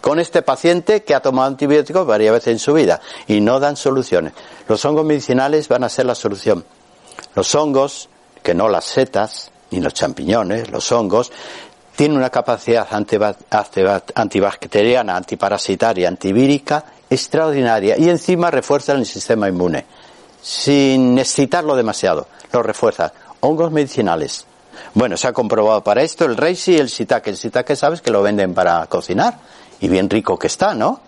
Con 0.00 0.18
este 0.18 0.40
paciente 0.40 1.02
que 1.02 1.14
ha 1.14 1.20
tomado 1.20 1.48
antibióticos 1.48 2.06
varias 2.06 2.32
veces 2.32 2.52
en 2.52 2.58
su 2.58 2.72
vida 2.72 2.98
y 3.28 3.42
no 3.42 3.60
dan 3.60 3.76
soluciones. 3.76 4.32
Los 4.66 4.82
hongos 4.86 5.04
medicinales 5.04 5.68
van 5.68 5.84
a 5.84 5.90
ser 5.90 6.06
la 6.06 6.14
solución. 6.14 6.64
Los 7.34 7.54
hongos, 7.54 8.08
que 8.42 8.54
no 8.54 8.70
las 8.70 8.86
setas, 8.86 9.50
ni 9.70 9.80
los 9.80 9.92
champiñones, 9.92 10.70
los 10.70 10.90
hongos, 10.92 11.30
tienen 11.94 12.16
una 12.16 12.30
capacidad 12.30 12.88
antibacteriana, 14.14 15.14
antiparasitaria, 15.14 16.08
antivírica 16.08 16.86
extraordinaria 17.10 17.98
y 17.98 18.08
encima 18.08 18.50
refuerzan 18.50 18.98
el 18.98 19.06
sistema 19.06 19.48
inmune 19.48 19.84
sin 20.42 21.18
excitarlo 21.18 21.76
demasiado, 21.76 22.28
lo 22.52 22.62
refuerza. 22.62 23.12
Hongos 23.40 23.70
medicinales. 23.72 24.46
Bueno, 24.94 25.16
se 25.16 25.28
ha 25.28 25.32
comprobado 25.32 25.82
para 25.82 26.02
esto 26.02 26.24
el 26.24 26.36
reishi 26.36 26.72
y 26.72 26.78
el 26.78 26.88
shiitake. 26.88 27.30
El 27.30 27.36
shiitake 27.36 27.76
sabes 27.76 28.00
que 28.00 28.10
lo 28.10 28.22
venden 28.22 28.54
para 28.54 28.86
cocinar 28.86 29.38
y 29.80 29.88
bien 29.88 30.10
rico 30.10 30.38
que 30.38 30.46
está, 30.46 30.74
¿no? 30.74 31.00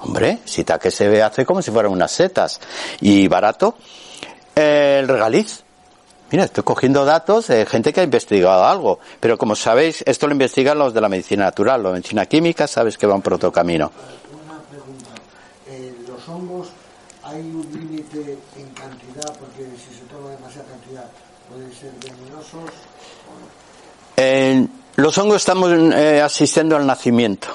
Hombre, 0.00 0.38
shiitake 0.46 0.90
se 0.90 1.08
ve 1.08 1.22
hace 1.22 1.44
como 1.44 1.62
si 1.62 1.70
fueran 1.70 1.92
unas 1.92 2.10
setas 2.10 2.60
y 3.00 3.28
barato. 3.28 3.76
El 4.54 5.08
regaliz. 5.08 5.64
Mira, 6.30 6.44
estoy 6.44 6.62
cogiendo 6.62 7.06
datos 7.06 7.46
de 7.46 7.64
gente 7.64 7.90
que 7.90 8.00
ha 8.00 8.04
investigado 8.04 8.66
algo, 8.66 8.98
pero 9.18 9.38
como 9.38 9.54
sabéis, 9.54 10.02
esto 10.04 10.26
lo 10.26 10.32
investigan 10.32 10.78
los 10.78 10.92
de 10.92 11.00
la 11.00 11.08
medicina 11.08 11.44
natural, 11.44 11.82
la 11.82 11.90
medicina 11.90 12.26
química, 12.26 12.66
sabes 12.66 12.98
que 12.98 13.06
va 13.06 13.18
por 13.18 13.32
otro 13.32 13.50
camino. 13.50 13.90
Una 14.44 14.60
pregunta. 14.60 15.10
Eh, 15.68 15.94
los 16.28 16.36
hongos 16.36 16.68
hay 17.22 17.40
un 17.40 17.66
límite 17.72 18.38
en 18.56 18.68
cantidad, 18.70 19.38
porque 19.38 19.64
si 19.76 19.98
se 19.98 20.04
toma 20.12 20.30
demasiada 20.30 20.68
cantidad 20.68 21.04
pueden 21.48 21.72
ser 21.72 21.92
venenosos. 22.02 22.70
En 24.16 24.70
los 24.96 25.16
hongos 25.18 25.36
estamos 25.36 25.70
eh, 25.72 26.20
asistiendo 26.22 26.76
al 26.76 26.86
nacimiento. 26.86 27.48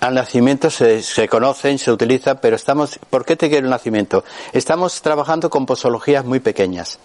Al 0.00 0.14
nacimiento 0.14 0.68
se, 0.70 1.02
se 1.02 1.28
conocen, 1.28 1.78
se 1.78 1.92
utilizan, 1.92 2.38
pero 2.42 2.56
estamos, 2.56 2.98
¿por 3.08 3.24
qué 3.24 3.36
te 3.36 3.48
quiero 3.48 3.66
el 3.66 3.70
nacimiento? 3.70 4.24
Estamos 4.52 5.00
trabajando 5.00 5.48
con 5.48 5.64
posologías 5.64 6.24
muy 6.24 6.40
pequeñas. 6.40 6.98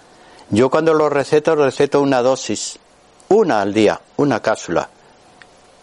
Yo 0.50 0.70
cuando 0.70 0.94
lo 0.94 1.10
receto, 1.10 1.56
receto 1.56 2.02
una 2.02 2.22
dosis, 2.22 2.80
una 3.30 3.62
al 3.62 3.74
día, 3.74 4.02
una 4.18 4.42
cápsula. 4.42 4.90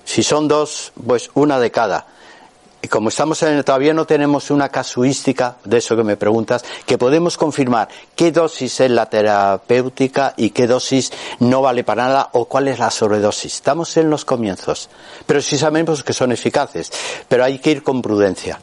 Si 0.05 0.23
son 0.23 0.49
dos, 0.49 0.93
pues 1.07 1.31
una 1.35 1.61
de 1.61 1.71
cada. 1.71 2.07
Y 2.85 2.89
como 2.89 3.09
estamos 3.09 3.43
en, 3.43 3.65
todavía 3.65 3.95
no 3.95 4.05
tenemos 4.05 4.51
una 4.51 4.69
casuística 4.69 5.57
de 5.65 5.79
eso 5.79 5.97
que 5.97 6.05
me 6.05 6.19
preguntas, 6.19 6.63
que 6.85 6.99
podemos 6.99 7.39
confirmar 7.39 7.89
qué 8.15 8.31
dosis 8.31 8.79
es 8.79 8.91
la 8.91 9.09
terapéutica 9.09 10.35
y 10.37 10.51
qué 10.51 10.67
dosis 10.67 11.11
no 11.39 11.63
vale 11.63 11.83
para 11.83 12.05
nada 12.05 12.29
o 12.33 12.45
cuál 12.45 12.69
es 12.69 12.79
la 12.79 12.91
sobredosis. 12.91 13.55
Estamos 13.55 13.97
en 13.97 14.11
los 14.11 14.27
comienzos, 14.27 14.91
pero 15.25 15.41
sí 15.41 15.57
sabemos 15.57 16.05
que 16.05 16.13
son 16.13 16.31
eficaces, 16.31 16.93
pero 17.27 17.45
hay 17.45 17.59
que 17.59 17.71
ir 17.71 17.83
con 17.83 18.03
prudencia. 18.03 18.61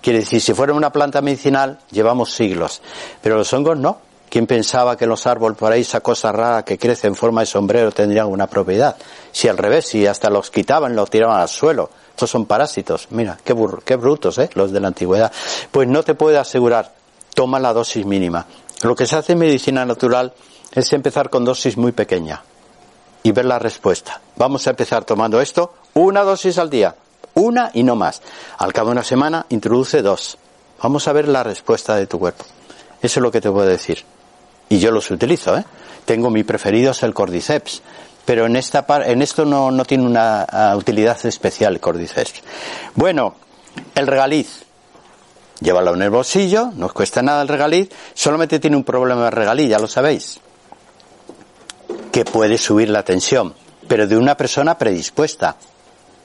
Quiere 0.00 0.20
decir, 0.20 0.40
si 0.40 0.54
fuera 0.54 0.72
una 0.72 0.92
planta 0.92 1.20
medicinal, 1.20 1.80
llevamos 1.90 2.32
siglos, 2.32 2.80
pero 3.22 3.36
los 3.36 3.52
hongos 3.52 3.76
no. 3.76 3.98
¿Quién 4.28 4.46
pensaba 4.46 4.96
que 4.96 5.06
los 5.06 5.26
árboles 5.26 5.58
por 5.58 5.72
ahí, 5.72 5.80
esa 5.80 6.00
cosa 6.00 6.30
rara 6.30 6.64
que 6.64 6.78
crece 6.78 7.08
en 7.08 7.16
forma 7.16 7.40
de 7.40 7.46
sombrero, 7.46 7.90
tendrían 7.90 8.26
alguna 8.26 8.46
propiedad? 8.46 8.96
Si 9.32 9.48
al 9.48 9.58
revés, 9.58 9.86
si 9.86 10.06
hasta 10.06 10.30
los 10.30 10.52
quitaban, 10.52 10.94
los 10.94 11.10
tiraban 11.10 11.40
al 11.40 11.48
suelo 11.48 11.90
estos 12.14 12.30
son 12.30 12.46
parásitos. 12.46 13.08
Mira, 13.10 13.36
qué, 13.42 13.56
qué 13.84 13.96
brutos, 13.96 14.38
¿eh? 14.38 14.48
Los 14.54 14.70
de 14.70 14.78
la 14.78 14.86
antigüedad. 14.86 15.32
Pues 15.72 15.88
no 15.88 16.04
te 16.04 16.14
puedo 16.14 16.38
asegurar. 16.40 16.94
Toma 17.34 17.58
la 17.58 17.72
dosis 17.72 18.06
mínima. 18.06 18.46
Lo 18.82 18.94
que 18.94 19.04
se 19.04 19.16
hace 19.16 19.32
en 19.32 19.40
medicina 19.40 19.84
natural 19.84 20.32
es 20.72 20.92
empezar 20.92 21.28
con 21.28 21.44
dosis 21.44 21.76
muy 21.76 21.90
pequeña 21.90 22.40
y 23.24 23.32
ver 23.32 23.46
la 23.46 23.58
respuesta. 23.58 24.20
Vamos 24.36 24.64
a 24.68 24.70
empezar 24.70 25.04
tomando 25.04 25.40
esto, 25.40 25.74
una 25.94 26.22
dosis 26.22 26.56
al 26.58 26.70
día, 26.70 26.94
una 27.34 27.72
y 27.74 27.82
no 27.82 27.96
más. 27.96 28.22
Al 28.58 28.72
cabo 28.72 28.90
de 28.90 28.92
una 28.92 29.02
semana, 29.02 29.46
introduce 29.48 30.00
dos. 30.00 30.38
Vamos 30.80 31.08
a 31.08 31.12
ver 31.12 31.26
la 31.26 31.42
respuesta 31.42 31.96
de 31.96 32.06
tu 32.06 32.20
cuerpo. 32.20 32.44
Eso 33.02 33.18
es 33.18 33.22
lo 33.22 33.32
que 33.32 33.40
te 33.40 33.50
puedo 33.50 33.66
decir. 33.66 34.04
Y 34.68 34.78
yo 34.78 34.92
los 34.92 35.10
utilizo, 35.10 35.56
¿eh? 35.56 35.64
Tengo 36.04 36.30
mi 36.30 36.44
preferido 36.44 36.92
es 36.92 37.02
el 37.02 37.12
Cordyceps 37.12 37.82
pero 38.24 38.46
en 38.46 38.56
esta 38.56 38.84
en 39.04 39.22
esto 39.22 39.44
no, 39.44 39.70
no 39.70 39.84
tiene 39.84 40.04
una 40.04 40.46
uh, 40.50 40.76
utilidad 40.76 41.18
especial 41.24 41.80
Cordyceps. 41.80 42.42
Bueno, 42.94 43.34
el 43.94 44.06
regaliz. 44.06 44.64
Llévalo 45.60 45.94
en 45.94 46.02
el 46.02 46.10
bolsillo, 46.10 46.72
no 46.74 46.86
os 46.86 46.92
cuesta 46.92 47.22
nada 47.22 47.42
el 47.42 47.48
regaliz, 47.48 47.88
solamente 48.12 48.58
tiene 48.58 48.76
un 48.76 48.84
problema 48.84 49.26
de 49.26 49.30
regaliz, 49.30 49.70
ya 49.70 49.78
lo 49.78 49.86
sabéis, 49.86 50.40
que 52.10 52.24
puede 52.24 52.58
subir 52.58 52.90
la 52.90 53.04
tensión, 53.04 53.54
pero 53.86 54.06
de 54.06 54.16
una 54.16 54.36
persona 54.36 54.76
predispuesta, 54.76 55.56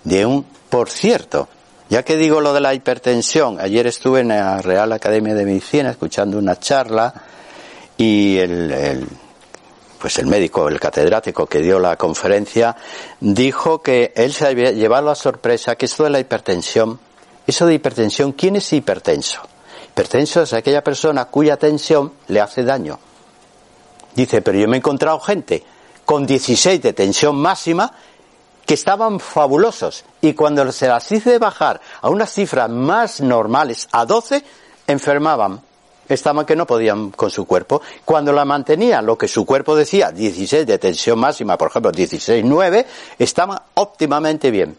de 0.03 0.25
un, 0.25 0.43
por 0.69 0.89
cierto, 0.89 1.47
ya 1.89 2.03
que 2.03 2.17
digo 2.17 2.41
lo 2.41 2.53
de 2.53 2.59
la 2.59 2.73
hipertensión, 2.73 3.59
ayer 3.61 3.85
estuve 3.85 4.21
en 4.21 4.29
la 4.29 4.61
Real 4.61 4.91
Academia 4.91 5.35
de 5.35 5.45
Medicina 5.45 5.91
escuchando 5.91 6.37
una 6.37 6.57
charla 6.57 7.13
y 7.97 8.37
el 8.39 9.07
pues 9.99 10.17
el 10.17 10.27
médico, 10.27 10.67
el 10.67 10.79
catedrático 10.79 11.45
que 11.45 11.59
dio 11.59 11.79
la 11.79 11.97
conferencia, 11.97 12.75
dijo 13.19 13.81
que 13.81 14.13
él 14.15 14.33
se 14.33 14.47
había 14.47 14.71
llevado 14.71 15.11
a 15.11 15.15
sorpresa 15.15 15.75
que 15.75 15.85
esto 15.85 16.05
de 16.05 16.09
la 16.09 16.19
hipertensión, 16.19 16.99
eso 17.45 17.65
de 17.65 17.73
hipertensión, 17.73 18.31
¿quién 18.31 18.55
es 18.55 18.71
hipertenso? 18.71 19.41
Hipertenso 19.89 20.43
es 20.43 20.53
aquella 20.53 20.83
persona 20.83 21.25
cuya 21.25 21.57
tensión 21.57 22.13
le 22.27 22.39
hace 22.39 22.63
daño. 22.63 22.99
Dice, 24.15 24.41
pero 24.41 24.57
yo 24.57 24.67
me 24.67 24.77
he 24.77 24.79
encontrado 24.79 25.19
gente 25.19 25.63
con 26.05 26.25
16 26.25 26.81
de 26.81 26.93
tensión 26.93 27.35
máxima 27.35 27.91
que 28.65 28.75
estaban 28.75 29.19
fabulosos 29.19 30.05
y 30.21 30.33
cuando 30.33 30.71
se 30.71 30.87
las 30.87 31.11
hice 31.11 31.39
bajar 31.39 31.81
a 32.01 32.09
unas 32.09 32.31
cifras 32.31 32.69
más 32.69 33.19
normales, 33.19 33.87
a 33.91 34.05
12, 34.05 34.43
enfermaban 34.87 35.61
estaban 36.09 36.45
que 36.45 36.55
no 36.55 36.65
podían 36.65 37.11
con 37.11 37.29
su 37.29 37.45
cuerpo. 37.45 37.81
Cuando 38.03 38.33
la 38.33 38.43
mantenía 38.43 39.01
lo 39.01 39.17
que 39.17 39.27
su 39.27 39.45
cuerpo 39.45 39.75
decía, 39.75 40.11
16 40.11 40.65
de 40.65 40.77
tensión 40.77 41.19
máxima, 41.19 41.57
por 41.57 41.69
ejemplo, 41.69 41.91
16,9, 41.91 42.85
estaban 43.19 43.59
óptimamente 43.75 44.51
bien. 44.51 44.75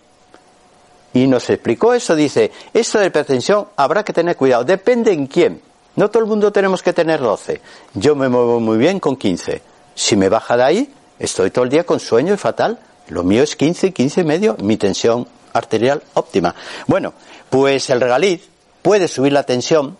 Y 1.13 1.27
nos 1.27 1.49
explicó 1.51 1.95
eso, 1.95 2.15
dice, 2.15 2.53
esto 2.73 2.99
de 2.99 3.07
hipertensión 3.07 3.69
habrá 3.77 4.05
que 4.05 4.13
tener 4.13 4.37
cuidado, 4.37 4.65
depende 4.65 5.13
en 5.13 5.27
quién. 5.27 5.61
No 5.97 6.09
todo 6.09 6.23
el 6.23 6.29
mundo 6.29 6.53
tenemos 6.53 6.83
que 6.83 6.93
tener 6.93 7.21
12. 7.21 7.61
Yo 7.95 8.15
me 8.15 8.29
muevo 8.29 8.61
muy 8.61 8.79
bien 8.79 9.01
con 9.01 9.17
15. 9.17 9.61
Si 9.95 10.17
me 10.17 10.29
baja 10.29 10.57
de 10.57 10.63
ahí, 10.63 10.95
estoy 11.19 11.51
todo 11.51 11.65
el 11.65 11.71
día 11.71 11.85
con 11.85 11.99
sueño 11.99 12.35
y 12.35 12.37
fatal. 12.37 12.79
Lo 13.09 13.25
mío 13.25 13.43
es 13.43 13.57
15, 13.57 13.93
15 13.93 14.21
y 14.21 14.25
medio, 14.25 14.57
mi 14.63 14.77
tensión 14.77 15.27
arterial 15.53 16.03
óptima. 16.15 16.55
Bueno, 16.87 17.13
pues 17.51 17.91
el 17.91 18.01
regaliz 18.01 18.49
puede 18.83 19.09
subir 19.09 19.33
la 19.33 19.43
tensión 19.43 19.97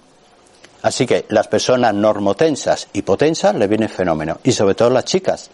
Así 0.83 1.07
que 1.07 1.27
las 1.29 1.49
personas 1.49 1.95
normotensas, 1.95 2.89
hipotensas, 2.93 3.55
le 3.55 3.67
viene 3.67 3.89
fenómeno. 3.89 4.39
Y 4.45 4.53
sobre 4.53 4.75
todo 4.75 4.91
las 4.91 5.05
chicas, 5.05 5.51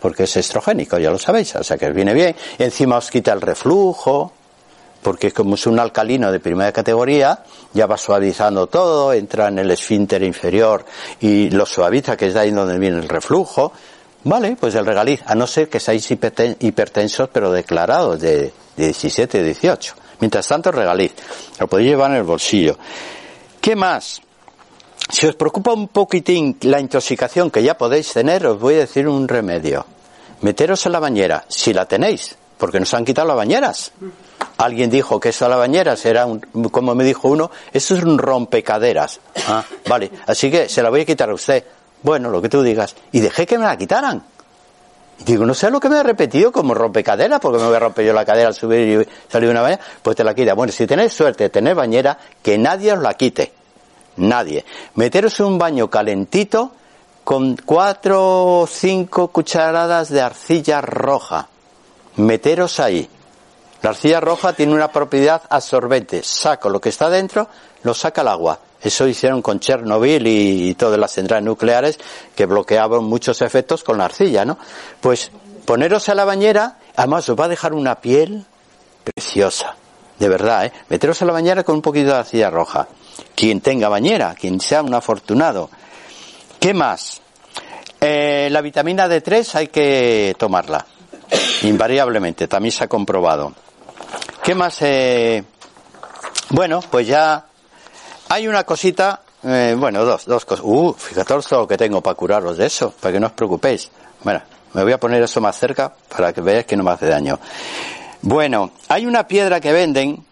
porque 0.00 0.24
es 0.24 0.36
estrogénico, 0.36 0.98
ya 0.98 1.10
lo 1.10 1.18
sabéis, 1.18 1.54
o 1.56 1.64
sea 1.64 1.78
que 1.78 1.90
viene 1.90 2.12
bien. 2.12 2.34
Y 2.58 2.62
encima 2.64 2.98
os 2.98 3.10
quita 3.10 3.32
el 3.32 3.40
reflujo, 3.40 4.32
porque 5.02 5.32
como 5.32 5.54
es 5.54 5.66
un 5.66 5.78
alcalino 5.78 6.30
de 6.30 6.40
primera 6.40 6.72
categoría, 6.72 7.42
ya 7.72 7.86
va 7.86 7.96
suavizando 7.96 8.66
todo, 8.66 9.12
entra 9.12 9.48
en 9.48 9.58
el 9.58 9.70
esfínter 9.70 10.22
inferior 10.22 10.84
y 11.20 11.50
lo 11.50 11.66
suaviza, 11.66 12.16
que 12.16 12.28
es 12.28 12.34
de 12.34 12.40
ahí 12.40 12.50
donde 12.50 12.78
viene 12.78 12.98
el 12.98 13.08
reflujo. 13.08 13.72
Vale, 14.24 14.56
pues 14.58 14.74
el 14.76 14.86
regaliz, 14.86 15.20
a 15.26 15.34
no 15.34 15.46
ser 15.48 15.68
que 15.68 15.80
seáis 15.80 16.08
hipertensos, 16.10 17.28
pero 17.32 17.50
declarados 17.50 18.20
de, 18.20 18.52
de 18.76 18.84
17, 18.84 19.42
18. 19.42 19.94
Mientras 20.20 20.46
tanto, 20.46 20.70
el 20.70 20.76
regaliz, 20.76 21.12
lo 21.58 21.66
podéis 21.66 21.90
llevar 21.90 22.12
en 22.12 22.18
el 22.18 22.22
bolsillo. 22.22 22.78
¿Qué 23.60 23.74
más? 23.74 24.20
Si 25.08 25.26
os 25.26 25.34
preocupa 25.34 25.72
un 25.72 25.88
poquitín 25.88 26.56
la 26.62 26.80
intoxicación 26.80 27.50
que 27.50 27.62
ya 27.62 27.76
podéis 27.76 28.12
tener, 28.12 28.46
os 28.46 28.58
voy 28.58 28.74
a 28.74 28.78
decir 28.78 29.08
un 29.08 29.28
remedio. 29.28 29.84
Meteros 30.40 30.86
en 30.86 30.92
la 30.92 31.00
bañera, 31.00 31.44
si 31.48 31.72
la 31.72 31.86
tenéis, 31.86 32.36
porque 32.58 32.80
nos 32.80 32.92
han 32.94 33.04
quitado 33.04 33.28
las 33.28 33.36
bañeras. 33.36 33.92
Alguien 34.58 34.90
dijo 34.90 35.20
que 35.20 35.30
eso 35.30 35.44
de 35.44 35.50
las 35.50 35.58
bañeras 35.58 36.04
era 36.06 36.26
un, 36.26 36.40
como 36.70 36.94
me 36.94 37.04
dijo 37.04 37.28
uno, 37.28 37.50
eso 37.72 37.94
es 37.94 38.02
un 38.02 38.18
rompecaderas. 38.18 39.20
Ah, 39.48 39.64
vale, 39.88 40.10
así 40.26 40.50
que 40.50 40.68
se 40.68 40.82
la 40.82 40.90
voy 40.90 41.02
a 41.02 41.04
quitar 41.04 41.30
a 41.30 41.34
usted. 41.34 41.64
Bueno, 42.02 42.30
lo 42.30 42.42
que 42.42 42.48
tú 42.48 42.62
digas. 42.62 42.96
Y 43.12 43.20
dejé 43.20 43.46
que 43.46 43.58
me 43.58 43.64
la 43.64 43.76
quitaran. 43.76 44.22
Digo, 45.24 45.46
no 45.46 45.54
sé 45.54 45.70
lo 45.70 45.78
que 45.78 45.88
me 45.88 45.98
ha 45.98 46.02
repetido 46.02 46.50
como 46.50 46.74
rompecaderas, 46.74 47.38
porque 47.38 47.58
me 47.58 47.66
voy 47.66 47.76
a 47.76 47.80
romper 47.80 48.04
yo 48.04 48.12
la 48.12 48.24
cadera 48.24 48.48
al 48.48 48.54
subir 48.54 49.02
y 49.02 49.30
salir 49.30 49.48
de 49.48 49.52
una 49.52 49.62
bañera, 49.62 49.82
pues 50.02 50.16
te 50.16 50.24
la 50.24 50.34
quita. 50.34 50.54
Bueno, 50.54 50.72
si 50.72 50.86
tenéis 50.86 51.12
suerte 51.12 51.44
de 51.44 51.50
tener 51.50 51.74
bañera, 51.74 52.18
que 52.42 52.58
nadie 52.58 52.92
os 52.92 53.00
la 53.00 53.14
quite 53.14 53.61
Nadie. 54.16 54.64
Meteros 54.94 55.38
en 55.40 55.46
un 55.46 55.58
baño 55.58 55.88
calentito 55.88 56.72
con 57.24 57.56
cuatro 57.56 58.60
o 58.60 58.66
cinco 58.66 59.28
cucharadas 59.28 60.08
de 60.10 60.20
arcilla 60.20 60.80
roja. 60.80 61.48
Meteros 62.16 62.80
ahí. 62.80 63.08
La 63.80 63.90
arcilla 63.90 64.20
roja 64.20 64.52
tiene 64.52 64.74
una 64.74 64.92
propiedad 64.92 65.42
absorbente. 65.48 66.22
Saco 66.22 66.68
lo 66.68 66.80
que 66.80 66.90
está 66.90 67.10
dentro, 67.10 67.48
lo 67.82 67.94
saca 67.94 68.22
el 68.22 68.28
agua. 68.28 68.58
Eso 68.80 69.06
hicieron 69.06 69.42
con 69.42 69.60
Chernobyl 69.60 70.26
y, 70.26 70.74
todas 70.74 70.98
las 70.98 71.12
centrales 71.12 71.44
nucleares 71.44 71.98
que 72.34 72.46
bloqueaban 72.46 73.04
muchos 73.04 73.40
efectos 73.42 73.84
con 73.84 73.98
la 73.98 74.06
arcilla, 74.06 74.44
¿no? 74.44 74.58
Pues 75.00 75.30
poneros 75.64 76.08
a 76.08 76.14
la 76.14 76.24
bañera, 76.24 76.78
además 76.96 77.28
os 77.28 77.38
va 77.38 77.44
a 77.44 77.48
dejar 77.48 77.74
una 77.74 78.00
piel 78.00 78.44
preciosa. 79.04 79.76
De 80.22 80.28
verdad, 80.28 80.66
¿eh? 80.66 80.72
Meteros 80.88 81.20
a 81.20 81.24
la 81.24 81.32
bañera 81.32 81.64
con 81.64 81.74
un 81.74 81.82
poquito 81.82 82.10
de 82.10 82.18
arcilla 82.18 82.48
roja. 82.48 82.86
Quien 83.34 83.60
tenga 83.60 83.88
bañera, 83.88 84.36
quien 84.38 84.60
sea 84.60 84.80
un 84.80 84.94
afortunado. 84.94 85.68
¿Qué 86.60 86.72
más? 86.72 87.20
Eh, 88.00 88.46
la 88.48 88.60
vitamina 88.60 89.08
D3 89.08 89.54
hay 89.56 89.66
que 89.66 90.36
tomarla. 90.38 90.86
Invariablemente, 91.62 92.46
también 92.46 92.70
se 92.70 92.84
ha 92.84 92.86
comprobado. 92.86 93.52
¿Qué 94.44 94.54
más? 94.54 94.76
Eh? 94.82 95.42
Bueno, 96.50 96.84
pues 96.88 97.08
ya 97.08 97.44
hay 98.28 98.46
una 98.46 98.62
cosita, 98.62 99.22
eh, 99.42 99.74
bueno, 99.76 100.04
dos, 100.04 100.26
dos 100.26 100.44
cosas. 100.44 100.64
Uh, 100.64 100.94
fíjate 100.96 101.34
todo 101.48 101.62
lo 101.62 101.66
que 101.66 101.76
tengo 101.76 102.00
para 102.00 102.14
curaros 102.14 102.58
de 102.58 102.66
eso, 102.66 102.92
para 102.92 103.12
que 103.12 103.18
no 103.18 103.26
os 103.26 103.32
preocupéis. 103.32 103.90
Bueno, 104.22 104.40
me 104.74 104.84
voy 104.84 104.92
a 104.92 105.00
poner 105.00 105.20
eso 105.20 105.40
más 105.40 105.58
cerca 105.58 105.92
para 106.08 106.32
que 106.32 106.40
veáis 106.40 106.64
que 106.64 106.76
no 106.76 106.84
me 106.84 106.92
hace 106.92 107.08
daño. 107.08 107.40
Bueno, 108.22 108.70
hay 108.88 109.04
una 109.04 109.26
piedra 109.26 109.60
que 109.60 109.72
venden, 109.72 110.24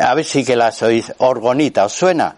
a 0.00 0.14
ver 0.14 0.24
si 0.24 0.44
que 0.44 0.54
la 0.54 0.70
sois, 0.70 1.12
orgonita, 1.18 1.84
¿os 1.84 1.92
suena? 1.92 2.36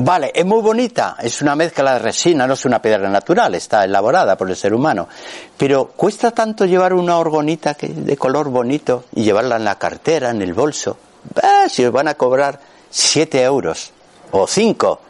Vale, 0.00 0.32
es 0.34 0.44
muy 0.44 0.60
bonita, 0.60 1.16
es 1.20 1.40
una 1.42 1.54
mezcla 1.54 1.94
de 1.94 1.98
resina, 2.00 2.46
no 2.46 2.54
es 2.54 2.64
una 2.64 2.82
piedra 2.82 3.08
natural, 3.08 3.54
está 3.54 3.84
elaborada 3.84 4.36
por 4.36 4.50
el 4.50 4.56
ser 4.56 4.74
humano. 4.74 5.08
Pero 5.56 5.86
cuesta 5.88 6.32
tanto 6.32 6.66
llevar 6.66 6.92
una 6.92 7.18
orgonita 7.18 7.74
que, 7.74 7.88
de 7.88 8.16
color 8.16 8.48
bonito 8.48 9.04
y 9.14 9.22
llevarla 9.22 9.56
en 9.56 9.64
la 9.64 9.78
cartera, 9.78 10.30
en 10.30 10.42
el 10.42 10.54
bolso. 10.54 10.98
si 11.68 11.84
os 11.84 11.92
van 11.92 12.08
a 12.08 12.14
cobrar 12.14 12.60
siete 12.90 13.42
euros 13.42 13.92
o 14.32 14.48
cinco, 14.48 15.00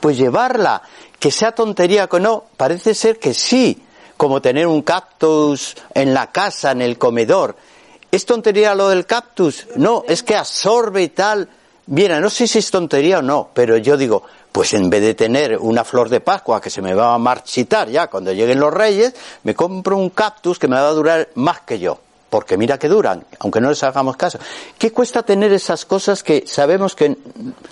pues 0.00 0.18
llevarla, 0.18 0.82
que 1.18 1.30
sea 1.30 1.52
tontería 1.52 2.06
que 2.06 2.20
no, 2.20 2.44
parece 2.56 2.94
ser 2.94 3.18
que 3.18 3.32
sí, 3.32 3.82
como 4.18 4.42
tener 4.42 4.66
un 4.66 4.82
cactus 4.82 5.76
en 5.94 6.12
la 6.12 6.26
casa, 6.32 6.72
en 6.72 6.82
el 6.82 6.98
comedor. 6.98 7.56
¿Es 8.10 8.24
tontería 8.24 8.74
lo 8.74 8.88
del 8.88 9.06
cactus? 9.06 9.66
No, 9.76 10.04
es 10.08 10.22
que 10.22 10.34
absorbe 10.34 11.02
y 11.02 11.08
tal. 11.08 11.48
Bien, 11.86 12.20
no 12.20 12.30
sé 12.30 12.46
si 12.46 12.58
es 12.58 12.70
tontería 12.70 13.18
o 13.18 13.22
no, 13.22 13.48
pero 13.52 13.76
yo 13.76 13.96
digo, 13.96 14.22
pues 14.52 14.74
en 14.74 14.90
vez 14.90 15.02
de 15.02 15.14
tener 15.14 15.58
una 15.58 15.84
flor 15.84 16.08
de 16.08 16.20
Pascua 16.20 16.60
que 16.60 16.70
se 16.70 16.82
me 16.82 16.94
va 16.94 17.14
a 17.14 17.18
marchitar 17.18 17.88
ya 17.88 18.08
cuando 18.08 18.32
lleguen 18.32 18.60
los 18.60 18.72
reyes, 18.72 19.14
me 19.44 19.54
compro 19.54 19.96
un 19.96 20.10
cactus 20.10 20.58
que 20.58 20.68
me 20.68 20.76
va 20.76 20.88
a 20.88 20.92
durar 20.92 21.28
más 21.34 21.60
que 21.60 21.78
yo 21.78 21.98
porque 22.30 22.56
mira 22.56 22.78
que 22.78 22.88
duran, 22.88 23.24
aunque 23.38 23.60
no 23.60 23.70
les 23.70 23.82
hagamos 23.82 24.16
caso. 24.16 24.38
¿Qué 24.78 24.92
cuesta 24.92 25.22
tener 25.22 25.52
esas 25.52 25.84
cosas 25.84 26.22
que 26.22 26.44
sabemos 26.46 26.94
que 26.94 27.16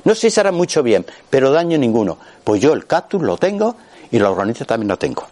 no 0.05 0.15
sé 0.15 0.31
si 0.31 0.41
harán 0.41 0.55
mucho 0.55 0.83
bien, 0.83 1.05
pero 1.29 1.51
daño 1.51 1.77
ninguno? 1.79 2.19
Pues 2.43 2.61
yo 2.61 2.73
el 2.73 2.87
cactus 2.87 3.23
lo 3.23 3.37
tengo 3.37 3.77
y 4.11 4.19
la 4.19 4.31
organita 4.31 4.65
también 4.65 4.89
lo 4.89 4.99
tengo. 4.99 5.27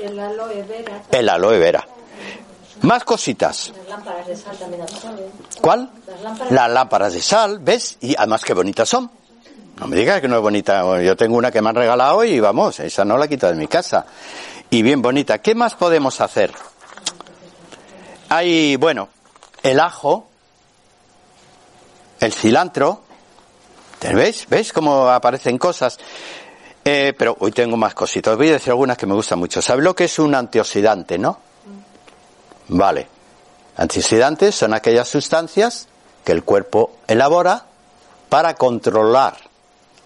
El 0.00 0.18
aloe 0.18 0.62
vera. 0.62 1.02
El 1.10 1.28
aloe 1.28 1.58
vera. 1.58 1.88
Más 2.84 3.02
cositas. 3.04 3.72
¿Cuál? 5.60 5.90
Las 6.50 6.70
lámparas. 6.70 7.14
De 7.14 7.22
sal, 7.22 7.58
¿ves? 7.60 7.96
Y 8.02 8.14
además 8.14 8.44
qué 8.44 8.52
bonitas 8.52 8.88
son. 8.88 9.10
No 9.80 9.86
me 9.86 9.96
digas 9.96 10.20
que 10.20 10.28
no 10.28 10.36
es 10.36 10.42
bonita. 10.42 11.00
Yo 11.00 11.16
tengo 11.16 11.38
una 11.38 11.50
que 11.50 11.62
me 11.62 11.70
han 11.70 11.76
regalado 11.76 12.22
y 12.24 12.38
vamos, 12.40 12.78
esa 12.80 13.04
no 13.04 13.16
la 13.16 13.26
quito 13.26 13.46
de 13.46 13.54
mi 13.54 13.68
casa. 13.68 14.04
Y 14.68 14.82
bien 14.82 15.00
bonita. 15.00 15.38
¿Qué 15.38 15.54
más 15.54 15.74
podemos 15.74 16.20
hacer? 16.20 16.52
Hay, 18.28 18.76
bueno, 18.76 19.08
el 19.62 19.80
ajo, 19.80 20.28
el 22.20 22.32
cilantro, 22.34 23.02
¿ves? 24.00 24.46
¿Ves 24.50 24.74
cómo 24.74 25.08
aparecen 25.08 25.56
cosas? 25.56 25.98
Eh, 26.84 27.14
pero 27.16 27.34
hoy 27.40 27.50
tengo 27.52 27.78
más 27.78 27.94
cositas. 27.94 28.36
Voy 28.36 28.50
a 28.50 28.52
decir 28.52 28.70
algunas 28.70 28.98
que 28.98 29.06
me 29.06 29.14
gustan 29.14 29.38
mucho. 29.38 29.62
¿Sabe 29.62 29.82
lo 29.82 29.96
que 29.96 30.04
es 30.04 30.18
un 30.18 30.34
antioxidante, 30.34 31.16
no? 31.16 31.53
Vale. 32.68 33.08
Antioxidantes 33.76 34.54
son 34.54 34.74
aquellas 34.74 35.08
sustancias 35.08 35.88
que 36.24 36.32
el 36.32 36.44
cuerpo 36.44 36.92
elabora 37.06 37.66
para 38.28 38.54
controlar 38.54 39.36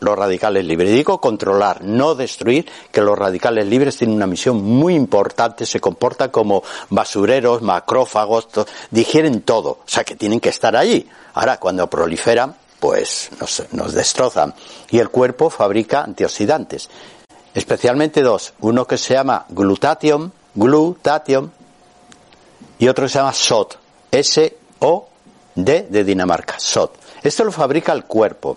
los 0.01 0.17
radicales 0.17 0.65
libres. 0.65 0.91
Digo 0.91 1.21
controlar, 1.21 1.83
no 1.83 2.15
destruir, 2.15 2.71
que 2.93 3.01
los 3.01 3.19
radicales 3.19 3.67
libres 3.67 3.97
tienen 3.97 4.17
una 4.17 4.27
misión 4.27 4.63
muy 4.63 4.95
importante, 4.95 5.67
se 5.67 5.81
comportan 5.81 6.31
como 6.31 6.63
basureros, 6.91 7.63
macrófagos, 7.63 8.49
digieren 8.91 9.43
todo, 9.43 9.71
o 9.71 9.83
sea 9.87 10.05
que 10.05 10.17
tienen 10.17 10.41
que 10.41 10.51
estar 10.51 10.77
allí. 10.77 11.09
Ahora, 11.35 11.59
cuando 11.59 11.89
proliferan, 11.89 12.55
pues 12.81 13.31
nos, 13.41 13.65
nos 13.73 13.93
destrozan. 13.93 14.55
Y 14.91 14.99
el 14.99 15.11
cuerpo 15.11 15.51
fabrica 15.51 16.03
antioxidantes, 16.05 16.89
especialmente 17.55 18.23
dos, 18.23 18.55
uno 18.61 18.87
que 18.87 18.99
se 18.99 19.15
llama 19.15 19.47
glutatión, 19.49 20.33
glutatión, 20.55 21.53
y 22.79 22.89
otro 22.89 23.09
se 23.09 23.19
llama 23.19 23.33
SOT, 23.33 23.77
S-O-D 24.11 25.87
de 25.91 26.05
Dinamarca, 26.05 26.59
SOT. 26.59 26.95
Esto 27.23 27.45
lo 27.45 27.53
fabrica 27.53 27.93
el 27.93 28.05
cuerpo 28.05 28.57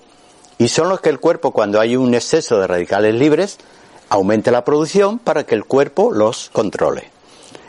y 0.58 0.68
son 0.68 0.90
los 0.90 1.02
que 1.02 1.10
el 1.10 1.20
cuerpo, 1.20 1.52
cuando 1.52 1.80
hay 1.80 1.96
un 1.96 2.14
exceso 2.14 2.60
de 2.60 2.68
radicales 2.68 3.16
libres, 3.16 3.58
aumente 4.10 4.52
la 4.52 4.64
producción 4.64 5.18
para 5.18 5.46
que 5.46 5.56
el 5.56 5.66
cuerpo 5.66 6.12
los 6.12 6.50
controle. 6.52 7.10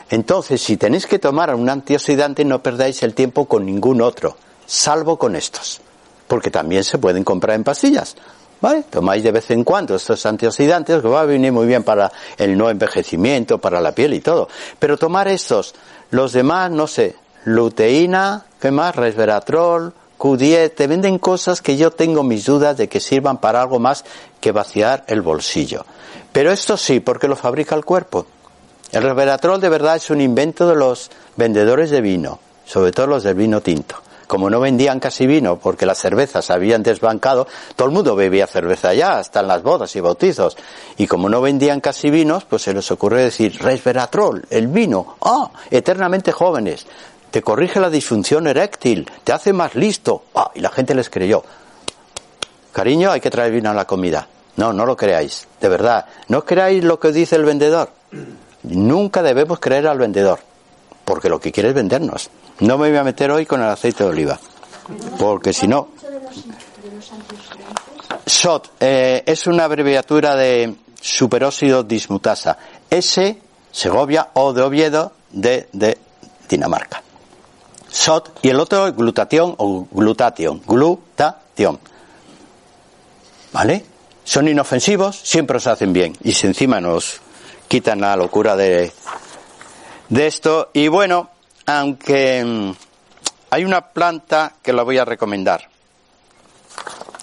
Entonces, 0.09 0.61
si 0.61 0.77
tenéis 0.77 1.07
que 1.07 1.17
tomar 1.17 1.55
un 1.55 1.69
antioxidante, 1.69 2.45
no 2.45 2.61
perdáis 2.61 3.01
el 3.01 3.15
tiempo 3.15 3.45
con 3.45 3.65
ningún 3.65 4.01
otro, 4.01 4.37
salvo 4.67 5.17
con 5.17 5.35
estos, 5.35 5.81
porque 6.27 6.51
también 6.51 6.83
se 6.83 6.99
pueden 6.99 7.23
comprar 7.23 7.55
en 7.55 7.63
pastillas. 7.63 8.15
¿Vale? 8.63 8.83
Tomáis 8.83 9.21
de 9.21 9.33
vez 9.33 9.51
en 9.51 9.65
cuando 9.65 9.95
estos 9.95 10.25
antioxidantes 10.25 11.01
que 11.01 11.07
va 11.09 11.19
a 11.19 11.25
venir 11.25 11.51
muy 11.51 11.67
bien 11.67 11.83
para 11.83 12.09
el 12.37 12.57
no 12.57 12.69
envejecimiento, 12.69 13.57
para 13.57 13.81
la 13.81 13.91
piel 13.91 14.13
y 14.13 14.21
todo. 14.21 14.47
Pero 14.79 14.97
tomar 14.97 15.27
estos, 15.27 15.75
los 16.11 16.31
demás, 16.31 16.71
no 16.71 16.87
sé, 16.87 17.17
luteína, 17.43 18.45
¿qué 18.61 18.71
más? 18.71 18.95
Resveratrol, 18.95 19.91
Q10, 20.17 20.75
te 20.75 20.87
venden 20.87 21.19
cosas 21.19 21.61
que 21.61 21.75
yo 21.75 21.91
tengo 21.91 22.23
mis 22.23 22.45
dudas 22.45 22.77
de 22.77 22.87
que 22.87 23.01
sirvan 23.01 23.39
para 23.39 23.61
algo 23.61 23.79
más 23.79 24.05
que 24.39 24.53
vaciar 24.53 25.03
el 25.07 25.21
bolsillo. 25.21 25.85
Pero 26.31 26.49
esto 26.49 26.77
sí, 26.77 27.01
porque 27.01 27.27
lo 27.27 27.35
fabrica 27.35 27.75
el 27.75 27.83
cuerpo. 27.83 28.27
El 28.93 29.03
resveratrol 29.03 29.59
de 29.59 29.67
verdad 29.67 29.97
es 29.97 30.09
un 30.09 30.21
invento 30.21 30.69
de 30.69 30.77
los 30.77 31.11
vendedores 31.35 31.91
de 31.91 31.99
vino, 31.99 32.39
sobre 32.63 32.93
todo 32.93 33.07
los 33.07 33.23
del 33.23 33.35
vino 33.35 33.59
tinto. 33.59 33.97
Como 34.33 34.49
no 34.49 34.59
vendían 34.59 34.99
casi 34.99 35.27
vino 35.27 35.59
porque 35.59 35.85
las 35.85 35.99
cervezas 35.99 36.49
habían 36.49 36.81
desbancado, 36.81 37.47
todo 37.75 37.87
el 37.87 37.93
mundo 37.93 38.15
bebía 38.15 38.47
cerveza 38.47 38.91
ya, 38.91 39.19
hasta 39.19 39.41
en 39.41 39.47
las 39.47 39.61
bodas 39.61 39.95
y 39.95 39.99
bautizos. 39.99 40.57
Y 40.97 41.05
como 41.05 41.29
no 41.29 41.39
vendían 41.39 41.79
casi 41.79 42.09
vinos, 42.09 42.43
pues 42.45 42.63
se 42.63 42.73
les 42.73 42.89
ocurrió 42.89 43.19
decir 43.19 43.55
resveratrol, 43.61 44.47
el 44.49 44.69
vino, 44.69 45.17
ah, 45.21 45.51
eternamente 45.69 46.31
jóvenes 46.31 46.87
te 47.29 47.43
corrige 47.43 47.79
la 47.79 47.91
disfunción 47.91 48.47
eréctil, 48.47 49.07
te 49.23 49.33
hace 49.33 49.53
más 49.53 49.75
listo. 49.75 50.23
Ah, 50.33 50.49
y 50.55 50.61
la 50.61 50.71
gente 50.71 50.95
les 50.95 51.11
creyó. 51.11 51.43
Cariño, 52.71 53.11
hay 53.11 53.21
que 53.21 53.29
traer 53.29 53.51
vino 53.51 53.69
a 53.69 53.75
la 53.75 53.85
comida. 53.85 54.27
No, 54.55 54.73
no 54.73 54.87
lo 54.87 54.97
creáis, 54.97 55.47
de 55.61 55.69
verdad. 55.69 56.07
No 56.27 56.43
creáis 56.43 56.83
lo 56.83 56.99
que 56.99 57.11
dice 57.11 57.35
el 57.35 57.45
vendedor. 57.45 57.91
Nunca 58.63 59.21
debemos 59.21 59.59
creer 59.59 59.85
al 59.85 59.99
vendedor, 59.99 60.39
porque 61.05 61.29
lo 61.29 61.39
que 61.39 61.51
quiere 61.51 61.69
es 61.69 61.75
vendernos. 61.75 62.31
No 62.63 62.77
me 62.77 62.87
voy 62.87 62.97
a 62.97 63.03
meter 63.03 63.29
hoy 63.29 63.45
con 63.45 63.61
el 63.61 63.67
aceite 63.67 64.05
de 64.05 64.09
oliva, 64.09 64.39
porque 65.19 65.51
si 65.51 65.67
no... 65.67 65.89
SOT 68.25 68.69
eh, 68.79 69.21
es 69.25 69.47
una 69.47 69.65
abreviatura 69.65 70.33
de 70.37 70.73
superóxido 71.01 71.83
dismutasa. 71.83 72.57
S, 72.89 73.37
Segovia, 73.69 74.29
O 74.35 74.53
de 74.53 74.61
Oviedo, 74.61 75.11
D 75.29 75.67
de 75.73 75.97
Dinamarca. 76.47 77.03
SOT 77.91 78.39
y 78.43 78.47
el 78.47 78.61
otro 78.61 78.93
glutatión 78.93 79.55
o 79.57 79.85
glutatión, 79.91 80.61
glutatión. 80.65 81.79
¿Vale? 83.51 83.83
Son 84.23 84.47
inofensivos, 84.47 85.19
siempre 85.19 85.57
os 85.57 85.67
hacen 85.67 85.91
bien 85.91 86.15
y 86.23 86.31
si 86.31 86.47
encima 86.47 86.79
nos 86.79 87.19
quitan 87.67 87.99
la 87.99 88.15
locura 88.15 88.55
de, 88.55 88.93
de 90.07 90.27
esto. 90.27 90.69
Y 90.71 90.87
bueno, 90.87 91.29
aunque 91.65 92.43
mm, 92.43 92.71
hay 93.49 93.65
una 93.65 93.81
planta 93.81 94.53
que 94.61 94.73
la 94.73 94.83
voy 94.83 94.97
a 94.97 95.05
recomendar, 95.05 95.69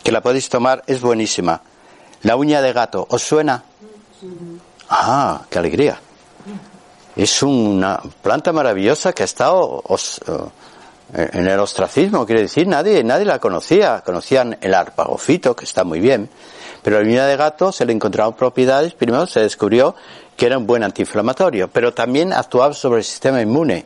que 0.03 0.13
la 0.13 0.21
podéis 0.21 0.49
tomar, 0.49 0.83
es 0.87 1.01
buenísima. 1.01 1.61
La 2.23 2.37
uña 2.37 2.61
de 2.61 2.73
gato, 2.73 3.07
¿os 3.11 3.23
suena? 3.23 3.65
Ah, 4.89 5.43
qué 5.49 5.59
alegría. 5.59 5.99
Es 7.17 7.43
una 7.43 8.01
planta 8.23 8.53
maravillosa 8.53 9.13
que 9.13 9.23
ha 9.23 9.25
estado 9.25 9.83
en 11.15 11.49
el 11.49 11.59
ostracismo, 11.59 12.25
quiere 12.27 12.43
decir, 12.43 12.67
nadie, 12.67 13.03
nadie 13.03 13.25
la 13.25 13.39
conocía. 13.39 14.03
Conocían 14.05 14.57
el 14.61 14.75
arpagofito, 14.75 15.57
que 15.57 15.65
está 15.65 15.85
muy 15.85 16.01
bien, 16.01 16.31
pero 16.83 16.99
la 16.99 17.03
viña 17.03 17.27
de 17.27 17.37
gato 17.37 17.73
se 17.73 17.85
le 17.85 17.93
encontraron 17.93 18.35
propiedades, 18.35 18.95
primero 18.95 19.27
se 19.27 19.41
descubrió 19.41 19.95
que 20.37 20.47
era 20.47 20.57
un 20.57 20.67
buen 20.67 20.83
antiinflamatorio, 20.83 21.69
pero 21.69 21.93
también 21.93 22.33
actuaba 22.33 22.73
sobre 22.73 22.99
el 22.99 23.05
sistema 23.05 23.43
inmune, 23.43 23.85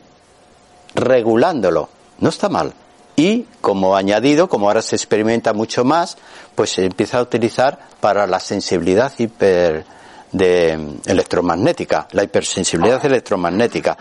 regulándolo. 0.94 1.88
No 2.18 2.28
está 2.28 2.48
mal. 2.48 2.72
Y 3.16 3.46
como 3.60 3.96
añadido, 3.96 4.48
como 4.48 4.68
ahora 4.68 4.82
se 4.82 4.96
experimenta 4.96 5.52
mucho 5.52 5.84
más, 5.84 6.16
pues 6.54 6.70
se 6.70 6.84
empieza 6.84 7.18
a 7.18 7.22
utilizar 7.22 7.78
para 8.00 8.26
la 8.26 8.40
sensibilidad 8.40 9.12
hiper 9.18 9.84
de 10.32 10.96
electromagnética, 11.06 12.08
la 12.10 12.24
hipersensibilidad 12.24 13.04
electromagnética. 13.06 13.96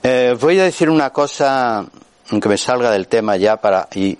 Eh, 0.00 0.36
voy 0.40 0.60
a 0.60 0.64
decir 0.64 0.88
una 0.88 1.10
cosa, 1.10 1.84
aunque 2.30 2.48
me 2.48 2.56
salga 2.56 2.92
del 2.92 3.08
tema 3.08 3.36
ya 3.36 3.56
para 3.56 3.88
y, 3.92 4.16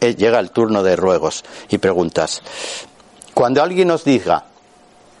eh, 0.00 0.14
llega 0.14 0.38
el 0.38 0.50
turno 0.50 0.82
de 0.82 0.96
ruegos 0.96 1.44
y 1.68 1.76
preguntas. 1.76 2.42
Cuando 3.34 3.62
alguien 3.62 3.88
nos 3.88 4.04
diga 4.04 4.46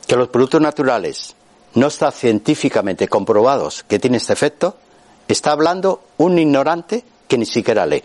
que 0.06 0.16
los 0.16 0.28
productos 0.28 0.62
naturales 0.62 1.36
no 1.74 1.88
están 1.88 2.12
científicamente 2.12 3.06
comprobados 3.06 3.84
que 3.86 3.98
tienen 3.98 4.16
este 4.16 4.32
efecto, 4.32 4.76
está 5.32 5.52
hablando 5.52 6.02
un 6.18 6.38
ignorante 6.38 7.04
que 7.28 7.38
ni 7.38 7.46
siquiera 7.46 7.86
lee. 7.86 8.02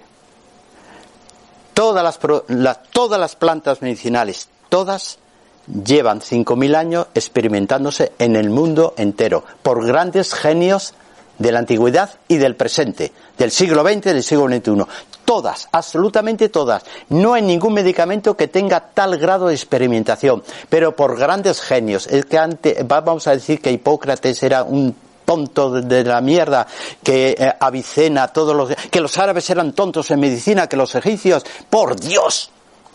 Todas 1.73 2.03
las, 2.47 3.35
plantas 3.35 3.81
medicinales, 3.81 4.49
todas 4.69 5.19
llevan 5.67 6.21
5.000 6.21 6.75
años 6.75 7.07
experimentándose 7.13 8.11
en 8.19 8.35
el 8.35 8.49
mundo 8.49 8.93
entero 8.97 9.43
por 9.63 9.85
grandes 9.85 10.33
genios 10.33 10.93
de 11.37 11.51
la 11.51 11.59
antigüedad 11.59 12.11
y 12.27 12.37
del 12.37 12.55
presente, 12.55 13.11
del 13.37 13.51
siglo 13.51 13.83
XX 13.83 13.95
y 13.95 14.13
del 14.13 14.23
siglo 14.23 14.47
XXI. 14.47 14.85
Todas, 15.25 15.69
absolutamente 15.71 16.49
todas. 16.49 16.83
No 17.09 17.33
hay 17.33 17.41
ningún 17.41 17.73
medicamento 17.73 18.35
que 18.35 18.47
tenga 18.47 18.79
tal 18.93 19.17
grado 19.17 19.47
de 19.47 19.55
experimentación, 19.55 20.43
pero 20.69 20.95
por 20.95 21.17
grandes 21.17 21.61
genios. 21.61 22.05
Es 22.07 22.25
que 22.25 22.37
antes, 22.37 22.85
vamos 22.87 23.27
a 23.27 23.31
decir 23.31 23.61
que 23.61 23.71
Hipócrates 23.71 24.43
era 24.43 24.63
un 24.63 24.95
tonto 25.31 25.71
de 25.71 26.03
la 26.03 26.19
mierda, 26.19 26.67
que 27.01 27.35
eh, 27.39 27.53
Avicena, 27.57 28.27
todos 28.27 28.53
los, 28.53 28.75
que 28.89 28.99
los 28.99 29.17
árabes 29.17 29.49
eran 29.49 29.71
tontos 29.71 30.11
en 30.11 30.19
medicina, 30.19 30.67
que 30.67 30.75
los 30.75 30.93
egipcios, 30.93 31.45
por 31.69 31.97
Dios, 31.97 32.51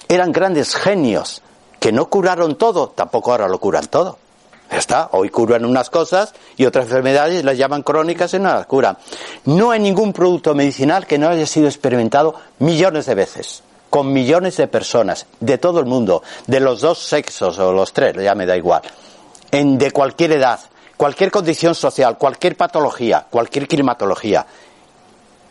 eran 0.06 0.32
grandes 0.32 0.74
genios, 0.74 1.40
que 1.80 1.92
no 1.92 2.10
curaron 2.10 2.56
todo, 2.56 2.88
tampoco 2.90 3.30
ahora 3.32 3.48
lo 3.48 3.58
curan 3.58 3.86
todo. 3.86 4.18
Ya 4.70 4.76
está, 4.76 5.08
hoy 5.12 5.30
curan 5.30 5.64
unas 5.64 5.88
cosas 5.88 6.34
y 6.58 6.66
otras 6.66 6.86
enfermedades 6.86 7.42
las 7.42 7.56
llaman 7.56 7.82
crónicas 7.82 8.34
y 8.34 8.38
no 8.38 8.52
las 8.52 8.66
curan. 8.66 8.98
No 9.46 9.70
hay 9.70 9.80
ningún 9.80 10.12
producto 10.12 10.54
medicinal 10.54 11.06
que 11.06 11.16
no 11.18 11.28
haya 11.28 11.46
sido 11.46 11.68
experimentado 11.68 12.34
millones 12.58 13.06
de 13.06 13.14
veces, 13.14 13.62
con 13.88 14.12
millones 14.12 14.58
de 14.58 14.68
personas, 14.68 15.26
de 15.40 15.56
todo 15.56 15.80
el 15.80 15.86
mundo, 15.86 16.22
de 16.46 16.60
los 16.60 16.82
dos 16.82 16.98
sexos 16.98 17.58
o 17.58 17.72
los 17.72 17.94
tres, 17.94 18.14
ya 18.22 18.34
me 18.34 18.44
da 18.44 18.56
igual, 18.58 18.82
en, 19.52 19.78
de 19.78 19.90
cualquier 19.90 20.32
edad, 20.32 20.60
cualquier 20.96 21.30
condición 21.30 21.74
social, 21.74 22.18
cualquier 22.18 22.56
patología, 22.56 23.26
cualquier 23.28 23.68
climatología. 23.68 24.46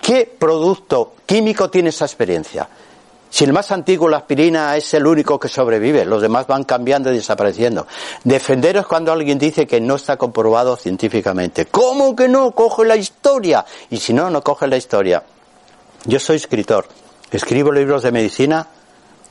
¿Qué 0.01 0.31
producto 0.37 1.13
químico 1.25 1.69
tiene 1.69 1.89
esa 1.89 2.05
experiencia? 2.05 2.67
Si 3.29 3.43
el 3.43 3.51
más 3.51 3.71
antiguo, 3.71 4.07
la 4.07 4.17
aspirina, 4.17 4.77
es 4.77 4.93
el 4.93 5.05
único 5.05 5.37
que 5.39 5.49
sobrevive, 5.49 6.05
los 6.05 6.21
demás 6.21 6.47
van 6.47 6.63
cambiando 6.63 7.11
y 7.11 7.15
desapareciendo. 7.15 7.85
Defenderos 8.23 8.87
cuando 8.87 9.11
alguien 9.11 9.37
dice 9.37 9.67
que 9.67 9.81
no 9.81 9.95
está 9.95 10.15
comprobado 10.15 10.77
científicamente. 10.77 11.65
¿Cómo 11.65 12.15
que 12.15 12.29
no? 12.29 12.51
Coge 12.51 12.85
la 12.85 12.95
historia. 12.95 13.65
Y 13.89 13.97
si 13.97 14.13
no, 14.13 14.29
no 14.29 14.41
coge 14.41 14.67
la 14.67 14.77
historia. 14.77 15.23
Yo 16.05 16.19
soy 16.19 16.37
escritor. 16.37 16.87
Escribo 17.31 17.73
libros 17.73 18.03
de 18.03 18.11
medicina 18.13 18.67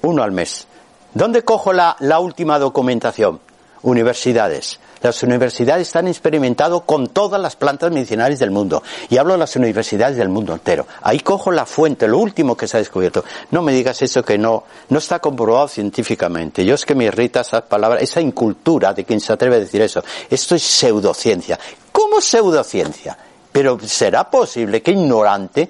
uno 0.03 0.23
al 0.23 0.33
mes. 0.33 0.67
¿Dónde 1.15 1.43
cojo 1.43 1.73
la, 1.73 1.97
la 2.01 2.19
última 2.19 2.59
documentación? 2.59 3.41
Universidades. 3.83 4.81
Las 5.05 5.22
universidades 5.22 5.88
están 5.88 6.09
experimentando 6.09 6.80
con 6.80 7.09
todas 7.09 7.38
las 7.38 7.57
plantas 7.57 7.92
medicinales 7.92 8.38
del 8.38 8.50
mundo. 8.50 8.82
Y 9.11 9.18
hablo 9.18 9.34
de 9.34 9.38
las 9.38 9.55
universidades 9.55 10.16
del 10.16 10.30
mundo 10.30 10.55
entero. 10.55 10.86
Ahí 11.02 11.20
cojo 11.20 11.52
la 11.52 11.66
fuente, 11.66 12.09
lo 12.09 12.16
último 12.16 12.57
que 12.57 12.66
se 12.66 12.78
ha 12.78 12.80
descubierto. 12.80 13.22
No 13.50 13.61
me 13.61 13.74
digas 13.74 14.00
eso 14.00 14.24
que 14.24 14.38
no, 14.38 14.64
no 14.88 14.96
está 14.96 15.18
comprobado 15.18 15.68
científicamente. 15.68 16.64
Yo 16.64 16.74
es 16.74 16.86
que 16.86 16.94
me 16.94 17.05
irrita 17.05 17.42
esas 17.42 17.64
palabras, 17.64 18.02
esa 18.02 18.22
incultura 18.22 18.94
de 18.94 19.05
quien 19.05 19.20
se 19.20 19.34
atreve 19.34 19.57
a 19.57 19.59
decir 19.59 19.82
eso. 19.82 20.02
Esto 20.30 20.55
es 20.55 20.62
pseudociencia. 20.62 21.59
¿Cómo 21.92 22.22
pseudociencia? 22.22 23.18
Pero 23.52 23.78
será 23.80 24.30
posible 24.30 24.80
que 24.80 24.92
ignorante 24.92 25.68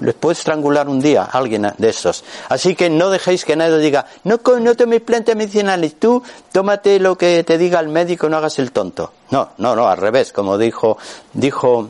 les 0.00 0.14
puede 0.14 0.34
estrangular 0.34 0.88
un 0.88 1.00
día 1.00 1.22
a 1.22 1.38
alguien 1.38 1.70
de 1.76 1.88
esos. 1.88 2.24
Así 2.48 2.74
que 2.74 2.88
no 2.90 3.10
dejéis 3.10 3.44
que 3.44 3.56
nadie 3.56 3.78
diga, 3.78 4.06
no, 4.24 4.40
no 4.60 4.74
tomes 4.74 5.00
plantas 5.00 5.36
medicinales, 5.36 5.98
tú 5.98 6.22
tómate 6.52 6.98
lo 6.98 7.16
que 7.16 7.44
te 7.44 7.58
diga 7.58 7.80
el 7.80 7.88
médico, 7.88 8.28
no 8.28 8.36
hagas 8.36 8.58
el 8.58 8.72
tonto. 8.72 9.12
No, 9.30 9.50
no, 9.58 9.74
no, 9.76 9.88
al 9.88 9.98
revés, 9.98 10.32
como 10.32 10.56
dijo, 10.58 10.98
dijo 11.32 11.88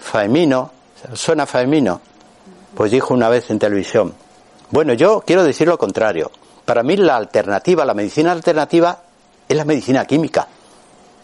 Faemino, 0.00 0.70
suena 1.14 1.46
Faemino, 1.46 2.00
pues 2.74 2.90
dijo 2.90 3.14
una 3.14 3.28
vez 3.28 3.50
en 3.50 3.58
televisión. 3.58 4.14
Bueno, 4.70 4.94
yo 4.94 5.22
quiero 5.24 5.44
decir 5.44 5.68
lo 5.68 5.78
contrario. 5.78 6.30
Para 6.64 6.82
mí 6.82 6.96
la 6.96 7.16
alternativa, 7.16 7.84
la 7.84 7.94
medicina 7.94 8.32
alternativa 8.32 8.98
es 9.48 9.56
la 9.56 9.64
medicina 9.64 10.04
química. 10.04 10.48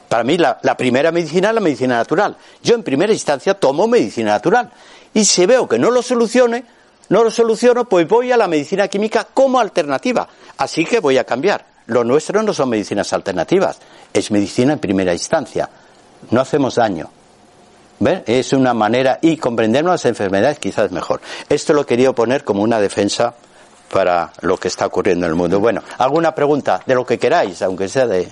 Para 0.09 0.23
mí 0.23 0.39
la, 0.39 0.59
la 0.63 0.77
primera 0.77 1.11
medicina 1.11 1.49
es 1.49 1.55
la 1.55 1.61
medicina 1.61 1.97
natural. 1.97 2.37
Yo 2.63 2.75
en 2.75 2.83
primera 2.83 3.13
instancia 3.13 3.55
tomo 3.55 3.89
medicina 3.89 4.33
natural 4.33 4.71
y 5.15 5.25
si 5.25 5.47
veo 5.47 5.69
que 5.69 5.79
no 5.79 5.91
lo 5.91 6.03
solucione, 6.03 6.65
no 7.09 7.25
lo 7.25 7.31
soluciono, 7.31 7.85
pues 7.85 8.09
voy 8.09 8.33
a 8.33 8.37
la 8.37 8.49
medicina 8.49 8.89
química 8.89 9.27
como 9.33 9.59
alternativa. 9.59 10.29
Así 10.57 10.85
que 10.85 11.01
voy 11.01 11.19
a 11.19 11.25
cambiar. 11.25 11.67
Lo 11.87 12.05
nuestro 12.05 12.43
no 12.43 12.55
son 12.55 12.71
medicinas 12.71 13.13
alternativas, 13.13 13.79
es 14.13 14.31
medicina 14.31 14.73
en 14.73 14.79
primera 14.79 15.13
instancia. 15.13 15.69
No 16.31 16.41
hacemos 16.41 16.77
daño. 16.77 17.11
¿Ven? 17.99 18.23
Es 18.27 18.53
una 18.53 18.73
manera, 18.75 19.19
y 19.21 19.37
comprender 19.37 19.85
las 19.85 20.05
enfermedades 20.07 20.59
quizás 20.59 20.91
mejor. 20.91 21.21
Esto 21.49 21.73
lo 21.73 21.85
quería 21.85 22.13
poner 22.13 22.45
como 22.45 22.63
una 22.63 22.81
defensa 22.81 23.35
para 23.91 24.33
lo 24.41 24.57
que 24.57 24.69
está 24.69 24.87
ocurriendo 24.87 25.27
en 25.27 25.33
el 25.33 25.37
mundo. 25.37 25.61
Bueno, 25.61 25.83
alguna 25.99 26.35
pregunta 26.35 26.81
de 26.87 26.95
lo 26.95 27.05
que 27.05 27.19
queráis, 27.19 27.61
aunque 27.63 27.89
sea 27.89 28.07
de. 28.07 28.29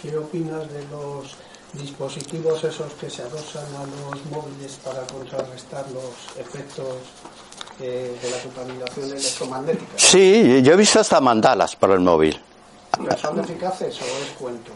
¿Qué 0.00 0.16
opinas 0.16 0.72
de 0.72 0.86
los 0.88 1.36
dispositivos 1.72 2.64
esos 2.64 2.92
que 2.94 3.10
se 3.10 3.22
adosan 3.22 3.66
a 3.76 3.84
los 3.84 4.24
móviles 4.26 4.78
para 4.84 5.00
contrarrestar 5.06 5.84
los 5.90 6.36
efectos 6.38 6.86
eh, 7.80 8.16
de 8.20 8.30
la 8.30 8.38
contaminación 8.38 9.10
electromagnética. 9.10 9.92
Sí, 9.96 10.62
yo 10.62 10.72
he 10.72 10.76
visto 10.76 11.00
hasta 11.00 11.20
mandalas 11.20 11.76
para 11.76 11.94
el 11.94 12.00
móvil. 12.00 12.40
¿Son 13.20 13.38
eficaces 13.38 14.00
o 14.00 14.04
es 14.04 14.30
cuento? 14.38 14.72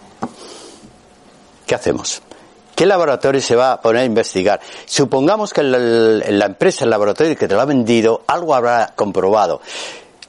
¿Qué 1.67 1.75
hacemos? 1.75 2.23
¿Qué 2.75 2.87
laboratorio 2.87 3.41
se 3.41 3.57
va 3.57 3.73
a 3.73 3.81
poner 3.81 4.03
a 4.03 4.05
investigar? 4.05 4.61
Supongamos 4.87 5.53
que 5.53 5.63
la, 5.63 5.79
la 5.79 6.47
empresa, 6.47 6.85
el 6.85 6.91
laboratorio 6.91 7.37
que 7.37 7.49
te 7.49 7.55
lo 7.55 7.61
ha 7.61 7.65
vendido, 7.65 8.23
algo 8.27 8.55
habrá 8.55 8.93
comprobado. 8.95 9.61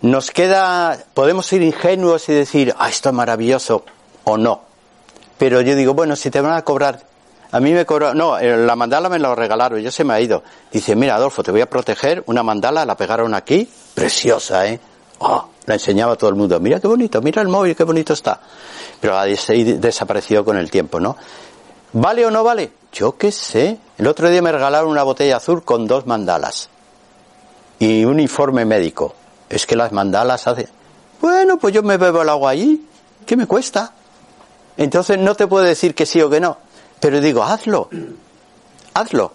Nos 0.01 0.31
queda, 0.31 0.97
podemos 1.13 1.45
ser 1.45 1.61
ingenuos 1.61 2.27
y 2.29 2.33
decir, 2.33 2.73
ah, 2.77 2.89
esto 2.89 3.09
es 3.09 3.15
maravilloso, 3.15 3.85
o 4.25 4.37
no 4.37 4.72
pero 5.37 5.61
yo 5.61 5.75
digo, 5.75 5.93
bueno, 5.93 6.15
si 6.15 6.29
te 6.29 6.41
van 6.41 6.53
a 6.53 6.61
cobrar, 6.61 7.01
a 7.51 7.59
mí 7.59 7.71
me 7.71 7.85
cobró, 7.85 8.13
no, 8.13 8.37
eh, 8.39 8.57
la 8.57 8.75
mandala 8.75 9.09
me 9.09 9.19
la 9.19 9.35
regalaron, 9.35 9.79
yo 9.79 9.91
se 9.91 10.03
me 10.03 10.13
ha 10.13 10.19
ido. 10.19 10.43
Dice, 10.71 10.95
mira 10.95 11.15
Adolfo, 11.15 11.43
te 11.43 11.51
voy 11.51 11.61
a 11.61 11.69
proteger, 11.69 12.23
una 12.27 12.41
mandala, 12.41 12.85
la 12.85 12.97
pegaron 12.97 13.33
aquí, 13.33 13.69
preciosa, 13.93 14.67
¿eh? 14.67 14.79
Oh, 15.19 15.49
la 15.65 15.75
enseñaba 15.75 16.13
a 16.13 16.15
todo 16.15 16.29
el 16.29 16.35
mundo, 16.35 16.59
mira 16.59 16.79
qué 16.79 16.87
bonito, 16.87 17.21
mira 17.21 17.41
el 17.41 17.47
móvil, 17.47 17.75
qué 17.75 17.83
bonito 17.83 18.13
está. 18.13 18.39
Pero 18.99 19.17
ha 19.17 19.25
desaparecido 19.25 20.43
con 20.43 20.57
el 20.57 20.71
tiempo, 20.71 20.99
¿no? 20.99 21.15
¿Vale 21.93 22.25
o 22.25 22.31
no 22.31 22.43
vale? 22.43 22.71
Yo 22.91 23.17
qué 23.17 23.31
sé. 23.31 23.77
El 23.97 24.07
otro 24.07 24.29
día 24.29 24.41
me 24.41 24.51
regalaron 24.51 24.89
una 24.89 25.03
botella 25.03 25.37
azul 25.37 25.63
con 25.63 25.87
dos 25.87 26.07
mandalas 26.07 26.69
y 27.77 28.03
un 28.03 28.19
informe 28.19 28.65
médico. 28.65 29.13
Es 29.49 29.65
que 29.67 29.75
las 29.75 29.91
mandalas 29.91 30.47
hacen... 30.47 30.67
Bueno, 31.21 31.57
pues 31.57 31.73
yo 31.73 31.83
me 31.83 31.97
bebo 31.97 32.23
el 32.23 32.29
agua 32.29 32.51
allí. 32.51 32.87
¿Qué 33.25 33.37
me 33.37 33.45
cuesta? 33.45 33.93
Entonces 34.77 35.17
no 35.17 35.35
te 35.35 35.47
puedo 35.47 35.63
decir 35.63 35.93
que 35.95 36.05
sí 36.05 36.21
o 36.21 36.29
que 36.29 36.39
no, 36.39 36.57
pero 36.99 37.21
digo, 37.21 37.43
hazlo, 37.43 37.89
hazlo, 38.93 39.33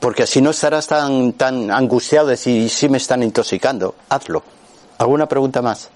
porque 0.00 0.24
así 0.24 0.40
no 0.40 0.50
estarás 0.50 0.86
tan, 0.86 1.34
tan 1.34 1.70
angustiado 1.70 2.28
de 2.28 2.36
si, 2.36 2.68
si 2.68 2.88
me 2.88 2.98
están 2.98 3.22
intoxicando, 3.22 3.94
hazlo. 4.08 4.42
¿Alguna 4.98 5.26
pregunta 5.26 5.62
más? 5.62 5.90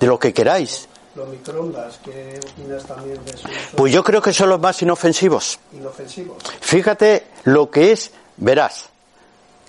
De 0.00 0.06
lo 0.06 0.18
que 0.18 0.32
queráis. 0.32 0.88
¿Los 1.14 1.28
microondas, 1.28 1.98
qué 2.04 2.38
opinas 2.52 2.84
también 2.84 3.24
de 3.24 3.30
eso? 3.30 3.48
Pues 3.74 3.92
yo 3.92 4.04
creo 4.04 4.20
que 4.20 4.32
son 4.32 4.50
los 4.50 4.60
más 4.60 4.82
inofensivos. 4.82 5.58
Inofensivos. 5.72 6.36
Fíjate 6.60 7.28
lo 7.44 7.70
que 7.70 7.92
es, 7.92 8.10
verás, 8.36 8.90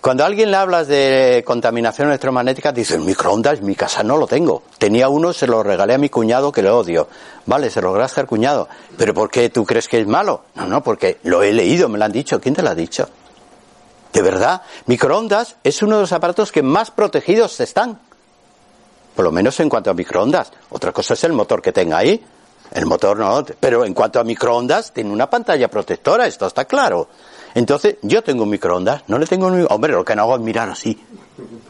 cuando 0.02 0.24
alguien 0.24 0.52
le 0.52 0.58
hablas 0.58 0.88
de 0.88 1.44
contaminación 1.46 2.10
electromagnética, 2.10 2.72
dice, 2.72 2.98
microondas, 2.98 3.62
mi 3.62 3.76
casa 3.76 4.04
no 4.04 4.18
lo 4.18 4.28
tengo. 4.28 4.64
Tenía 4.78 5.10
uno, 5.10 5.34
se 5.34 5.48
lo 5.48 5.64
regalé 5.64 5.96
a 5.96 5.98
mi 5.98 6.10
cuñado 6.10 6.52
que 6.52 6.62
lo 6.62 6.78
odio. 6.78 7.08
Vale, 7.46 7.70
se 7.70 7.82
lo 7.82 7.92
regalaste 7.92 8.22
al 8.22 8.28
cuñado. 8.28 8.70
¿Pero 8.96 9.14
por 9.14 9.30
qué 9.30 9.50
tú 9.50 9.66
crees 9.66 9.88
que 9.88 10.00
es 10.00 10.08
malo? 10.08 10.44
No, 10.56 10.68
no, 10.68 10.84
porque 10.84 11.18
lo 11.24 11.42
he 11.42 11.52
leído, 11.52 11.90
me 11.90 11.98
lo 11.98 12.06
han 12.06 12.12
dicho. 12.12 12.40
¿Quién 12.40 12.54
te 12.54 12.62
lo 12.62 12.70
ha 12.70 12.76
dicho? 12.76 13.10
De 14.14 14.22
verdad, 14.22 14.62
microondas 14.86 15.58
es 15.64 15.82
uno 15.82 15.96
de 15.96 16.02
los 16.02 16.14
aparatos 16.14 16.52
que 16.52 16.62
más 16.62 16.92
protegidos 16.92 17.60
están. 17.60 18.00
Por 19.16 19.26
lo 19.26 19.32
menos 19.32 19.60
en 19.60 19.68
cuanto 19.68 19.90
a 19.90 19.94
microondas. 19.94 20.52
Otra 20.70 20.92
cosa 20.92 21.16
es 21.16 21.24
el 21.24 21.34
motor 21.34 21.62
que 21.62 21.72
tenga 21.72 21.98
ahí. 21.98 22.24
El 22.72 22.86
motor 22.86 23.18
no, 23.18 23.44
pero 23.60 23.84
en 23.84 23.94
cuanto 23.94 24.20
a 24.20 24.24
microondas 24.24 24.92
tiene 24.94 25.10
una 25.12 25.30
pantalla 25.30 25.70
protectora, 25.70 26.28
esto 26.28 26.46
está 26.46 26.66
claro. 26.66 27.10
Entonces, 27.58 27.96
yo 28.04 28.24
tengo 28.24 28.44
un 28.44 28.52
microondas, 28.52 29.02
no 29.08 29.18
le 29.18 29.26
tengo 29.26 29.48
un... 29.48 29.66
Hombre, 29.72 29.92
lo 29.92 30.06
que 30.06 30.16
no 30.16 30.22
hago 30.22 30.36
es 30.36 30.42
mirar 30.42 30.70
así, 30.70 30.96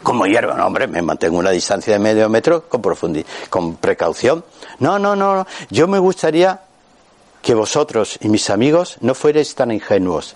como 0.03 0.25
hierba, 0.25 0.53
no, 0.55 0.67
hombre, 0.67 0.85
me 0.85 1.01
mantengo 1.01 1.38
una 1.38 1.51
distancia 1.51 1.93
de 1.93 1.99
medio 1.99 2.27
metro 2.27 2.67
con 2.67 2.81
profundidad, 2.81 3.25
con 3.49 3.77
precaución. 3.77 4.43
No, 4.79 4.99
no, 4.99 5.15
no, 5.15 5.47
yo 5.69 5.88
me 5.88 5.97
gustaría 5.97 6.59
que 7.41 7.55
vosotros 7.55 8.19
y 8.19 8.27
mis 8.27 8.49
amigos 8.49 8.97
no 8.99 9.15
fuerais 9.15 9.55
tan 9.55 9.71
ingenuos. 9.71 10.35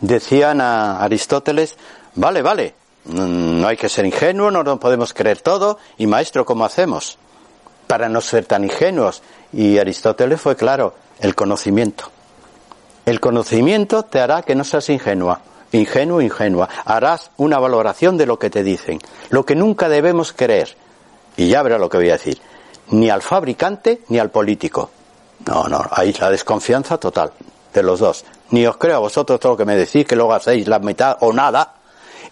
Decían 0.00 0.62
a 0.62 1.02
Aristóteles, 1.02 1.76
vale, 2.14 2.40
vale, 2.40 2.74
mm, 3.04 3.60
no 3.60 3.68
hay 3.68 3.76
que 3.76 3.90
ser 3.90 4.06
ingenuo, 4.06 4.50
no 4.50 4.62
nos 4.62 4.78
podemos 4.78 5.12
creer 5.12 5.42
todo, 5.42 5.78
y 5.98 6.06
maestro, 6.06 6.46
¿cómo 6.46 6.64
hacemos? 6.64 7.18
Para 7.86 8.08
no 8.08 8.22
ser 8.22 8.46
tan 8.46 8.64
ingenuos. 8.64 9.20
Y 9.52 9.76
Aristóteles 9.76 10.40
fue 10.40 10.56
claro, 10.56 10.94
el 11.20 11.34
conocimiento. 11.34 12.15
El 13.06 13.20
conocimiento 13.20 14.02
te 14.02 14.18
hará 14.18 14.42
que 14.42 14.56
no 14.56 14.64
seas 14.64 14.90
ingenua, 14.90 15.40
ingenuo, 15.70 16.20
ingenua. 16.20 16.68
Harás 16.84 17.30
una 17.36 17.60
valoración 17.60 18.16
de 18.16 18.26
lo 18.26 18.36
que 18.36 18.50
te 18.50 18.64
dicen. 18.64 18.98
Lo 19.30 19.46
que 19.46 19.54
nunca 19.54 19.88
debemos 19.88 20.32
creer, 20.32 20.76
y 21.36 21.48
ya 21.48 21.62
verá 21.62 21.78
lo 21.78 21.88
que 21.88 21.98
voy 21.98 22.08
a 22.08 22.14
decir, 22.14 22.40
ni 22.90 23.08
al 23.08 23.22
fabricante 23.22 24.02
ni 24.08 24.18
al 24.18 24.30
político. 24.30 24.90
No, 25.46 25.68
no, 25.68 25.86
ahí 25.92 26.12
la 26.14 26.30
desconfianza 26.30 26.98
total 26.98 27.30
de 27.72 27.82
los 27.84 28.00
dos. 28.00 28.24
Ni 28.50 28.66
os 28.66 28.76
creo 28.76 28.96
a 28.96 29.00
vosotros 29.00 29.38
todo 29.38 29.52
lo 29.52 29.56
que 29.56 29.64
me 29.64 29.76
decís, 29.76 30.04
que 30.04 30.16
luego 30.16 30.34
hacéis 30.34 30.66
la 30.66 30.80
mitad 30.80 31.16
o 31.20 31.32
nada. 31.32 31.74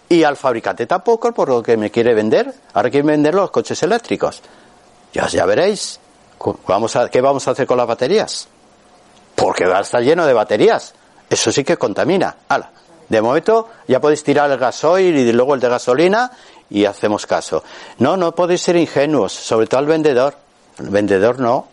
Y 0.09 0.23
al 0.23 0.35
fabricante 0.35 0.85
tampoco, 0.85 1.31
por 1.33 1.47
lo 1.47 1.63
que 1.63 1.77
me 1.77 1.89
quiere 1.89 2.13
vender. 2.13 2.53
Ahora 2.73 2.89
quiere 2.89 3.07
vender 3.07 3.33
los 3.33 3.49
coches 3.49 3.81
eléctricos. 3.81 4.41
Ya, 5.13 5.25
ya 5.27 5.45
veréis. 5.45 6.01
¿Qué 6.37 7.21
vamos 7.21 7.47
a 7.47 7.51
hacer 7.51 7.65
con 7.65 7.77
las 7.77 7.87
baterías? 7.87 8.49
Porque 9.35 9.65
va 9.65 9.81
lleno 9.81 10.25
de 10.25 10.33
baterías. 10.33 10.93
Eso 11.29 11.51
sí 11.51 11.63
que 11.63 11.77
contamina. 11.77 12.35
Hala. 12.47 12.71
De 13.09 13.21
momento 13.21 13.69
ya 13.87 13.99
podéis 14.01 14.23
tirar 14.23 14.49
el 14.49 14.57
gasoil 14.57 15.15
y 15.15 15.31
luego 15.31 15.53
el 15.53 15.59
de 15.59 15.69
gasolina 15.69 16.31
y 16.69 16.85
hacemos 16.85 17.27
caso. 17.27 17.63
No, 17.99 18.17
no 18.17 18.33
podéis 18.33 18.61
ser 18.61 18.75
ingenuos, 18.75 19.33
sobre 19.33 19.67
todo 19.67 19.81
el 19.81 19.87
vendedor. 19.87 20.35
El 20.79 20.89
vendedor 20.89 21.39
no. 21.39 21.67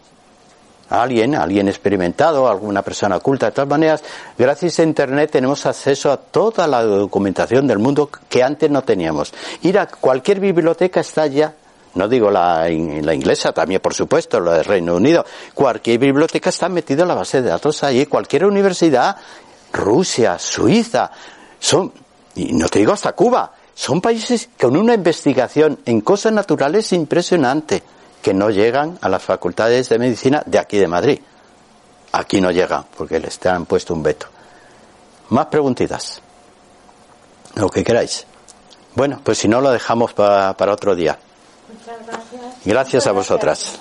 Alguien, 0.91 1.35
alguien 1.35 1.69
experimentado, 1.69 2.47
alguna 2.47 2.83
persona 2.83 3.17
oculta. 3.17 3.47
De 3.47 3.53
todas 3.53 3.69
maneras, 3.69 4.05
gracias 4.37 4.79
a 4.79 4.83
Internet 4.83 5.31
tenemos 5.31 5.65
acceso 5.65 6.13
a 6.13 6.19
toda 6.19 6.67
la 6.67 6.83
documentación 6.83 7.67
del 7.67 7.79
mundo 7.79 8.11
que 8.29 8.43
antes 8.43 8.71
no 8.71 8.83
teníamos. 8.83 9.33
Ir 9.63 9.79
a 9.79 9.87
cualquier 9.87 10.39
biblioteca 10.39 11.01
está 11.01 11.27
ya 11.29 11.55
no 11.95 12.09
digo 12.09 12.31
la, 12.31 12.69
la 12.69 13.15
inglesa, 13.15 13.53
también 13.53 13.81
por 13.81 13.95
supuesto, 13.95 14.41
la 14.41 14.55
del 14.55 14.65
Reino 14.65 14.95
Unido. 14.95 15.25
Cualquier 15.55 15.99
biblioteca 15.99 16.51
está 16.51 16.69
metida 16.69 17.03
en 17.03 17.09
la 17.09 17.15
base 17.15 17.43
de 17.43 17.51
datos 17.51 17.83
allí, 17.85 18.07
cualquier 18.07 18.47
universidad, 18.47 19.17
Rusia, 19.73 20.39
Suiza, 20.39 21.11
son, 21.59 21.93
y 22.35 22.53
no 22.53 22.69
te 22.69 22.79
digo 22.79 22.93
hasta 22.93 23.13
Cuba, 23.13 23.53
son 23.75 24.01
países 24.01 24.51
con 24.61 24.77
una 24.77 24.95
investigación 24.95 25.79
en 25.87 26.01
cosas 26.01 26.33
naturales 26.33 26.93
impresionante, 26.93 27.83
que 28.23 28.33
no 28.33 28.51
llegan 28.51 28.99
a 29.01 29.09
las 29.09 29.23
facultades 29.23 29.89
de 29.89 29.99
medicina 29.99 30.43
de 30.47 30.59
aquí 30.59 30.79
de 30.79 30.87
Madrid. 30.87 31.21
Aquí 32.13 32.41
no 32.41 32.51
llegan, 32.51 32.85
porque 32.97 33.19
les 33.19 33.45
han 33.47 33.67
puesto 33.67 33.95
un 33.95 34.03
veto. 34.03 34.27
Más 35.31 35.47
preguntitas. 35.47 36.21
Lo 37.55 37.69
que 37.69 37.83
queráis. 37.83 38.27
Bueno, 38.95 39.21
pues 39.25 39.39
si 39.39 39.49
no 39.49 39.61
lo 39.61 39.71
dejamos 39.71 40.13
para 40.13 40.55
otro 40.73 40.95
día. 40.95 41.19
Muchas 41.85 42.07
gracias. 42.07 42.57
Gracias 42.65 43.07
a 43.07 43.13
vosotras. 43.13 43.79